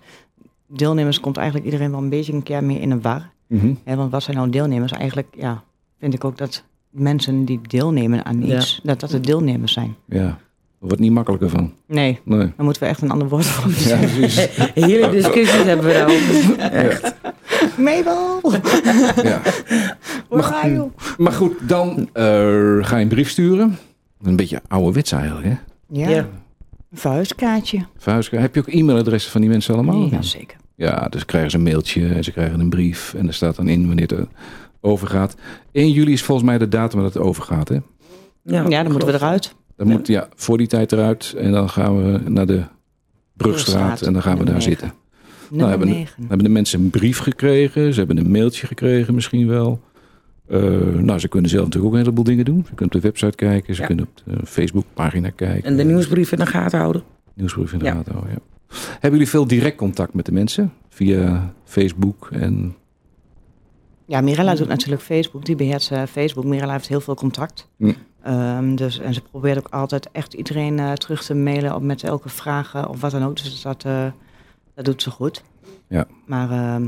deelnemers 0.68 1.20
komt 1.20 1.38
eigenlijk 1.38 1.66
iedereen 1.66 1.92
wel 1.92 2.00
een 2.02 2.10
beetje 2.10 2.34
een 2.34 2.44
keer 2.44 2.64
mee 2.64 2.80
in 2.80 2.92
een 2.92 3.02
war. 3.02 3.30
Mhm. 3.48 3.74
Hè, 3.84 3.96
want 3.96 4.12
wat 4.12 4.24
zijn 4.24 4.38
nou 4.38 4.50
deelnemers? 4.50 4.92
Eigenlijk 4.92 5.28
ja, 5.38 5.64
vind 6.00 6.14
ik 6.14 6.24
ook 6.24 6.38
dat 6.38 6.64
mensen 6.90 7.46
die 7.46 7.60
deelnemen 7.68 8.26
aan 8.26 8.42
iets, 8.42 8.80
dat 8.84 9.00
dat 9.00 9.10
de 9.10 9.20
deelnemers 9.20 9.74
zijn. 9.74 9.96
ja. 10.06 10.38
Er 10.86 10.92
wordt 10.92 11.04
niet 11.04 11.12
makkelijker 11.14 11.50
van. 11.50 11.74
Nee, 11.88 12.20
Nee. 12.24 12.38
daar 12.40 12.54
moeten 12.66 12.82
we 12.84 12.88
echt 12.90 13.02
een 13.02 13.12
ander 13.12 13.28
woord 13.30 13.46
voor 13.46 13.72
Ja. 13.90 13.98
Hele 14.88 15.10
discussies 15.10 15.64
hebben 15.64 15.86
we 15.86 15.94
daarover. 15.94 17.14
Mabel, 17.78 18.42
Ja. 19.24 19.42
where 20.30 20.54
are 20.56 20.72
you? 20.74 20.92
Maar 21.18 21.32
goed, 21.32 21.54
dan 21.68 22.10
eh, 22.14 22.24
ga 22.82 22.96
je 22.98 23.02
een 23.02 23.08
brief 23.08 23.30
sturen. 23.30 23.78
Een 24.24 24.36
beetje 24.36 24.62
ouderwets 24.68 25.12
eigenlijk, 25.12 25.46
hè? 25.48 25.54
Ja, 25.88 26.10
Ja. 26.10 26.18
een. 26.18 26.26
Verhuiska- 27.98 28.38
Heb 28.38 28.54
je 28.56 28.60
ook 28.60 28.68
e-mailadressen 28.68 29.32
van 29.32 29.42
die 29.42 29.50
mensen 29.50 29.74
allemaal? 29.74 30.08
Ja, 30.12 30.22
zeker. 30.22 30.58
Ja, 30.76 31.08
dus 31.10 31.26
krijgen 31.26 31.52
ze 31.52 31.58
een 31.58 31.64
mailtje 31.64 32.08
en 32.08 32.24
ze 32.24 32.32
krijgen 32.32 32.60
een 32.60 32.70
brief. 32.70 33.14
En 33.18 33.28
er 33.28 33.34
staat 33.34 33.56
dan 33.56 33.68
in 33.68 33.88
wanneer 33.88 34.08
het 34.08 34.28
overgaat. 34.82 35.36
1 35.72 35.92
juli 35.92 36.12
is 36.12 36.24
volgens 36.24 36.48
mij 36.48 36.58
de 36.58 36.68
datum 36.68 37.02
dat 37.02 37.14
het 37.14 37.24
overgaat, 37.24 37.68
hè? 37.70 37.78
Ja, 38.44 38.64
dan 38.84 38.92
moeten 38.92 39.08
we 39.08 39.14
eruit. 39.14 39.56
Dan 39.76 39.88
moet 39.88 40.08
ja, 40.08 40.30
voor 40.36 40.58
die 40.58 40.68
tijd 40.68 40.92
eruit. 40.92 41.34
En 41.38 41.52
dan 41.52 41.70
gaan 41.70 42.04
we 42.12 42.30
naar 42.30 42.46
de 42.46 42.54
Brugstraat. 42.54 42.74
Brugstraat, 43.36 44.02
En 44.02 44.14
dan 44.14 44.22
gaan 44.22 44.38
we 44.38 44.46
daar 44.46 44.62
zitten. 44.62 44.94
Nummer 45.50 45.70
hebben- 45.70 45.88
9. 45.88 46.14
Dan 46.18 46.28
hebben 46.28 46.46
de 46.48 46.54
mensen 46.54 46.80
een 46.80 46.90
brief 46.90 47.18
gekregen. 47.18 47.94
Ze 47.94 48.00
hebben 48.00 48.18
een 48.18 48.32
mailtje 48.32 48.68
gekregen 48.68 49.14
misschien 49.16 49.48
wel. 49.48 49.82
Eh, 50.48 50.60
nou, 50.94 51.20
ze 51.20 51.28
kunnen 51.28 51.50
zelf 51.50 51.64
natuurlijk 51.64 51.94
ook 51.94 52.00
een 52.00 52.04
heleboel 52.06 52.24
dingen 52.24 52.46
doen. 52.46 52.58
Ze 52.68 52.74
kunnen 52.76 52.96
op 52.96 53.02
de 53.02 53.08
website 53.08 53.36
kijken. 53.36 53.76
Ze 53.76 53.82
Ja. 53.82 53.88
kunnen 53.88 54.06
op 54.06 54.22
de 54.26 54.46
Facebookpagina 54.46 55.30
kijken. 55.30 55.64
En 55.64 55.78
de 55.78 55.84
nieuwsbrief 55.84 56.32
in 56.32 56.38
de 56.38 56.46
gaten 56.46 56.80
houden. 56.80 57.04
Nieuwsbrief 57.34 57.74
in 57.74 57.80
de 57.80 57.86
Ja. 57.86 57.92
gaten 57.94 58.12
houden, 58.14 58.34
ja. 58.34 58.40
Hebben 58.92 59.12
jullie 59.12 59.30
veel 59.30 59.48
direct 59.48 59.78
contact 59.78 60.14
met 60.14 60.26
de 60.26 60.32
mensen? 60.32 60.74
Via 60.90 61.54
Facebook 61.64 62.30
en... 62.32 62.76
Ja, 64.06 64.22
Mirella 64.22 64.56
doet 64.56 64.68
natuurlijk 64.68 65.02
Facebook. 65.02 65.46
Die 65.46 65.56
beheert 65.56 65.90
eh, 65.92 66.04
Facebook. 66.04 66.46
Mirella 66.46 66.72
heeft 66.72 66.88
heel 66.88 67.02
veel 67.02 67.16
contact. 67.16 67.70
Hm. 67.78 67.92
Ehm, 68.26 68.76
dus, 68.76 69.00
en 69.00 69.14
ze 69.14 69.22
probeert 69.22 69.58
ook 69.58 69.68
altijd 69.70 70.10
echt 70.12 70.34
iedereen 70.34 70.80
eh, 70.80 70.92
terug 70.92 71.24
te 71.24 71.34
mailen 71.34 71.76
op 71.76 71.82
met 71.82 72.04
elke 72.04 72.30
vraag 72.30 72.74
eh, 72.74 72.86
of 72.90 73.02
wat 73.02 73.12
dan 73.12 73.24
ook. 73.24 73.44
Dus 73.44 73.62
dat, 73.62 73.84
eh, 73.84 74.06
dat 74.76 74.86
doet 74.86 75.02
ze 75.02 75.12
goed. 75.12 75.44
Ja. 75.88 76.08
Maar 76.26 76.52
ehm, 76.52 76.86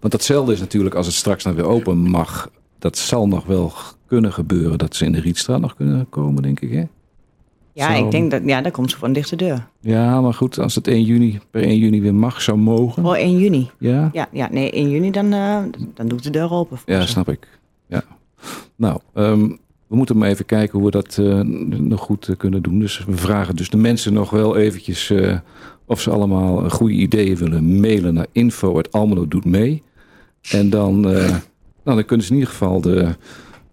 Want 0.00 0.12
datzelfde 0.12 0.52
is 0.52 0.60
natuurlijk 0.60 0.94
als 0.94 1.06
het 1.06 1.14
straks 1.14 1.44
dan 1.44 1.54
weer 1.54 1.64
open 1.64 1.98
mag. 1.98 2.50
Dat 2.78 2.98
zal 2.98 3.28
nog 3.28 3.46
wel 3.46 3.72
kunnen 4.06 4.32
gebeuren 4.32 4.78
dat 4.78 4.96
ze 4.96 5.04
in 5.04 5.12
de 5.12 5.20
Rietstraat 5.20 5.60
nog 5.60 5.74
kunnen 5.76 6.08
komen, 6.08 6.42
denk 6.42 6.60
ik. 6.60 6.72
Hè? 6.72 6.84
ja, 7.72 7.96
Zo. 7.96 8.04
ik 8.04 8.10
denk 8.10 8.30
dat 8.30 8.42
ja, 8.44 8.60
daar 8.60 8.72
komt 8.72 8.90
ze 8.90 8.96
een 9.00 9.12
dichte 9.12 9.36
deur. 9.36 9.66
Ja, 9.80 10.20
maar 10.20 10.34
goed, 10.34 10.58
als 10.58 10.74
het 10.74 10.88
1 10.88 11.02
juni, 11.02 11.40
per 11.50 11.62
1 11.62 11.78
juni 11.78 12.00
weer 12.00 12.14
mag, 12.14 12.42
zou 12.42 12.58
mogen. 12.58 13.04
Oh, 13.04 13.16
1 13.16 13.38
juni. 13.38 13.70
Ja, 13.78 14.10
Ja, 14.12 14.28
ja 14.32 14.48
nee, 14.50 14.70
1 14.70 14.90
juni 14.90 15.10
dan, 15.10 15.32
eh, 15.32 15.62
dan 15.94 16.08
doe 16.08 16.18
ik 16.18 16.24
de 16.24 16.30
deur 16.30 16.50
open. 16.50 16.78
ja 16.86 17.00
ze. 17.00 17.08
snap 17.08 17.28
ik. 17.28 17.48
Ja. 17.86 18.02
Nou, 18.76 19.00
ehm, 19.14 19.50
we 19.92 19.98
moeten 19.98 20.18
maar 20.18 20.28
even 20.28 20.44
kijken 20.44 20.78
hoe 20.78 20.84
we 20.84 20.90
dat 20.90 21.18
eh, 21.18 21.40
nog 21.80 22.00
goed 22.00 22.28
eh, 22.28 22.36
kunnen 22.36 22.62
doen. 22.62 22.78
Dus 22.78 23.04
we 23.04 23.16
vragen 23.16 23.56
dus 23.56 23.70
de 23.70 23.76
mensen 23.76 24.12
nog 24.12 24.30
wel 24.30 24.56
eventjes 24.56 25.10
eh, 25.10 25.38
of 25.86 26.00
ze 26.00 26.10
allemaal 26.10 26.70
goede 26.70 26.94
ideeën 26.94 27.36
willen 27.36 27.80
mailen 27.80 28.14
naar 28.14 28.26
info 28.32 28.80
doet 29.28 29.44
mee. 29.44 29.82
En 30.50 30.70
dan, 30.70 31.08
eh, 31.08 31.28
nou, 31.84 31.96
dan 31.96 32.04
kunnen 32.04 32.26
ze 32.26 32.32
in 32.32 32.38
ieder 32.38 32.52
geval 32.52 32.80
de, 32.80 33.16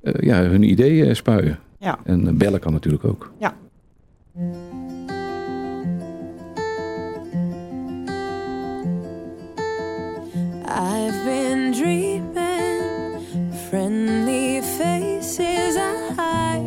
eh, 0.02 0.14
ja, 0.20 0.42
hun 0.42 0.64
ideeën 0.64 1.16
spuien. 1.16 1.60
Ja. 1.80 2.00
En 2.04 2.38
bellen 2.38 2.60
kan 2.60 2.74
natuurlijk 2.74 3.06
ook. 3.06 3.32
Ja. 3.40 3.56
I've 10.66 11.24
been 11.26 11.72
dreaming 11.72 12.30
friendly. 13.70 14.59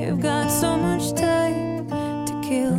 I've 0.05 0.21
got 0.21 0.51
so 0.51 0.77
much 0.77 1.15
time 1.15 1.87
to 2.27 2.41
kill. 2.43 2.77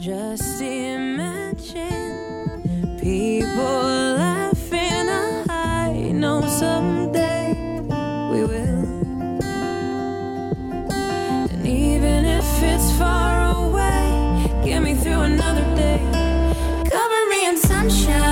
Just 0.00 0.60
imagine 0.60 2.18
people 3.00 3.82
laughing. 4.18 5.08
I 5.48 6.10
know 6.12 6.40
someday 6.48 7.80
we 8.32 8.44
will. 8.44 8.84
And 11.52 11.66
even 11.66 12.24
if 12.24 12.62
it's 12.62 12.90
far 12.98 13.54
away, 13.54 14.64
get 14.64 14.82
me 14.82 14.94
through 14.94 15.20
another 15.20 15.64
day. 15.76 16.00
Cover 16.90 17.26
me 17.30 17.46
in 17.46 17.56
sunshine, 17.56 18.31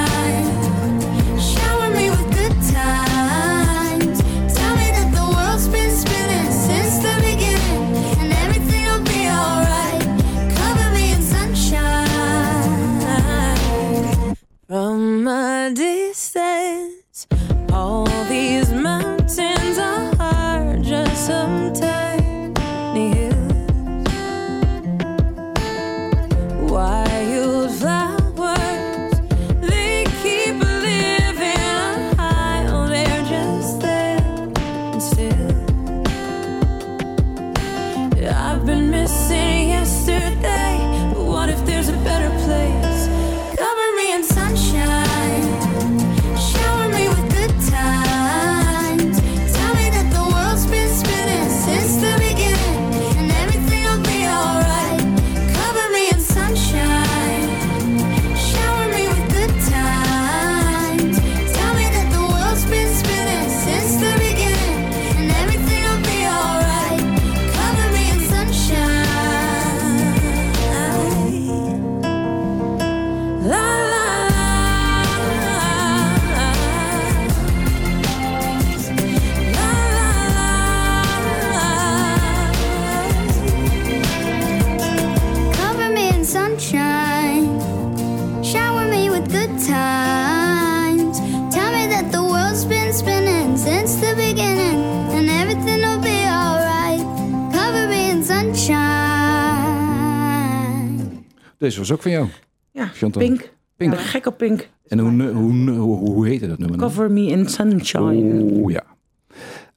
Was 101.91 101.99
ook 101.99 102.05
van 102.05 102.12
jou. 102.12 102.28
Ja, 102.72 102.86
Chantal. 102.86 103.22
Pink. 103.22 103.53
Pink. 103.76 103.93
Ja, 103.93 103.99
gek 103.99 104.26
op 104.26 104.38
Pink. 104.38 104.68
En 104.88 104.99
hoe, 104.99 105.22
hoe, 105.22 105.70
hoe, 105.70 105.97
hoe 105.97 106.26
heette 106.26 106.49
dat 106.49 106.59
nummer? 106.59 106.78
Cover 106.78 107.11
me 107.11 107.26
in 107.26 107.49
sunshine. 107.49 108.43
Oeh, 108.43 108.72
ja. 108.72 108.84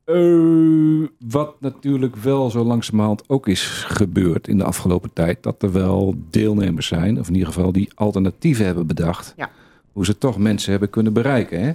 Eh, 0.06 1.08
wat 1.20 1.56
natuurlijk 1.60 2.16
wel 2.16 2.50
zo 2.50 2.64
langzamerhand 2.64 3.30
ook 3.30 3.48
is 3.48 3.64
gebeurd 3.88 4.48
in 4.48 4.58
de 4.58 4.64
afgelopen 4.64 5.14
tijd, 5.14 5.44
dat 5.44 5.64
er 5.64 5.72
wel 5.72 6.16
deelnemers 6.30 6.88
zijn, 6.88 7.20
of 7.20 7.28
in 7.28 7.34
ieder 7.34 7.48
geval 7.54 7.72
die 7.72 7.90
alternatieven 7.96 8.66
hebben 8.66 8.88
bedacht. 8.88 9.34
Ja. 9.38 9.50
Hoe 9.92 10.06
ze 10.06 10.18
toch 10.18 10.38
mensen 10.38 10.72
hebben 10.72 10.90
kunnen 10.90 11.14
bereiken. 11.14 11.64
Hè? 11.64 11.72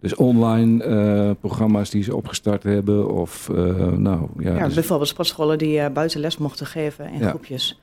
Dus 0.00 0.14
online 0.14 0.84
eh, 0.84 1.30
programma's 1.40 1.90
die 1.90 2.02
ze 2.02 2.16
opgestart 2.16 2.62
hebben, 2.62 3.10
of 3.10 3.48
eh, 3.48 3.56
nou 3.92 4.28
ja. 4.38 4.56
Ja, 4.56 4.64
dus- 4.64 4.74
bijvoorbeeld 4.74 5.08
sportscholen 5.08 5.58
die 5.58 5.90
buiten 5.90 6.20
les 6.20 6.36
mochten 6.36 6.66
geven 6.66 7.12
in 7.12 7.18
Ja. 7.18 7.28
groepjes. 7.28 7.80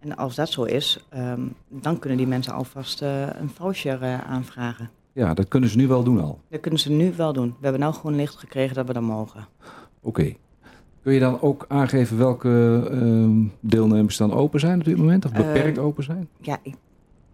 En- 0.00 0.16
als 0.16 0.34
dat 0.34 0.48
zo 0.50 0.62
is, 0.62 1.04
ehm, 1.08 1.40
dan 1.68 1.98
kunnen 1.98 2.18
die 2.18 2.26
mensen 2.26 2.52
alvast 2.52 3.02
eh, 3.02 3.26
een 3.40 3.50
voucher 3.50 4.02
eh, 4.02 4.20
aanvragen. 4.20 4.90
ja, 5.12 5.34
dat 5.34 5.48
kunnen 5.48 5.68
ze 5.68 5.76
nu 5.76 5.86
wel 5.86 6.02
doen 6.02 6.20
al. 6.20 6.40
Dat 6.50 6.60
kunnen 6.60 6.80
ze 6.80 6.90
nu 6.92 7.12
wel 7.16 7.32
doen. 7.32 7.48
We 7.48 7.56
hebben 7.62 7.80
nou 7.80 7.94
gewoon 7.94 8.16
licht 8.16 8.34
gekregen 8.36 8.74
dat 8.74 8.86
we 8.86 8.92
dat 8.92 9.02
mogen. 9.02 9.46
Oké. 10.00 10.34
Kun 11.02 11.12
je 11.12 11.20
dan 11.20 11.40
ook 11.40 11.64
aangeven 11.68 12.18
welke 12.18 12.82
ehm, 12.90 13.42
deelnemers 13.60 14.16
dan 14.16 14.32
open 14.32 14.60
zijn 14.60 14.78
op 14.78 14.84
dit 14.84 14.96
moment? 14.96 15.24
Of 15.24 15.30
Eh, 15.30 15.36
beperkt 15.36 15.78
open 15.78 16.04
zijn? 16.04 16.28
Ja, 16.40 16.58
ik, 16.62 16.74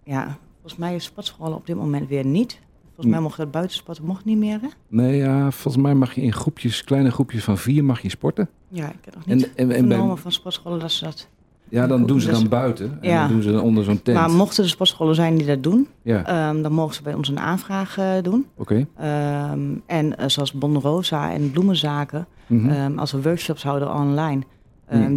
ja, 0.05 0.37
volgens 0.53 0.77
mij 0.77 0.95
is 0.95 1.05
sportscholen 1.05 1.57
op 1.57 1.67
dit 1.67 1.77
moment 1.77 2.09
weer 2.09 2.25
niet. 2.27 2.61
Volgens 2.85 3.05
Hm. 3.07 3.11
mij 3.11 3.21
mocht 3.21 3.37
dat 3.37 3.51
buitensporten 3.51 4.05
mocht 4.05 4.25
niet 4.25 4.39
meer, 4.39 4.61
hè? 4.61 4.69
Nee, 4.89 5.17
ja, 5.17 5.51
volgens 5.51 5.83
mij 5.83 5.95
mag 5.95 6.15
je 6.15 6.21
in 6.23 6.33
groepjes, 6.33 6.85
kleine 6.85 7.11
groepjes 7.11 7.45
van 7.45 7.59
vier 7.59 7.85
mag 7.85 8.01
je 8.01 8.09
sporten. 8.09 8.49
Ja, 8.69 8.89
ik 8.89 9.05
heb 9.05 9.15
nog 9.15 9.27
niet 9.27 9.45
En, 9.55 9.71
en, 9.71 9.77
en 9.77 9.89
bij, 9.89 10.17
van 10.17 10.33
sportscholen 10.33 10.79
dat 10.81 10.93
ze 10.93 11.05
dat... 11.05 11.29
ja, 11.75 11.87
dan 11.87 12.07
doen 12.07 12.21
ze 12.21 12.29
Dus- 12.29 12.39
dan 12.39 12.49
buiten. 12.49 12.99
En 13.01 13.09
Ja. 13.11 13.21
dan 13.21 13.29
doen 13.29 13.43
ze 13.43 13.61
onder 13.61 13.85
zo'n 13.85 14.03
tent. 14.03 14.17
Maar 14.19 14.31
mochten 14.31 14.65
er 14.65 14.71
sportscholen 14.71 15.15
zijn 15.15 15.37
die 15.37 15.47
dat 15.47 15.63
doen, 15.63 15.89
ja, 16.03 16.25
ehm, 16.27 16.63
dan 16.63 16.73
mogen 16.73 16.95
ze 16.95 17.03
bij 17.03 17.15
ons 17.15 17.29
een 17.29 17.39
aanvraag 17.39 17.99
eh, 17.99 18.11
doen. 18.23 18.47
oké. 18.57 18.87
Ehm, 18.97 19.61
en 19.87 20.17
eh, 20.19 20.29
zoals 20.29 20.53
Bon 20.53 20.81
Rosa 20.81 21.33
en 21.33 21.51
bloemenzaken, 21.51 22.27
Mhm. 22.47 22.69
ehm, 22.71 22.99
als 22.99 23.13
we 23.13 23.23
workshops 23.23 23.63
houden 23.63 23.95
online, 23.95 24.43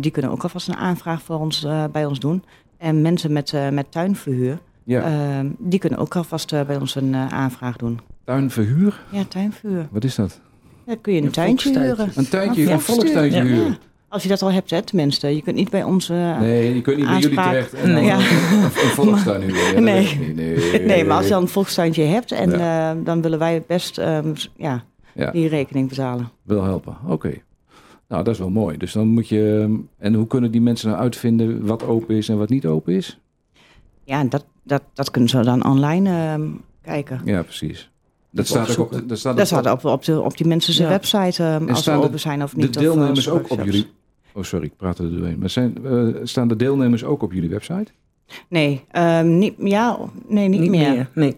die 0.02 0.12
kunnen 0.12 0.32
ook 0.32 0.44
alvast 0.44 0.68
een 0.68 0.76
aanvraag 0.76 1.22
voor 1.22 1.40
ons, 1.40 1.64
eh, 1.64 1.84
bij 1.92 2.06
ons 2.06 2.20
doen. 2.20 2.44
En 2.78 3.02
mensen 3.02 3.32
met, 3.32 3.54
eh, 3.54 3.70
met 3.70 3.92
tuinverhuur, 3.92 4.60
ja, 4.84 5.02
ehm, 5.02 5.48
die 5.60 5.80
kunnen 5.80 6.00
ook 6.00 6.16
alvast 6.16 6.50
bij 6.50 6.78
ons 6.80 6.96
een 6.96 7.16
aanvraag 7.16 7.76
doen. 7.76 8.00
tuinverhuur, 8.26 9.00
Ja, 9.12 9.24
tuinverhuur. 9.24 9.88
wat 9.92 10.04
is 10.04 10.16
dat? 10.16 10.40
Dan 10.86 11.02
kun 11.02 11.14
je 11.14 11.20
een, 11.20 11.26
Een 11.26 11.32
tuintje 11.32 11.80
huren. 11.80 12.10
Een 12.16 12.30
tuintje, 12.30 12.72
een 12.72 12.80
volkstuintje 12.80 13.38
Ja. 13.40 13.46
huren. 13.46 13.78
Als 14.10 14.24
je 14.24 14.30
dat 14.30 14.42
al 14.42 14.52
hebt, 14.52 14.70
hè, 14.70 14.82
tenminste. 14.82 15.36
Je 15.36 15.42
kunt 15.42 15.56
niet 15.56 15.70
bij 15.70 15.84
ons... 15.84 16.10
eh, 16.10 16.40
Nee, 16.40 16.76
je 16.76 16.82
kunt 16.82 16.98
niet 16.98 17.06
bij 17.06 17.20
jullie 17.20 17.38
terecht 17.38 17.74
en 17.74 17.86
dan 17.86 17.94
Nee. 17.94 18.06
Ja. 18.06 18.18
een, 18.64 18.72
volkstuin 18.72 19.48
dat 19.48 19.84
Nee. 19.84 20.18
niet. 20.18 20.36
nee. 20.36 20.82
Nee, 20.86 21.06
maar 21.06 21.16
als 21.18 21.26
je 21.26 21.32
dan 21.32 21.42
een 21.42 21.48
volkstuintje 21.48 22.04
hebt, 22.04 22.32
en, 22.32 22.50
Ja. 22.50 22.92
eh, 22.92 22.98
dan 23.04 23.22
willen 23.22 23.40
wij 23.40 23.64
best 23.68 23.98
ehm, 23.98 24.34
ja, 24.56 24.84
Ja. 25.16 25.32
die 25.32 25.48
rekening 25.48 25.90
betalen. 25.90 26.30
Wil 26.44 26.64
helpen, 26.64 26.98
oké. 27.08 27.34
Nou, 28.08 28.24
dat 28.24 28.34
is 28.34 28.40
wel 28.40 28.50
mooi. 28.50 28.78
Dus 28.78 28.92
dan 28.92 29.08
moet 29.08 29.28
je... 29.28 29.76
En 29.98 30.14
hoe 30.14 30.28
kunnen 30.28 30.52
die 30.52 30.62
mensen 30.62 30.90
nou 30.90 31.02
uitvinden 31.02 31.66
wat 31.66 31.84
open 31.84 32.16
is 32.16 32.30
en 32.30 32.38
wat 32.38 32.50
niet 32.50 32.66
open 32.66 32.94
is? 32.94 33.20
Ja, 34.04 34.24
dat, 34.24 34.46
dat, 34.64 34.82
dat 34.94 35.12
kunnen 35.12 35.30
ze 35.30 35.42
dan 35.42 35.66
online 35.66 36.10
ehm, 36.10 36.48
kijken. 36.82 37.22
Ja, 37.26 37.44
precies. 37.44 37.92
Dat 38.38 38.48
staat 38.48 38.78
ook 38.78 38.86
op, 38.86 38.92
de- 38.92 39.06
dat 39.06 39.18
staat 39.20 39.38
Dat 39.38 39.48
staat 39.48 39.72
op, 39.72 39.86
op, 39.86 40.06
de, 40.06 40.22
op 40.22 40.38
die 40.38 40.48
mensen 40.48 40.74
zijn 40.74 40.88
Ja. 40.88 40.94
website, 40.94 41.44
ehm, 41.44 41.70
als 41.70 41.84
ze 41.84 41.92
de- 41.92 41.98
open 41.98 42.20
zijn 42.20 42.44
of 42.44 42.52
de 42.52 42.58
niet. 42.58 42.70
of, 42.70 42.76
eh, 42.76 42.82
deelnemers 42.82 43.30
ook 43.30 43.50
op 43.52 43.64
jullie... 43.64 43.86
Oh, 44.34 44.44
sorry, 44.44 44.66
ik 44.66 44.76
praat 44.78 45.00
er 45.00 45.12
doorheen. 45.18 45.40
Maar 45.40 45.50
zijn, 45.50 45.78
eh, 45.86 46.08
staan 46.24 46.48
de 46.48 46.56
deelnemers 46.56 47.04
ook 47.04 47.22
op 47.22 47.34
jullie 47.34 47.50
website? 47.50 47.92
Nee, 48.50 48.84
ehm, 48.92 49.38
niet, 49.38 49.54
ja, 49.58 50.00
nee, 50.28 50.48
niet, 50.48 50.70
meer. 50.70 51.10
Nee. 51.14 51.36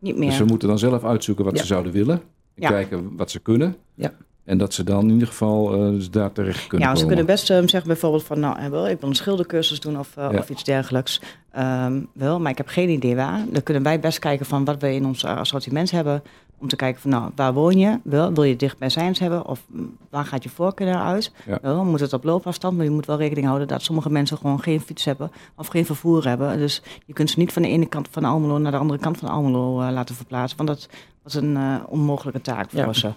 Niet 0.00 0.16
meer. 0.16 0.28
Dus 0.28 0.36
ze 0.36 0.44
moeten 0.44 0.68
dan 0.68 0.78
zelf 0.78 1.04
uitzoeken 1.04 1.44
wat 1.44 1.54
Ja. 1.54 1.60
ze 1.60 1.66
zouden 1.66 1.92
willen. 1.92 2.14
En 2.14 2.20
Ja. 2.62 2.68
kijken 2.68 3.16
wat 3.16 3.30
ze 3.30 3.38
kunnen. 3.40 3.76
Ja. 3.94 4.12
En 4.48 4.58
dat 4.58 4.74
ze 4.74 4.84
dan 4.84 5.04
in 5.04 5.12
ieder 5.12 5.28
geval 5.28 5.72
eh, 5.74 5.90
dus 5.90 6.10
daar 6.10 6.32
terecht 6.32 6.66
kunnen 6.66 6.88
ja, 6.88 6.94
ze 6.94 7.00
komen. 7.02 7.16
kunnen 7.16 7.34
best 7.34 7.50
ehm, 7.50 7.66
zeggen 7.68 7.88
bijvoorbeeld 7.88 8.24
van, 8.24 8.40
nou, 8.40 8.58
eh, 8.58 8.68
wel, 8.68 8.88
ik 8.88 9.00
wil 9.00 9.08
een 9.08 9.14
schildercursus 9.14 9.80
doen 9.80 9.98
of, 9.98 10.16
eh, 10.16 10.28
Ja. 10.30 10.38
of 10.38 10.50
iets 10.50 10.64
dergelijks. 10.64 11.20
Ehm, 11.50 12.00
wel, 12.12 12.40
maar 12.40 12.50
ik 12.50 12.56
heb 12.56 12.68
geen 12.68 12.88
idee 12.88 13.16
waar. 13.16 13.44
Dan 13.50 13.62
kunnen 13.62 13.82
wij 13.82 14.00
best 14.00 14.18
kijken 14.18 14.46
van 14.46 14.64
wat 14.64 14.80
we 14.80 14.94
in 14.94 15.06
ons 15.06 15.24
assortiment 15.24 15.90
hebben, 15.90 16.22
Om 16.60 16.68
te 16.68 16.76
kijken 16.76 17.00
van, 17.00 17.10
nou, 17.10 17.30
waar 17.34 17.52
woon 17.52 17.78
je? 17.78 17.98
Wil, 18.04 18.32
wil 18.32 18.42
je 18.44 18.56
dichtbijzijns 18.56 19.18
hebben? 19.18 19.46
Of 19.46 19.62
mm, 19.68 19.96
waar 20.10 20.24
gaat 20.24 20.42
je 20.42 20.48
voorkeur 20.48 20.86
naar 20.86 21.02
uit? 21.02 21.32
Ja. 21.46 21.58
Wel, 21.62 21.84
moet 21.84 22.00
het 22.00 22.12
op 22.12 22.24
loopafstand? 22.24 22.76
Maar 22.76 22.84
je 22.84 22.90
moet 22.90 23.06
wel 23.06 23.16
rekening 23.18 23.46
houden 23.46 23.68
dat 23.68 23.82
sommige 23.82 24.10
mensen 24.10 24.36
gewoon 24.36 24.60
geen 24.62 24.80
fiets 24.80 25.04
hebben 25.04 25.30
of 25.56 25.66
geen 25.66 25.86
vervoer 25.86 26.26
hebben. 26.28 26.58
Dus 26.58 26.82
je 27.06 27.12
kunt 27.12 27.30
ze 27.30 27.38
niet 27.38 27.52
van 27.52 27.62
de 27.62 27.68
ene 27.68 27.86
kant 27.86 28.08
van 28.10 28.24
Almelo 28.24 28.58
naar 28.58 28.72
de 28.72 28.78
andere 28.78 28.98
kant 28.98 29.18
van 29.18 29.28
Almelo 29.28 29.80
eh, 29.80 29.90
laten 29.92 30.14
verplaatsen. 30.14 30.56
Want 30.56 30.68
dat 30.68 30.88
was 31.22 31.34
een 31.34 31.56
eh, 31.56 31.74
onmogelijke 31.88 32.40
taak 32.40 32.70
voor 32.70 32.80
Ja. 32.80 32.92
ze. 32.92 33.10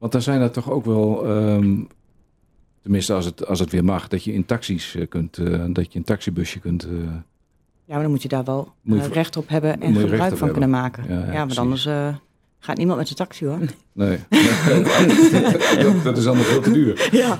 Want 0.00 0.12
dan 0.12 0.22
zijn 0.22 0.40
er 0.40 0.50
toch 0.50 0.70
ook 0.70 0.84
wel, 0.84 1.26
ehm, 1.26 1.76
tenminste 2.82 3.14
als 3.14 3.24
het, 3.24 3.46
als 3.46 3.58
het 3.60 3.70
weer 3.70 3.84
mag, 3.84 4.08
dat 4.08 4.24
je 4.24 4.32
in 4.32 4.44
taxis 4.46 4.94
eh, 4.94 5.08
kunt, 5.08 5.38
eh, 5.38 5.64
dat 5.72 5.92
je 5.92 5.98
een 5.98 6.04
taxibusje 6.04 6.58
kunt. 6.60 6.84
eh, 6.84 6.90
Ja, 7.84 7.94
maar 7.96 8.02
dan 8.02 8.10
moet 8.10 8.22
je 8.22 8.28
daar 8.28 8.44
wel 8.44 8.72
je 8.82 9.08
recht 9.12 9.36
op 9.36 9.48
hebben 9.48 9.80
en 9.80 9.94
gebruik 9.94 10.20
van 10.20 10.28
hebben. 10.30 10.50
kunnen 10.50 10.70
maken. 10.70 11.04
Ja, 11.08 11.18
ja, 11.26 11.32
Ja, 11.32 11.38
want 11.38 11.58
anders 11.58 11.86
eh, 11.86 12.14
gaat 12.58 12.76
niemand 12.76 12.98
met 12.98 13.06
zijn 13.06 13.18
taxi 13.18 13.46
hoor. 13.46 13.58
nee, 13.92 14.18
dat, 15.82 16.02
dat 16.04 16.16
is 16.16 16.26
allemaal 16.26 16.44
veel 16.44 16.60
te 16.60 16.70
duur. 16.72 17.08
Ja. 17.12 17.38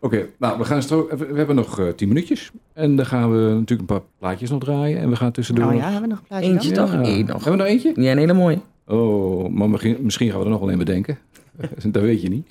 Oké, 0.00 0.26
nou 0.38 0.58
we 0.58 0.64
gaan 0.64 0.82
stro- 0.82 1.08
we 1.16 1.34
hebben 1.36 1.56
nog 1.56 1.92
tien 1.96 2.08
minuutjes 2.08 2.50
en 2.72 2.96
dan 2.96 3.06
gaan 3.06 3.30
we 3.32 3.38
natuurlijk 3.54 3.80
een 3.90 3.96
paar 3.96 4.06
plaatjes 4.18 4.50
nog 4.50 4.60
draaien 4.60 4.98
en 5.00 5.10
we 5.10 5.16
gaan 5.16 5.32
tussendoor. 5.32 5.64
Nou 5.64 5.76
nog- 5.76 5.84
ja, 5.84 5.90
hebben 5.92 6.08
we 6.08 6.14
nog 6.14 6.22
een 6.22 6.28
plaatje 6.28 6.50
Eentje 6.50 6.72
dan? 6.74 6.86
toch? 6.86 6.94
Eén 7.08 7.24
nog. 7.26 7.44
Hebben 7.44 7.56
we 7.60 7.62
er 7.66 7.70
eentje? 7.72 7.92
Ja, 7.94 8.10
een 8.12 8.18
hele 8.18 8.32
mooie. 8.32 8.58
Oh, 8.86 9.48
maar 9.48 9.70
misschien, 9.70 9.96
misschien 10.00 10.30
gaan 10.30 10.38
we 10.38 10.44
er 10.44 10.50
nog 10.50 10.60
wel 10.60 10.72
een 10.72 10.78
bedenken. 10.78 11.18
dat 11.92 12.02
weet 12.02 12.22
je 12.22 12.28
niet. 12.28 12.48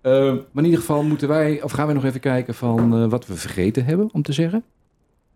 Eh, 0.00 0.12
maar 0.22 0.38
in 0.54 0.64
ieder 0.64 0.80
geval 0.80 1.02
moeten 1.02 1.28
wij, 1.28 1.62
of 1.62 1.72
gaan 1.72 1.86
wij 1.86 1.94
nog 1.94 2.04
even 2.04 2.20
kijken 2.20 2.54
van 2.54 2.94
eh, 2.94 3.08
wat 3.10 3.26
we 3.26 3.34
vergeten 3.34 3.84
hebben 3.84 4.08
om 4.12 4.22
te 4.22 4.32
zeggen. 4.32 4.64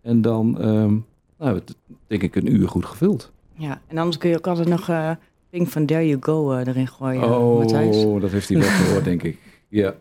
En 0.02 0.20
dan, 0.22 0.60
ehm, 0.60 0.96
nou, 1.38 1.54
het- 1.54 1.76
denk 2.06 2.22
ik 2.22 2.36
een 2.36 2.52
uur 2.54 2.68
goed 2.68 2.84
gevuld. 2.84 3.32
Ja, 3.54 3.80
en 3.86 3.98
anders 3.98 4.18
kun 4.18 4.30
je 4.30 4.36
ook 4.36 4.46
altijd 4.46 4.68
nog 4.68 4.88
eh 4.88 5.10
Pink 5.50 5.68
van 5.68 5.86
There 5.86 6.06
You 6.08 6.18
Go 6.22 6.52
eh, 6.52 6.66
erin 6.66 6.88
gooien, 6.88 7.22
oh, 7.22 7.58
Matthijs. 7.58 8.02
dat 8.20 8.30
heeft 8.30 8.48
hij 8.48 8.58
wel 8.58 8.68
gehoord, 8.68 9.04
denk 9.04 9.22
ik. 9.22 9.38
Ja. 9.68 9.94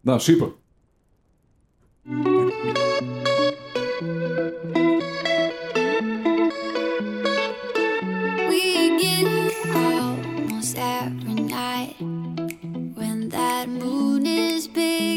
Nou, 0.00 0.20
super. 0.20 0.48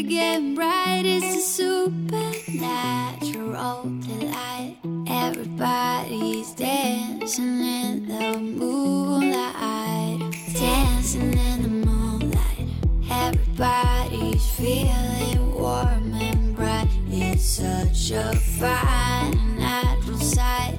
Big 0.02 0.54
bright. 0.54 1.02
It's 1.04 1.36
a 1.36 1.40
supernatural 1.40 3.82
delight. 4.00 4.76
Everybody's 5.08 6.52
dancing 6.52 7.60
in 7.60 8.08
the 8.08 8.38
moonlight, 8.38 10.20
dancing 10.54 11.36
in 11.36 11.62
the 11.62 11.68
moonlight. 11.68 12.68
Everybody's 13.10 14.46
feeling 14.52 15.54
warm 15.54 16.14
and 16.14 16.56
bright. 16.56 16.88
It's 17.08 17.44
such 17.44 18.12
a 18.12 18.34
fine 18.36 19.58
natural 19.58 20.18
sight. 20.18 20.78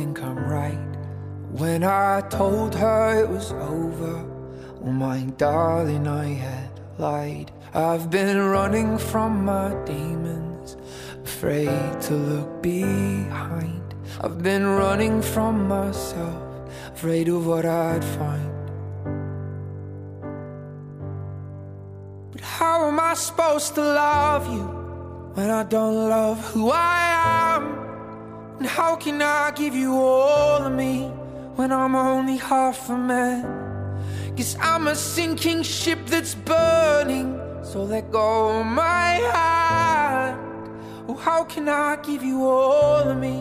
Think 0.00 0.22
I'm 0.22 0.38
right. 0.48 0.92
When 1.52 1.84
I 1.84 2.22
told 2.30 2.74
her 2.74 3.22
it 3.22 3.28
was 3.28 3.52
over, 3.52 4.14
oh 4.82 4.92
my 5.06 5.18
darling, 5.36 6.06
I 6.08 6.28
had 6.46 6.70
lied. 6.96 7.52
I've 7.74 8.08
been 8.08 8.38
running 8.38 8.96
from 8.96 9.44
my 9.44 9.68
demons, 9.84 10.78
afraid 11.22 12.00
to 12.06 12.14
look 12.14 12.62
behind. 12.62 13.94
I've 14.22 14.42
been 14.42 14.64
running 14.64 15.20
from 15.20 15.68
myself, 15.68 16.42
afraid 16.94 17.28
of 17.28 17.46
what 17.46 17.66
I'd 17.66 18.04
find. 18.18 18.52
But 22.32 22.40
how 22.40 22.88
am 22.88 22.98
I 22.98 23.12
supposed 23.12 23.74
to 23.74 23.82
love 23.82 24.50
you 24.50 24.64
when 25.34 25.50
I 25.50 25.62
don't 25.64 26.08
love 26.08 26.38
who 26.52 26.70
I 26.70 27.00
am? 27.56 27.89
And 28.60 28.68
how 28.68 28.94
can 28.94 29.22
I 29.22 29.52
give 29.52 29.74
you 29.74 29.94
all 29.94 30.66
of 30.66 30.72
me 30.74 31.08
when 31.56 31.72
I'm 31.72 31.94
only 31.96 32.36
half 32.36 32.90
a 32.90 32.96
man? 32.98 33.42
Cause 34.36 34.54
I'm 34.60 34.86
a 34.86 34.94
sinking 34.94 35.62
ship 35.62 35.98
that's 36.04 36.34
burning, 36.34 37.40
so 37.62 37.84
let 37.84 38.12
go 38.12 38.60
of 38.60 38.66
my 38.66 39.12
hand. 39.32 40.38
Oh, 41.08 41.14
how 41.14 41.44
can 41.44 41.70
I 41.70 41.96
give 42.02 42.22
you 42.22 42.46
all 42.46 43.08
of 43.08 43.16
me 43.16 43.38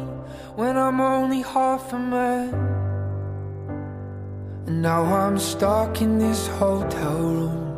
when 0.55 0.77
I'm 0.77 1.01
only 1.01 1.41
half 1.41 1.91
a 1.91 1.99
man? 1.99 2.53
And 4.67 4.81
now 4.81 5.03
I'm 5.03 5.37
stuck 5.37 6.01
in 6.01 6.17
this 6.17 6.47
hotel 6.47 7.17
room 7.17 7.77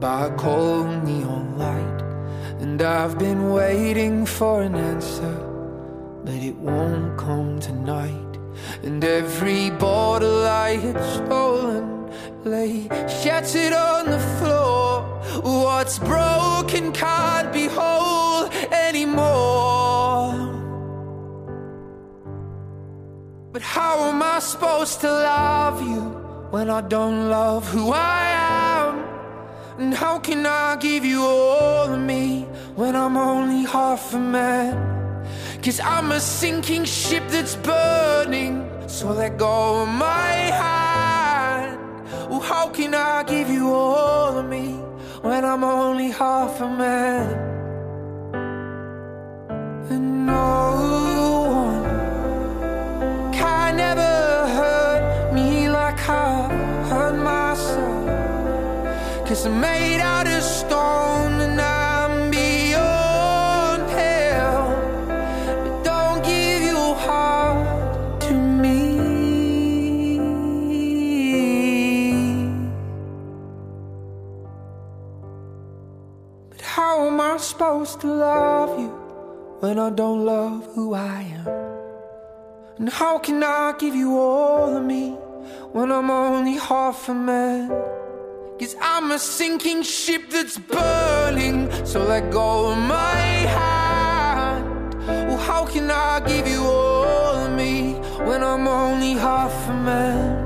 by 0.00 0.28
a 0.28 0.36
cold 0.36 1.04
neon 1.04 1.58
light. 1.58 2.02
And 2.60 2.80
I've 2.80 3.18
been 3.18 3.50
waiting 3.50 4.24
for 4.24 4.62
an 4.62 4.74
answer, 4.74 5.47
but 6.28 6.42
it 6.42 6.56
won't 6.56 7.16
come 7.16 7.58
tonight. 7.58 8.32
And 8.82 9.02
every 9.02 9.70
bottle 9.70 10.44
I 10.44 10.76
had 10.76 10.98
stolen 11.14 12.12
lay 12.44 12.86
shattered 13.22 13.72
on 13.72 14.10
the 14.10 14.18
floor. 14.36 15.00
What's 15.42 15.98
broken 15.98 16.92
can't 16.92 17.50
be 17.50 17.66
whole 17.66 18.44
anymore. 18.70 20.34
But 23.52 23.62
how 23.62 23.94
am 24.10 24.22
I 24.22 24.40
supposed 24.40 25.00
to 25.00 25.10
love 25.10 25.80
you 25.80 26.02
when 26.50 26.68
I 26.68 26.82
don't 26.82 27.30
love 27.30 27.66
who 27.70 27.90
I 27.90 28.22
am? 28.74 28.94
And 29.78 29.94
how 29.94 30.18
can 30.18 30.44
I 30.44 30.76
give 30.76 31.06
you 31.06 31.22
all 31.24 31.90
of 31.94 31.98
me 31.98 32.42
when 32.76 32.94
I'm 32.94 33.16
only 33.16 33.64
half 33.64 34.12
a 34.12 34.18
man? 34.18 34.97
Cause 35.62 35.80
I'm 35.80 36.12
a 36.12 36.20
sinking 36.20 36.84
ship 36.84 37.24
that's 37.28 37.56
burning, 37.56 38.68
so 38.86 39.12
let 39.12 39.36
go 39.36 39.82
of 39.82 39.88
my 39.88 40.32
hand. 40.62 41.78
Oh, 42.30 42.40
how 42.40 42.68
can 42.68 42.94
I 42.94 43.24
give 43.24 43.50
you 43.50 43.72
all 43.72 44.38
of 44.38 44.48
me 44.48 44.74
when 45.20 45.44
I'm 45.44 45.64
only 45.64 46.10
half 46.10 46.60
a 46.60 46.68
man? 46.68 47.47
To 78.00 78.06
love 78.06 78.78
you 78.78 78.88
when 79.60 79.78
I 79.78 79.90
don't 79.90 80.24
love 80.24 80.64
who 80.74 80.94
I 80.94 81.22
am? 81.22 81.48
And 82.78 82.88
how 82.88 83.18
can 83.18 83.42
I 83.42 83.74
give 83.76 83.94
you 83.94 84.16
all 84.16 84.76
of 84.76 84.84
me 84.84 85.10
when 85.72 85.90
I'm 85.90 86.08
only 86.08 86.54
half 86.54 87.08
a 87.08 87.14
man? 87.14 87.68
Cause 88.60 88.76
I'm 88.80 89.10
a 89.10 89.18
sinking 89.18 89.82
ship 89.82 90.30
that's 90.30 90.58
burning, 90.58 91.68
so 91.84 92.04
let 92.04 92.30
go 92.30 92.70
of 92.72 92.78
my 92.78 93.20
hand. 93.56 94.94
Well, 95.28 95.38
how 95.38 95.66
can 95.66 95.90
I 95.90 96.20
give 96.20 96.46
you 96.46 96.62
all 96.62 97.34
of 97.34 97.52
me 97.52 97.94
when 98.28 98.44
I'm 98.44 98.68
only 98.68 99.14
half 99.14 99.52
a 99.68 99.74
man? 99.74 100.37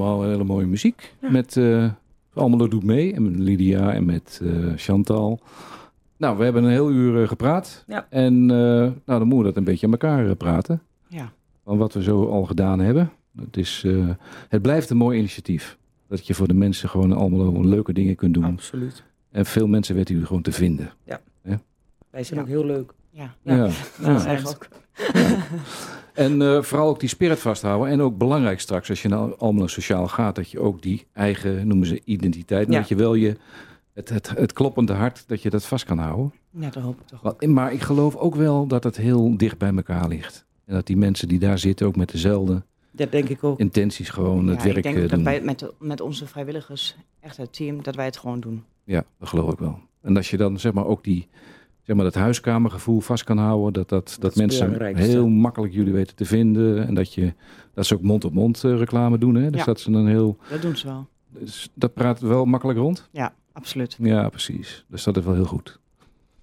Allemaal 0.00 0.22
hele 0.28 0.44
mooie 0.44 0.66
muziek. 0.66 1.14
Met 1.20 1.56
eh 1.56 1.90
Almelo 2.34 2.68
doet 2.68 2.84
mee. 2.84 3.12
En 3.14 3.22
met 3.30 3.36
Lydia 3.40 3.92
en 3.92 4.04
met 4.04 4.40
eh, 4.42 4.72
Chantal. 4.76 5.40
Nou, 6.16 6.38
we 6.38 6.44
hebben 6.44 6.64
een 6.64 6.70
heel 6.70 6.90
uur 6.90 7.22
eh, 7.22 7.28
gepraat. 7.28 7.84
Ja. 7.86 8.06
En 8.10 8.34
eh, 8.50 8.56
nou, 8.56 8.92
dan 9.04 9.18
moeten 9.22 9.38
we 9.38 9.44
dat 9.44 9.56
een 9.56 9.64
beetje 9.64 9.86
aan 9.86 9.92
elkaar 9.92 10.34
praten. 10.36 10.82
Ja. 11.08 11.32
Van 11.64 11.78
wat 11.78 11.92
we 11.94 12.02
zo 12.02 12.24
al 12.26 12.44
gedaan 12.44 12.78
hebben. 12.78 13.10
Het, 13.40 13.56
is, 13.56 13.82
eh, 13.86 14.08
het 14.48 14.62
blijft 14.62 14.90
een 14.90 14.96
mooi 14.96 15.18
initiatief. 15.18 15.78
Dat 16.08 16.26
je 16.26 16.34
voor 16.34 16.48
de 16.48 16.54
mensen 16.54 16.88
gewoon 16.88 17.12
Almelo 17.12 17.60
leuke 17.64 17.92
dingen 17.92 18.14
kunt 18.16 18.34
doen. 18.34 18.44
Absoluut. 18.44 19.04
En 19.30 19.46
veel 19.46 19.66
mensen 19.66 19.94
weten 19.94 20.14
u 20.16 20.26
gewoon 20.26 20.42
te 20.42 20.52
vinden. 20.52 20.92
Wij 22.10 22.24
zijn 22.24 22.38
Ja. 22.40 22.44
ook 22.44 22.50
heel 22.52 22.64
leuk. 22.64 22.92
Ja, 23.10 23.34
Ja. 23.42 23.54
Ja. 23.54 23.64
Ja. 23.64 23.70
Dat 24.06 24.20
is 24.20 24.24
eigenlijk 24.24 24.68
ook. 24.72 24.80
En 26.16 26.42
eh, 26.42 26.62
vooral 26.62 26.88
ook 26.88 27.00
die 27.00 27.08
spirit 27.08 27.38
vasthouden. 27.38 27.88
En 27.88 28.00
ook 28.00 28.18
belangrijk 28.18 28.60
straks 28.60 28.90
als 28.90 29.02
je 29.02 29.08
naar 29.08 29.36
Almelo 29.36 29.66
Sociaal 29.66 30.08
gaat, 30.08 30.34
dat 30.34 30.50
je 30.50 30.60
ook 30.60 30.82
die 30.82 31.06
eigen, 31.12 31.66
noemen 31.66 31.86
ze 31.86 32.00
identiteit, 32.04 32.68
Ja. 32.72 32.78
dat 32.78 32.88
je 32.88 32.94
wel 32.96 33.14
je, 33.14 33.36
het, 33.92 34.08
het, 34.08 34.28
het 34.36 34.52
kloppende 34.52 34.92
hart, 34.92 35.24
dat 35.28 35.42
je 35.42 35.50
dat 35.50 35.64
vast 35.66 35.84
kan 35.84 35.98
houden. 35.98 36.32
ja, 36.50 36.70
dat 36.70 36.82
hoop 36.82 37.00
ik 37.00 37.06
toch. 37.06 37.22
Maar, 37.22 37.50
maar 37.50 37.72
ik 37.72 37.80
geloof 37.82 38.16
ook 38.16 38.34
wel 38.34 38.66
dat 38.66 38.84
het 38.84 38.96
heel 38.96 39.36
dicht 39.36 39.58
bij 39.58 39.72
elkaar 39.76 40.08
ligt. 40.08 40.44
En 40.64 40.74
dat 40.74 40.86
die 40.86 40.96
mensen 40.96 41.28
die 41.28 41.38
daar 41.38 41.58
zitten 41.58 41.86
ook 41.86 41.96
met 41.96 42.10
dezelfde 42.10 42.62
Dat 42.90 43.12
denk 43.12 43.28
ik 43.28 43.44
ook. 43.44 43.58
intenties 43.58 44.08
gewoon 44.10 44.46
het 44.46 44.58
ja, 44.58 44.64
werk 44.64 44.76
ik 44.76 44.82
denk 44.82 44.94
eh, 44.96 45.00
dat 45.02 45.10
doen. 45.10 45.24
wij 45.24 45.40
met, 45.40 45.70
met 45.78 46.00
onze 46.00 46.26
vrijwilligers, 46.26 46.96
echt 47.20 47.36
het 47.36 47.52
team, 47.52 47.82
dat 47.82 47.94
wij 47.94 48.04
het 48.04 48.16
gewoon 48.16 48.40
doen. 48.40 48.64
Ja, 48.84 49.04
dat 49.18 49.28
geloof 49.28 49.52
ik 49.52 49.58
wel. 49.58 49.78
En 50.02 50.16
als 50.16 50.30
je 50.30 50.36
dan 50.36 50.58
zeg 50.58 50.72
maar 50.72 50.86
ook 50.86 51.04
die, 51.04 51.28
zeg 51.86 51.96
maar 51.96 52.04
dat 52.04 52.14
huiskamergevoel 52.14 53.00
vast 53.00 53.24
kan 53.24 53.38
houden, 53.38 53.72
dat, 53.72 53.88
dat, 53.88 54.16
dat, 54.20 54.36
mensen 54.36 54.96
heel 54.96 55.28
makkelijk 55.28 55.72
jullie 55.72 55.92
weten 55.92 56.16
te 56.16 56.24
vinden 56.24 56.86
en 56.86 56.94
dat, 56.94 57.14
je, 57.14 57.32
dat 57.74 57.86
ze 57.86 57.94
ook 57.94 58.02
mond-op-mond 58.02 58.64
eh, 58.64 58.76
reclame 58.78 59.18
doen. 59.18 59.34
Hè? 59.34 59.50
Dus 59.50 59.60
Ja. 59.60 59.66
dat 59.66 59.80
ze 59.80 59.90
dan 59.90 60.06
heel, 60.06 60.36
Dat 60.50 60.62
doen 60.62 60.76
ze 60.76 60.86
wel. 60.86 61.06
dus 61.28 61.70
dat 61.74 61.94
praat 61.94 62.20
wel 62.20 62.44
makkelijk 62.44 62.78
rond. 62.78 63.08
Ja, 63.12 63.34
absoluut. 63.52 63.96
Ja, 64.00 64.28
precies. 64.28 64.84
Dus 64.88 65.02
dat 65.04 65.16
is 65.16 65.24
wel 65.24 65.34
heel 65.34 65.44
goed. 65.44 65.78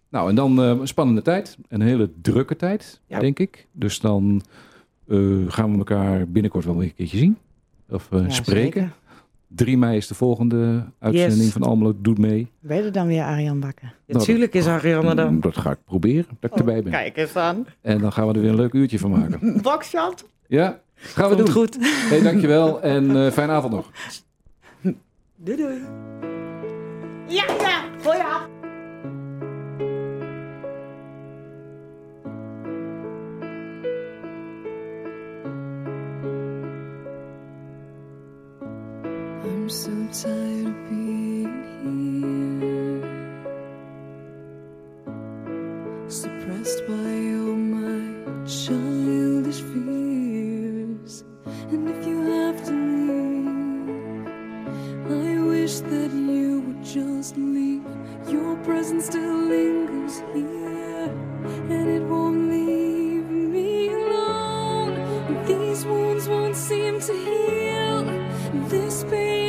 Nou, 0.10 0.30
en 0.30 0.36
dan 0.36 0.62
eh, 0.62 0.68
een 0.70 0.88
spannende 0.88 1.22
tijd. 1.22 1.58
Een 1.68 1.82
hele 1.82 2.10
drukke 2.22 2.56
tijd, 2.56 3.02
Ja. 3.08 3.20
denk 3.20 3.40
ik. 3.40 3.68
Dus 3.72 4.00
dan 4.00 4.42
eh, 5.08 5.18
gaan 5.48 5.72
we 5.72 5.78
elkaar 5.78 6.28
binnenkort 6.28 6.66
wel 6.66 6.78
weer 6.78 6.88
een 6.88 6.94
keertje 6.96 7.18
zien. 7.18 7.38
Of 7.90 8.12
eh, 8.12 8.22
Ja, 8.22 8.30
spreken. 8.30 8.82
zeker. 8.82 8.92
3 9.56 9.78
mei 9.78 9.98
is 9.98 10.08
de 10.08 10.16
volgende 10.16 10.86
uitzending 11.00 11.42
Yes. 11.42 11.52
van 11.52 11.62
Almelo 11.64 11.94
Doet 12.02 12.18
Mee. 12.18 12.48
Ben 12.60 12.78
je 12.78 12.84
er 12.84 12.92
dan 12.92 13.08
weer, 13.08 13.24
Arjan 13.24 13.60
Bakker? 13.60 13.94
Natuurlijk 14.08 14.54
is 14.54 14.68
Ariane 14.68 15.16
dan. 15.16 15.34
Mm, 15.34 15.42
Dat 15.42 15.58
ga 15.58 15.72
ik 15.72 15.78
proberen, 15.86 16.26
dat 16.40 16.52
ik 16.52 16.58
erbij 16.58 16.84
ben. 16.84 16.92
Kijk 16.92 17.18
eens 17.18 17.36
aan. 17.36 17.66
En 17.82 18.00
dan 18.00 18.12
gaan 18.14 18.28
we 18.28 18.34
er 18.34 18.42
weer 18.42 18.50
een 18.50 18.56
leuk 18.56 18.74
uurtje 18.74 19.00
van 19.00 19.12
maken. 19.12 19.40
Bakshot. 19.62 20.26
Ja, 20.48 20.80
gaan 20.96 21.30
we 21.30 21.36
Komt 21.36 21.46
doen. 21.48 21.56
goed. 21.56 21.78
Hey, 22.10 22.22
dankjewel 22.22 22.82
en 22.82 23.26
eh 23.26 23.32
fijne 23.32 23.52
avond 23.52 23.74
nog. 23.74 23.90
Doei 25.36 25.58
doei. 25.58 25.78
Ja, 27.28 27.44
ja. 27.60 27.82
Hoi, 28.04 28.18
ja. 28.18 28.48
So 39.74 39.90
tired 40.12 40.68
of 40.68 40.76
being 40.88 41.64
here, 41.82 43.02
suppressed 46.08 46.82
by 46.88 46.94
all 46.94 47.58
my 47.58 48.02
childish 48.46 49.62
fears. 49.62 51.24
And 51.72 51.90
if 51.90 52.06
you 52.06 52.22
have 52.22 52.64
to 52.66 52.74
leave, 53.10 54.28
I 55.10 55.42
wish 55.42 55.80
that 55.80 56.12
you 56.14 56.62
would 56.68 56.84
just 56.84 57.36
leave. 57.36 57.84
Your 58.30 58.56
presence 58.58 59.06
still 59.08 59.38
lingers 59.38 60.20
here, 60.34 61.10
and 61.74 61.90
it 61.90 62.04
won't 62.04 62.48
leave 62.52 63.26
me 63.28 63.88
alone. 63.88 64.94
These 65.48 65.84
wounds 65.86 66.28
won't 66.30 66.56
seem 66.56 67.00
to 67.02 67.14
heal. 67.14 68.04
This 68.70 69.04
pain 69.06 69.43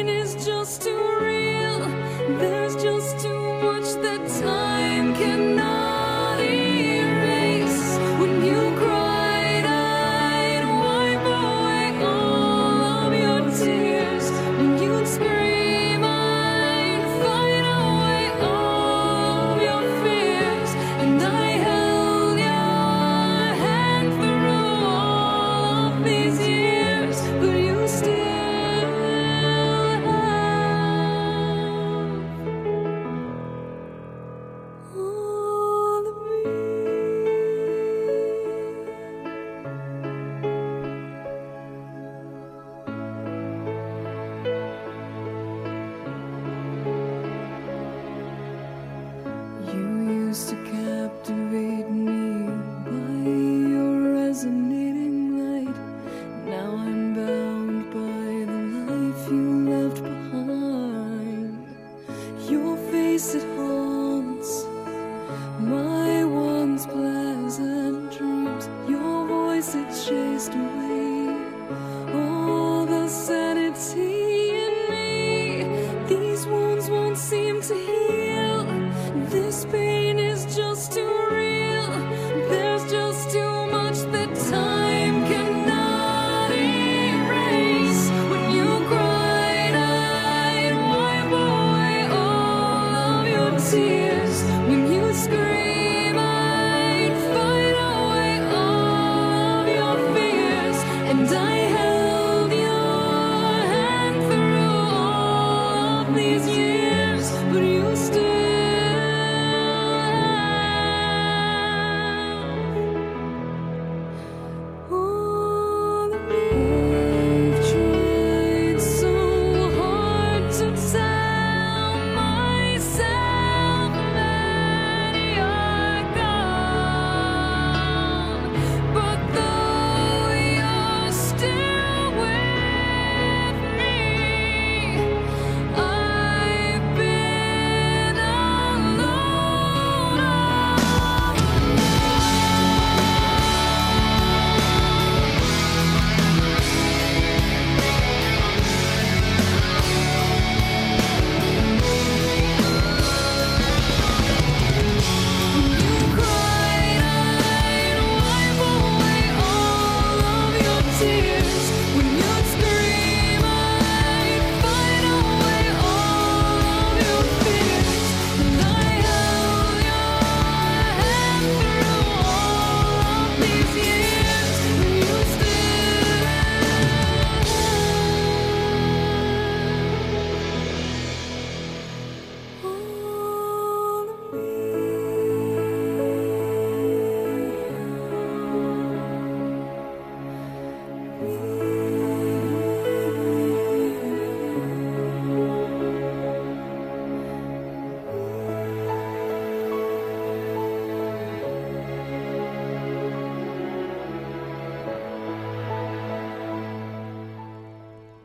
and 101.06 101.28
I 101.34 101.53